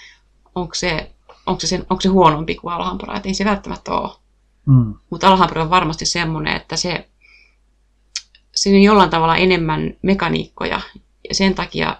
onko 0.56 0.74
se, 0.76 1.12
onko 1.46 1.60
se, 1.60 1.68
sen, 1.68 1.86
onko 1.90 2.02
se 2.02 2.10
huonompi 2.10 2.56
kuin 2.56 2.74
Alhambra, 2.74 3.16
että 3.16 3.30
ei 3.30 3.34
se 3.34 3.46
välttämättä 3.46 3.94
ole. 3.94 4.25
Mm. 4.66 4.94
Mutta 5.10 5.28
Alhambra 5.28 5.64
on 5.64 5.70
varmasti 5.70 6.06
semmoinen, 6.06 6.56
että 6.56 6.76
se, 6.76 7.10
siinä 8.56 8.78
on 8.78 8.84
jollain 8.84 9.10
tavalla 9.10 9.38
enemmän 9.38 9.94
mekaniikkoja, 10.02 10.82
ja 11.30 11.36
sen 11.36 11.56
takia 11.56 11.98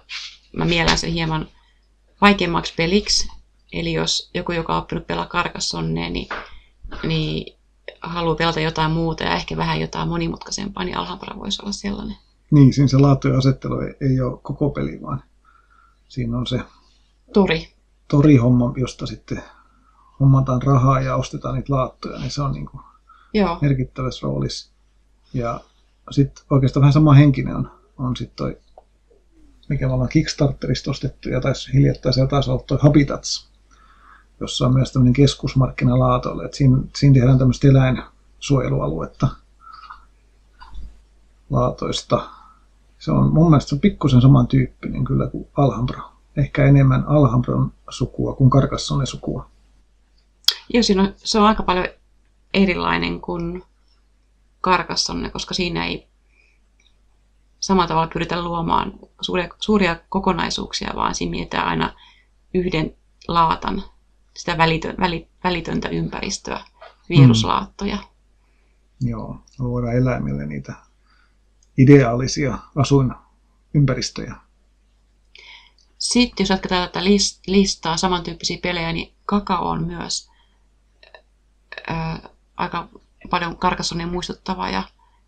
mä 0.56 0.64
mielän 0.64 0.98
sen 0.98 1.12
hieman 1.12 1.48
vaikeammaksi 2.20 2.74
peliksi. 2.76 3.28
Eli 3.72 3.92
jos 3.92 4.30
joku, 4.34 4.52
joka 4.52 4.72
on 4.76 4.82
oppinut 4.82 5.06
pelaa 5.06 5.26
Carcassonnea, 5.26 6.10
niin, 6.10 6.28
niin 7.02 7.56
haluaa 8.00 8.36
pelata 8.36 8.60
jotain 8.60 8.90
muuta 8.90 9.24
ja 9.24 9.34
ehkä 9.34 9.56
vähän 9.56 9.80
jotain 9.80 10.08
monimutkaisempaa, 10.08 10.84
niin 10.84 10.96
Alhambra 10.96 11.38
voisi 11.38 11.62
olla 11.62 11.72
sellainen. 11.72 12.16
Niin, 12.50 12.72
siinä 12.72 12.88
se 12.88 12.98
laatujen 12.98 13.38
asettelu 13.38 13.80
ei, 13.80 13.94
ei 14.00 14.20
ole 14.20 14.38
koko 14.42 14.70
peli, 14.70 15.02
vaan 15.02 15.22
siinä 16.08 16.38
on 16.38 16.46
se 16.46 16.60
tori. 17.32 17.68
tori-homma, 18.08 18.72
josta 18.76 19.06
sitten 19.06 19.42
hommataan 20.20 20.62
rahaa 20.62 21.00
ja 21.00 21.16
ostetaan 21.16 21.54
niitä 21.54 21.74
laattoja, 21.74 22.18
niin 22.18 22.30
se 22.30 22.42
on 22.42 22.52
niin 22.52 22.66
kuin 22.66 22.80
Joo. 23.34 23.58
merkittävässä 23.62 24.26
roolissa. 24.26 24.70
Ja 25.34 25.60
sitten 26.10 26.44
oikeastaan 26.50 26.80
vähän 26.80 26.92
sama 26.92 27.12
henkinen 27.12 27.56
on, 27.56 27.70
on 27.98 28.16
sitten 28.16 28.36
toi, 28.36 28.58
mikä 29.68 29.86
me 29.86 29.92
ollaan 29.92 30.08
Kickstarterista 30.08 30.90
ostettu, 30.90 31.28
ja 31.28 31.40
taisi 31.40 31.72
hiljattain 31.72 32.12
siellä 32.12 32.30
taisi 32.30 32.50
olla 32.50 32.62
toi 32.66 32.78
Habitats, 32.80 33.48
jossa 34.40 34.66
on 34.66 34.74
myös 34.74 34.92
tämmöinen 34.92 35.12
keskusmarkkina 35.12 35.98
laatoille, 35.98 36.44
että 36.44 36.56
siinä, 36.56 36.78
siinä 36.96 37.14
tehdään 37.14 37.38
tämmöistä 37.38 37.68
eläinsuojelualuetta 37.68 39.28
laatoista. 41.50 42.28
Se 42.98 43.12
on 43.12 43.34
mun 43.34 43.50
mielestä 43.50 43.74
on 43.76 43.80
pikkusen 43.80 44.20
samantyyppinen 44.20 45.04
kyllä 45.04 45.26
kuin 45.26 45.48
Alhambra. 45.56 46.02
Ehkä 46.36 46.64
enemmän 46.64 47.04
Alhambran 47.06 47.72
sukua 47.90 48.34
kuin 48.34 48.50
Carcassonen 48.50 49.06
sukua. 49.06 49.50
Joo, 50.68 50.82
siinä 50.82 51.02
on, 51.02 51.14
se 51.16 51.38
on 51.38 51.46
aika 51.46 51.62
paljon 51.62 51.88
erilainen 52.54 53.20
kuin 53.20 53.62
Carcassonne, 54.62 55.30
koska 55.30 55.54
siinä 55.54 55.86
ei 55.86 56.06
samalla 57.60 57.88
tavalla 57.88 58.10
pyritä 58.12 58.42
luomaan 58.42 58.92
suuria, 59.20 59.48
suuria 59.58 59.96
kokonaisuuksia, 60.08 60.92
vaan 60.96 61.14
siinä 61.14 61.30
mietitään 61.30 61.66
aina 61.68 61.94
yhden 62.54 62.96
laatan, 63.28 63.82
sitä 64.36 64.58
välitön, 64.58 64.96
väli, 65.00 65.28
välitöntä 65.44 65.88
ympäristöä, 65.88 66.60
viruslaattoja. 67.08 67.96
Mm. 67.96 69.08
Joo, 69.08 69.38
luodaan 69.58 69.96
eläimille 69.96 70.46
niitä 70.46 70.74
ideaalisia 71.78 72.58
asuinympäristöjä. 72.76 74.34
Sitten 75.98 76.44
jos 76.44 76.50
jatketaan 76.50 76.88
tätä 76.88 77.04
listaa 77.46 77.96
samantyyppisiä 77.96 78.58
pelejä, 78.62 78.92
niin 78.92 79.14
kakao 79.26 79.68
on 79.68 79.86
myös 79.86 80.30
ää, 81.86 82.28
aika 82.56 82.88
paljon 83.30 83.56
Karkassonia 83.56 84.06
muistuttava 84.06 84.68
ja 84.68 84.82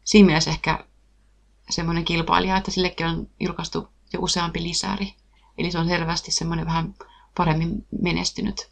siinä 0.05 0.27
mielessä 0.27 0.51
ehkä 0.51 0.85
semmoinen 1.71 2.05
kilpailija, 2.05 2.57
että 2.57 2.71
sillekin 2.71 3.07
on 3.07 3.29
julkaistu 3.41 3.89
jo 4.13 4.21
useampi 4.21 4.63
lisäri. 4.63 5.15
Eli 5.59 5.71
se 5.71 5.79
on 5.79 5.89
selvästi 5.89 6.33
semmoinen 6.33 6.67
vähän 6.67 6.95
paremmin 7.37 7.87
menestynyt 8.03 8.71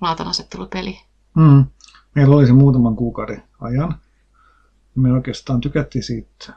laatanasettelupeli. 0.00 0.98
Mm. 1.34 1.64
Meillä 2.14 2.36
oli 2.36 2.46
se 2.46 2.52
muutaman 2.52 2.96
kuukauden 2.96 3.42
ajan. 3.60 4.00
Me 4.94 5.12
oikeastaan 5.12 5.60
tykättiin 5.60 6.02
siitä 6.02 6.54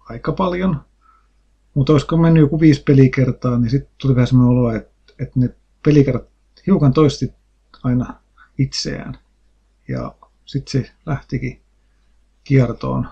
aika 0.00 0.32
paljon. 0.32 0.84
Mutta 1.74 1.92
olisiko 1.92 2.16
mennyt 2.16 2.40
joku 2.40 2.60
viisi 2.60 2.82
pelikertaa, 2.82 3.58
niin 3.58 3.70
sitten 3.70 3.92
tuli 3.98 4.14
vähän 4.14 4.26
semmoinen 4.26 4.58
olo, 4.58 4.72
että, 4.72 5.12
että 5.18 5.40
ne 5.40 5.54
pelikerrat 5.84 6.28
hiukan 6.66 6.92
toisti 6.92 7.32
aina 7.82 8.14
itseään. 8.58 9.18
Ja 9.88 10.14
sitten 10.44 10.82
se 10.82 10.92
lähtikin 11.06 11.62
kiertoon. 12.44 13.08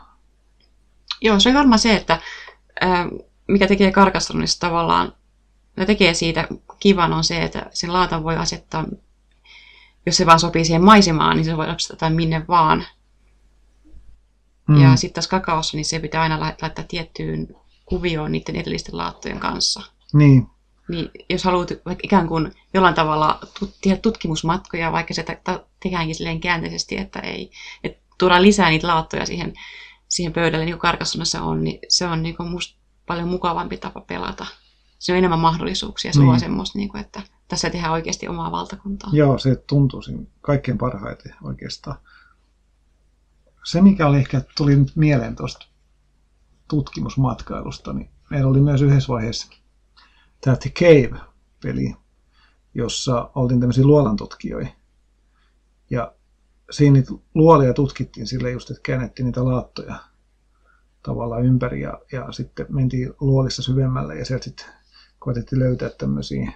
Joo, 1.20 1.41
se 1.41 1.49
on 1.49 1.55
varmaan 1.55 1.79
se, 1.79 1.97
että 1.97 2.20
ää, 2.81 3.09
mikä 3.49 3.66
tekee 3.66 3.93
Karkastronista 3.93 4.66
tavallaan, 4.66 5.12
ja 5.77 5.87
tekee 5.87 6.14
siitä 6.14 6.49
kivan 6.81 7.12
on 7.12 7.24
se, 7.24 7.43
että 7.43 7.70
sen 7.72 7.93
laatan 7.93 8.24
voi 8.24 8.37
asettaa, 8.37 8.85
jos 10.07 10.16
se 10.16 10.27
vaan 10.27 10.41
sopii 10.41 10.64
siihen 10.64 10.85
maisemaan, 10.85 11.37
niin 11.37 11.45
se 11.45 11.57
voi 11.57 11.68
asettaa 11.68 12.11
minne 12.11 12.45
vaan. 12.49 12.87
Mm. 14.68 14.83
Ja 14.83 14.97
sitten 14.97 15.14
tässä 15.14 15.31
kakaossa, 15.31 15.77
niin 15.77 15.85
se 15.85 15.99
pitää 15.99 16.22
aina 16.22 16.41
laittaa 16.41 16.85
tiettyyn 16.89 17.49
kuvioon 17.85 18.33
niiden 18.33 18.57
edellisten 18.57 18.97
laattojen 18.97 19.41
kanssa. 19.41 19.83
Niin. 20.12 20.47
Niin 20.89 21.11
jos 21.30 21.45
haluat 21.45 21.70
vaikka 21.70 22.03
ikään 22.05 22.28
kuin 22.28 22.53
jollain 22.74 22.95
tavalla 22.95 23.41
tehdä 23.82 23.97
tutkimusmatkoja, 23.97 24.93
vaikka 24.93 25.14
se 25.14 25.24
tehdäänkin 25.82 26.14
silleen 26.14 26.41
käänteisesti, 26.41 26.99
että 26.99 27.20
ei, 27.20 27.51
että 27.84 28.03
tuodaan 28.18 28.43
lisää 28.43 28.70
niitä 28.70 28.87
laattoja 28.87 29.26
siihen, 29.26 29.53
siihen 30.09 30.32
pöydälle, 30.32 30.64
niin 30.64 30.74
kuin 30.74 30.80
Karkassonassa 30.80 31.43
on, 31.43 31.64
niin 31.64 31.78
se 31.89 32.07
on 32.07 32.22
niin 32.22 32.37
kuin 32.37 32.49
musta 32.49 32.78
paljon 33.07 33.28
mukavampi 33.28 33.76
tapa 33.76 34.01
pelata. 34.01 34.47
Se 34.99 35.12
on 35.12 35.18
enemmän 35.18 35.39
mahdollisuuksia, 35.39 36.12
se 36.12 36.20
niin. 36.20 36.28
on 36.28 36.41
semmoista, 36.41 36.78
niin 36.78 36.89
kuin, 36.89 37.01
että 37.01 37.22
tässä 37.49 37.70
tehdään 37.70 37.93
oikeasti 37.93 38.28
omaa 38.28 38.53
valtakuntaa. 38.53 39.11
Joo, 39.12 39.39
se 39.39 39.57
tuntuu 39.57 40.03
kaikkein 40.41 40.78
parhaiten 40.78 41.34
oikeastaan. 41.43 41.97
Se, 43.64 43.80
mikä 43.80 44.07
oli 44.07 44.16
ehkä 44.16 44.43
tuli 44.57 44.76
nyt 44.76 44.97
mieleen 44.97 45.37
tuosta 45.37 45.66
tutkimusmatkailusta, 46.68 47.93
niin 47.93 48.11
meillä 48.30 48.51
oli 48.51 48.61
myös 48.61 48.82
yhdessä 48.82 49.09
vaiheessa 49.09 49.49
tämä 50.41 50.57
The 50.57 50.70
Cave-peli, 50.70 51.95
jossa 52.74 53.30
oltiin 53.34 53.61
tämmöisiä 53.61 53.84
luolantutkijoita. 53.84 54.70
Ja 55.91 56.12
siinä 56.70 56.93
niitä 56.93 57.12
luolia 57.34 57.72
tutkittiin 57.72 58.26
sille 58.26 58.51
just, 58.51 58.70
että 58.70 58.82
käännettiin 58.82 59.26
niitä 59.26 59.45
laattoja 59.45 59.97
tavallaan 61.03 61.45
ympäri 61.45 61.80
ja, 61.80 62.01
ja 62.12 62.32
sitten 62.32 62.66
mentiin 62.68 63.12
luolissa 63.20 63.62
syvemmälle 63.62 64.18
ja 64.18 64.24
sieltä 64.24 64.45
sitten 64.45 64.66
koetettiin 65.18 65.59
löytää 65.59 65.89
tämmöisiä 65.89 66.53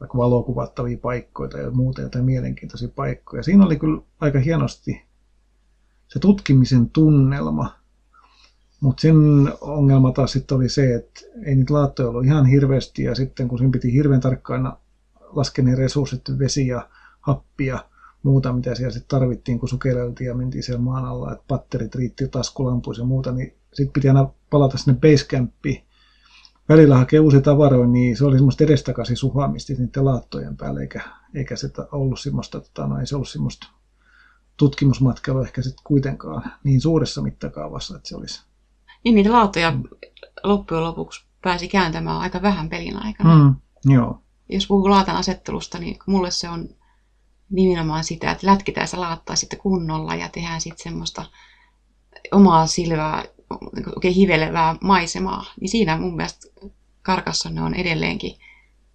vaikka 0.00 0.18
valokuvattavia 0.18 0.98
paikkoja 0.98 1.58
ja 1.58 1.70
muuta 1.70 2.00
jotain 2.00 2.24
mielenkiintoisia 2.24 2.88
paikkoja. 2.88 3.42
Siinä 3.42 3.64
oli 3.64 3.76
kyllä 3.76 4.02
aika 4.20 4.38
hienosti 4.38 5.02
se 6.08 6.18
tutkimisen 6.18 6.90
tunnelma, 6.90 7.77
mutta 8.80 9.00
sen 9.00 9.16
ongelma 9.60 10.12
taas 10.12 10.32
sitten 10.32 10.56
oli 10.56 10.68
se, 10.68 10.94
että 10.94 11.20
ei 11.44 11.54
niitä 11.54 11.74
laattoja 11.74 12.08
ollut 12.08 12.24
ihan 12.24 12.46
hirveästi 12.46 13.02
ja 13.02 13.14
sitten 13.14 13.48
kun 13.48 13.58
siinä 13.58 13.72
piti 13.72 13.92
hirveän 13.92 14.20
tarkkaan 14.20 14.76
laskea 15.20 15.64
ne 15.64 15.74
resurssit, 15.74 16.22
vesi 16.38 16.66
ja 16.66 16.88
happia, 17.20 17.84
muuta 18.22 18.52
mitä 18.52 18.74
siellä 18.74 18.92
sitten 18.92 19.18
tarvittiin, 19.18 19.58
kun 19.58 19.68
sukeleltiin 19.68 20.28
ja 20.28 20.34
mentiin 20.34 20.62
siellä 20.62 20.82
maan 20.82 21.04
alla, 21.04 21.32
että 21.32 21.44
patterit 21.48 21.94
riitti 21.94 22.28
taskulampuissa 22.28 23.02
ja 23.02 23.06
muuta, 23.06 23.32
niin 23.32 23.54
sitten 23.72 23.92
piti 23.92 24.08
aina 24.08 24.28
palata 24.50 24.78
sinne 24.78 24.98
basecampiin. 25.00 25.84
Välillä 26.68 26.96
hakea 26.96 27.22
uusia 27.22 27.40
tavaroita, 27.40 27.92
niin 27.92 28.16
se 28.16 28.24
oli 28.24 28.36
semmoista 28.36 28.64
edestakaisin 28.64 29.16
suhaamista 29.16 29.72
niiden 29.72 30.04
laattojen 30.04 30.56
päälle, 30.56 30.80
eikä, 30.80 31.00
eikä 31.34 31.56
se 31.56 31.70
ollut 31.92 32.20
semmoista, 32.20 32.60
tota, 32.60 32.86
no, 32.86 32.98
ei 32.98 33.06
se 33.06 33.14
ollut 33.14 33.28
semmoista 33.28 33.66
tutkimusmatkailua 34.56 35.44
ehkä 35.44 35.62
sitten 35.62 35.84
kuitenkaan 35.84 36.52
niin 36.64 36.80
suuressa 36.80 37.22
mittakaavassa, 37.22 37.96
että 37.96 38.08
se 38.08 38.16
olisi 38.16 38.47
niin 39.08 39.14
niitä 39.14 39.32
lauttoja 39.32 39.72
loppujen 40.42 40.84
lopuksi 40.84 41.24
pääsi 41.42 41.68
kääntämään 41.68 42.18
aika 42.18 42.42
vähän 42.42 42.68
pelin 42.68 43.02
aikana. 43.02 43.36
Mm, 43.36 43.54
joo. 43.92 44.22
Jos 44.48 44.66
puhuu 44.66 44.90
laatan 44.90 45.16
asettelusta, 45.16 45.78
niin 45.78 45.98
mulle 46.06 46.30
se 46.30 46.48
on 46.48 46.68
nimenomaan 47.50 48.04
sitä, 48.04 48.30
että 48.30 48.46
lätkitään 48.46 48.88
se 48.88 48.96
laattaa 48.96 49.36
sitten 49.36 49.58
kunnolla 49.58 50.14
ja 50.14 50.28
tehdään 50.28 50.60
sitten 50.60 50.82
semmoista 50.82 51.24
omaa 52.32 52.66
silvää, 52.66 53.24
oikein 53.96 54.14
hivelevää 54.14 54.76
maisemaa. 54.80 55.44
Niin 55.60 55.68
siinä 55.68 55.98
mun 55.98 56.16
mielestä 56.16 56.46
Karkassonne 57.02 57.62
on 57.62 57.74
edelleenkin 57.74 58.38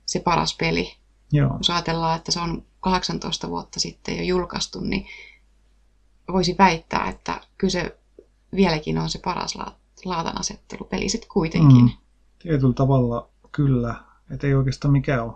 se 0.05 0.19
paras 0.19 0.55
peli. 0.57 0.95
Joo. 1.31 1.57
Jos 1.57 1.69
ajatellaan, 1.69 2.17
että 2.17 2.31
se 2.31 2.39
on 2.39 2.65
18 2.79 3.49
vuotta 3.49 3.79
sitten 3.79 4.17
jo 4.17 4.23
julkaistu, 4.23 4.79
niin 4.79 5.07
voisi 6.31 6.55
väittää, 6.59 7.09
että 7.09 7.41
kyse 7.57 7.97
vieläkin 8.55 8.97
on 8.97 9.09
se 9.09 9.19
paras 9.19 9.57
laatan 10.05 10.39
asettelupeli 10.39 11.09
sitten 11.09 11.29
kuitenkin. 11.33 11.81
Mm, 11.81 11.89
tietyllä 12.39 12.73
tavalla 12.73 13.29
kyllä, 13.51 13.95
että 14.31 14.47
ei 14.47 14.53
oikeastaan 14.53 14.91
mikään 14.91 15.23
ole 15.23 15.33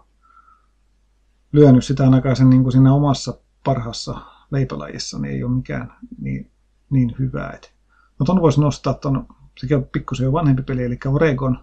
lyönyt 1.51 1.85
sitä 1.85 2.03
ainakaan 2.03 2.35
sen 2.35 2.49
niin 2.49 2.63
kuin 2.63 2.71
siinä 2.71 2.93
omassa 2.93 3.37
parhaassa 3.63 4.21
leipälajissa, 4.51 5.19
niin 5.19 5.33
ei 5.33 5.43
ole 5.43 5.51
mikään 5.51 5.93
niin, 6.21 6.51
niin 6.89 7.15
hyvää. 7.19 7.51
Et. 7.51 7.73
No 8.19 8.25
ton 8.25 8.41
voisi 8.41 8.61
nostaa 8.61 8.93
tuon, 8.93 9.27
sekin 9.59 9.77
on 9.77 9.85
pikkusen 9.85 10.25
jo 10.25 10.31
vanhempi 10.31 10.63
peli, 10.63 10.83
eli 10.83 10.97
Oregon, 11.05 11.59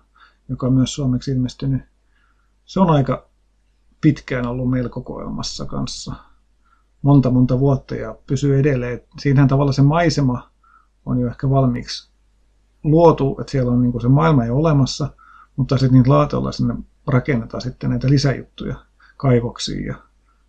joka 0.49 0.67
on 0.67 0.73
myös 0.73 0.95
suomeksi 0.95 1.31
ilmestynyt. 1.31 1.83
Se 2.65 2.81
on 2.81 2.91
aika 2.91 3.29
pitkään 4.01 4.47
ollut 4.47 4.71
meillä 4.71 4.89
kokoelmassa 4.89 5.67
kanssa. 5.67 6.15
Monta 7.03 7.31
monta 7.31 7.59
vuotta 7.59 7.95
ja 7.95 8.17
pysyy 8.27 8.59
edelleen. 8.59 9.01
Siinähän 9.19 9.49
tavalla 9.49 9.73
se 9.73 9.83
maisema 9.83 10.51
on 11.07 11.21
jo 11.21 11.29
ehkä 11.29 11.51
valmiiksi 11.51 12.14
luotu, 12.85 13.37
että 13.41 13.51
siellä 13.51 13.73
on 13.73 13.83
niin 13.83 14.01
se 14.01 14.09
maailma 14.09 14.45
jo 14.45 14.57
olemassa, 14.57 15.09
mutta 15.57 15.79
sitten 15.79 16.03
niin 16.03 16.13
laatoilla 16.13 16.53
sinne 16.53 16.75
rakennetaan 17.07 17.61
sitten 17.61 17.91
näitä 17.91 18.11
lisäjuttuja, 18.11 18.77
kaivoksia 19.17 19.87
ja 19.87 19.95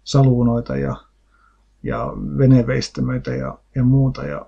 saluunoita 0.04 0.76
ja, 0.76 0.96
ja 1.84 2.14
veneveistämöitä 2.38 3.32
ja, 3.32 3.58
ja 3.76 3.84
muuta. 3.84 4.24
Ja 4.24 4.46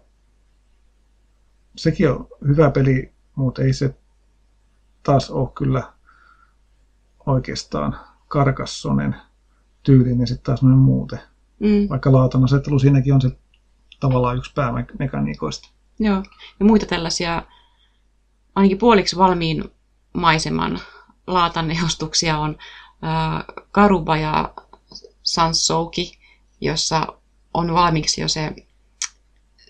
sekin 1.75 2.11
on 2.11 2.27
hyvä 2.47 2.71
peli, 2.71 3.13
mutta 3.35 3.61
ei 3.61 3.73
se 3.73 3.95
taas 5.03 5.31
ole 5.31 5.49
kyllä 5.55 5.93
oikeastaan 7.25 7.95
karkassonen 8.27 9.15
tyylinen 9.83 10.27
sitten 10.27 10.45
taas 10.45 10.63
noin 10.63 10.77
muuten. 10.77 11.19
Mm. 11.59 11.89
Vaikka 11.89 12.11
laatan 12.11 12.43
asettelu 12.43 12.79
siinäkin 12.79 13.13
on 13.13 13.21
se 13.21 13.29
tavallaan 13.99 14.37
yksi 14.37 14.53
päämekaniikoista. 14.55 15.69
Joo, 15.99 16.23
ja 16.59 16.65
muita 16.65 16.85
tällaisia 16.85 17.43
ainakin 18.57 18.77
puoliksi 18.77 19.17
valmiin 19.17 19.63
maiseman 20.13 20.79
laatan 21.27 21.71
ehostuksia 21.71 22.37
on 22.37 22.57
äh, 23.03 23.43
Karuba 23.71 24.17
ja 24.17 24.53
Sansouki, 25.23 26.17
jossa 26.61 27.07
on 27.53 27.73
valmiiksi 27.73 28.21
jo 28.21 28.27
se, 28.27 28.55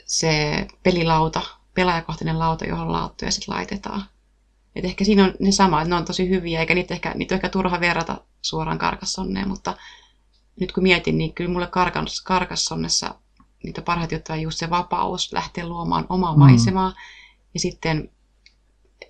se 0.06 0.68
pelilauta, 0.84 1.42
pelaajakohtainen 1.74 2.40
lauta, 2.40 2.66
johon 2.66 2.92
lauttuja 2.92 3.32
sitten 3.32 3.56
laitetaan. 3.56 4.04
Et 4.76 4.86
ehkä 4.86 5.04
siinä 5.04 5.24
on 5.24 5.34
ne 5.40 5.52
samat, 5.52 5.82
että 5.82 5.90
ne 5.90 5.96
on 5.96 6.06
tosi 6.06 6.30
hyviä, 6.30 6.60
eikä 6.60 6.76
niitä, 6.76 6.94
ehkä, 6.94 7.14
niitä 7.16 7.36
on 7.36 7.38
ehkä 7.38 7.50
turha 7.50 7.80
verrata 7.80 8.22
suoraan 8.42 8.78
karkassonneen, 8.78 9.48
mutta 9.48 9.78
nyt 10.60 10.72
kun 10.72 10.84
mietin, 10.84 11.18
niin 11.18 11.34
kyllä 11.34 11.52
mulle 11.52 11.68
karkas, 11.68 12.22
karkassonnessa 12.22 13.16
niitä 13.64 13.82
parhaita 13.82 14.16
juttuja 14.16 14.36
on 14.36 14.42
just 14.42 14.58
se 14.58 14.70
vapaus 14.70 15.34
lähteä 15.34 15.68
luomaan 15.68 16.06
omaa 16.10 16.34
mm. 16.34 16.40
maisemaa. 16.40 16.94
Ja 17.54 17.60
sitten, 17.60 18.10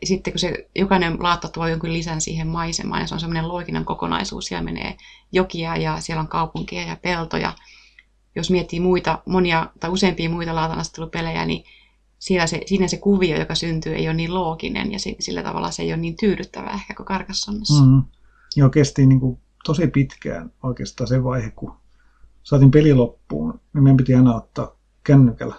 sitten 0.04 0.34
kun 0.34 0.40
se 0.40 0.70
jokainen 0.76 1.24
laatta 1.24 1.50
tuo 1.50 1.68
jonkun 1.68 1.94
lisän 1.94 2.22
siihen 2.22 2.48
maisemaan, 2.48 3.02
ja 3.02 3.08
se 3.08 3.14
on 3.14 3.20
semmoinen 3.20 3.48
looginen 3.48 3.86
kokonaisuus, 3.86 4.46
siellä 4.46 4.64
menee 4.64 4.98
jokia 5.32 5.78
ja 5.78 6.02
siellä 6.02 6.22
on 6.22 6.28
kaupunkia 6.28 6.82
ja 6.82 6.96
peltoja. 6.96 7.54
Jos 8.36 8.52
miettii 8.52 8.80
muita, 8.80 9.22
monia 9.26 9.70
tai 9.80 9.90
useampia 9.90 10.30
muita 10.30 10.56
laatanastelupelejä, 10.56 11.46
niin 11.46 11.64
siinä 12.20 12.48
se, 12.48 12.62
siinä 12.66 12.88
se 12.88 12.98
kuvio, 12.98 13.40
joka 13.40 13.56
syntyy, 13.56 13.96
ei 13.96 14.08
ole 14.08 14.14
niin 14.14 14.34
looginen 14.34 14.92
ja 14.92 15.00
sillä 15.20 15.44
tavalla 15.44 15.72
se 15.72 15.84
ei 15.84 15.92
ole 15.94 15.98
niin 15.98 16.18
tyydyttävä 16.18 16.70
ehkä 16.70 16.94
kuin 16.94 17.06
Karkassonnassa. 17.06 17.84
Mm. 17.86 18.04
Joo, 18.56 18.70
kesti 18.70 19.06
niin 19.06 19.20
kuin 19.20 19.40
tosi 19.66 19.88
pitkään 19.88 20.52
oikeastaan 20.64 21.08
se 21.08 21.24
vaihe, 21.24 21.52
kun 21.52 21.74
saatiin 22.44 22.72
peli 22.72 22.94
loppuun, 22.94 23.60
niin 23.74 23.84
meidän 23.84 23.98
piti 23.98 24.16
aina 24.16 24.36
ottaa 24.36 24.76
kännykällä 25.04 25.56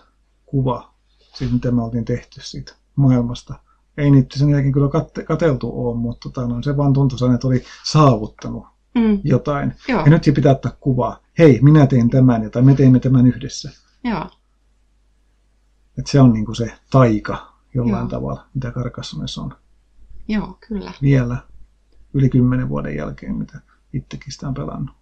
kuva 0.47 0.95
siitä, 1.35 1.53
mitä 1.53 1.71
me 1.71 1.83
oltiin 1.83 2.05
tehty 2.05 2.41
siitä 2.43 2.75
maailmasta. 2.97 3.55
Ei 3.99 4.11
niitä 4.11 4.39
sen 4.39 4.51
jälkeen 4.51 4.73
kyllä 4.73 4.89
kate, 4.89 5.25
kateltu 5.25 5.73
ole, 5.75 5.97
mutta 5.97 6.31
tota, 6.31 6.49
no, 6.49 6.63
se 6.63 6.77
vaan 6.77 6.93
tuntui 6.93 7.35
että 7.35 7.47
oli 7.47 7.65
saavuttanut 7.85 8.67
mm. 8.95 9.21
jotain. 9.25 9.75
Joo. 9.89 10.01
Ja 10.05 10.11
nyt 10.11 10.25
se 10.25 10.33
pitää 10.33 10.53
ottaa 10.53 10.73
kuvaa. 10.81 11.21
Hei, 11.39 11.59
minä 11.63 11.87
tein 11.87 12.11
tämän, 12.11 12.51
tai 12.51 12.63
me 12.63 12.75
teimme 12.75 13.01
tämän 13.01 13.27
yhdessä. 13.27 13.71
Joo. 14.05 14.31
Et 15.99 16.07
se 16.07 16.21
on 16.21 16.33
niinku 16.33 16.55
se 16.55 16.73
taika 16.91 17.53
jollain 17.75 18.03
Joo. 18.03 18.09
tavalla, 18.09 18.47
mitä 18.55 18.71
Karkassonessa 18.71 19.43
on. 19.43 19.55
Joo, 20.29 20.59
kyllä. 20.69 20.93
Vielä 21.03 21.37
yli 22.15 22.29
kymmenen 22.29 22.69
vuoden 22.69 22.97
jälkeen, 22.97 23.35
mitä 23.35 23.61
itsekin 23.93 24.33
sitä 24.33 24.49
on 24.49 24.55
pelannut. 24.55 24.97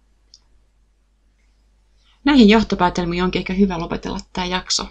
Näihin 2.23 2.49
johtopäätelmiin 2.49 3.23
onkin 3.23 3.39
ehkä 3.39 3.53
hyvä 3.53 3.79
lopetella 3.79 4.19
tämä 4.33 4.45
jakso. 4.45 4.87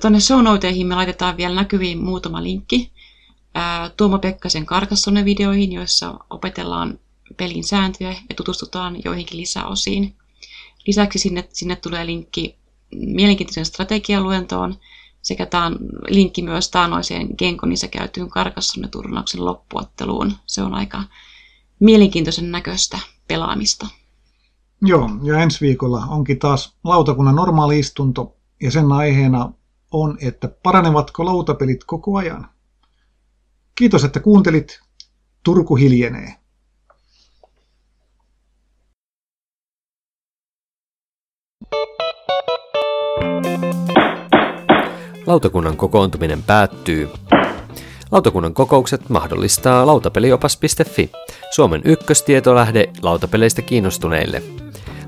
Tuonne 0.00 0.20
show 0.20 0.42
noteihin 0.42 0.86
me 0.86 0.94
laitetaan 0.94 1.36
vielä 1.36 1.54
näkyviin 1.54 2.04
muutama 2.04 2.42
linkki 2.42 2.92
Tuomo 3.96 4.18
Pekkasen 4.18 4.66
Karkassonen 4.66 5.24
videoihin, 5.24 5.72
joissa 5.72 6.14
opetellaan 6.30 6.98
pelin 7.36 7.64
sääntöjä 7.64 8.10
ja 8.10 8.34
tutustutaan 8.36 8.96
joihinkin 9.04 9.38
lisäosiin. 9.38 10.16
Lisäksi 10.86 11.18
sinne, 11.18 11.48
sinne 11.52 11.76
tulee 11.76 12.06
linkki 12.06 12.58
mielenkiintoisen 12.94 13.64
strategialuentoon 13.64 14.78
sekä 15.22 15.46
taan, 15.46 15.78
linkki 16.08 16.42
myös 16.42 16.70
taanoiseen 16.70 17.28
Genkonissa 17.38 17.88
käytyyn 17.88 18.30
Karkassonen-turnauksen 18.30 19.44
loppuotteluun. 19.44 20.32
Se 20.46 20.62
on 20.62 20.74
aika 20.74 21.02
mielenkiintoisen 21.80 22.50
näköistä 22.50 22.98
pelaamista. 23.28 23.86
Joo, 24.82 25.10
ja 25.22 25.38
ensi 25.38 25.60
viikolla 25.60 26.06
onkin 26.08 26.38
taas 26.38 26.76
lautakunnan 26.84 27.36
normaali 27.36 27.78
istunto, 27.78 28.36
ja 28.62 28.70
sen 28.70 28.92
aiheena 28.92 29.52
on, 29.92 30.18
että 30.20 30.48
paranevatko 30.62 31.24
lautapelit 31.24 31.84
koko 31.84 32.16
ajan. 32.16 32.48
Kiitos, 33.74 34.04
että 34.04 34.20
kuuntelit. 34.20 34.80
Turku 35.42 35.76
hiljenee. 35.76 36.34
Lautakunnan 45.26 45.76
kokoontuminen 45.76 46.42
päättyy. 46.42 47.08
Lautakunnan 48.10 48.54
kokoukset 48.54 49.08
mahdollistaa 49.08 49.86
lautapeliopas.fi, 49.86 51.10
Suomen 51.50 51.82
ykköstietolähde 51.84 52.88
lautapeleistä 53.02 53.62
kiinnostuneille. 53.62 54.42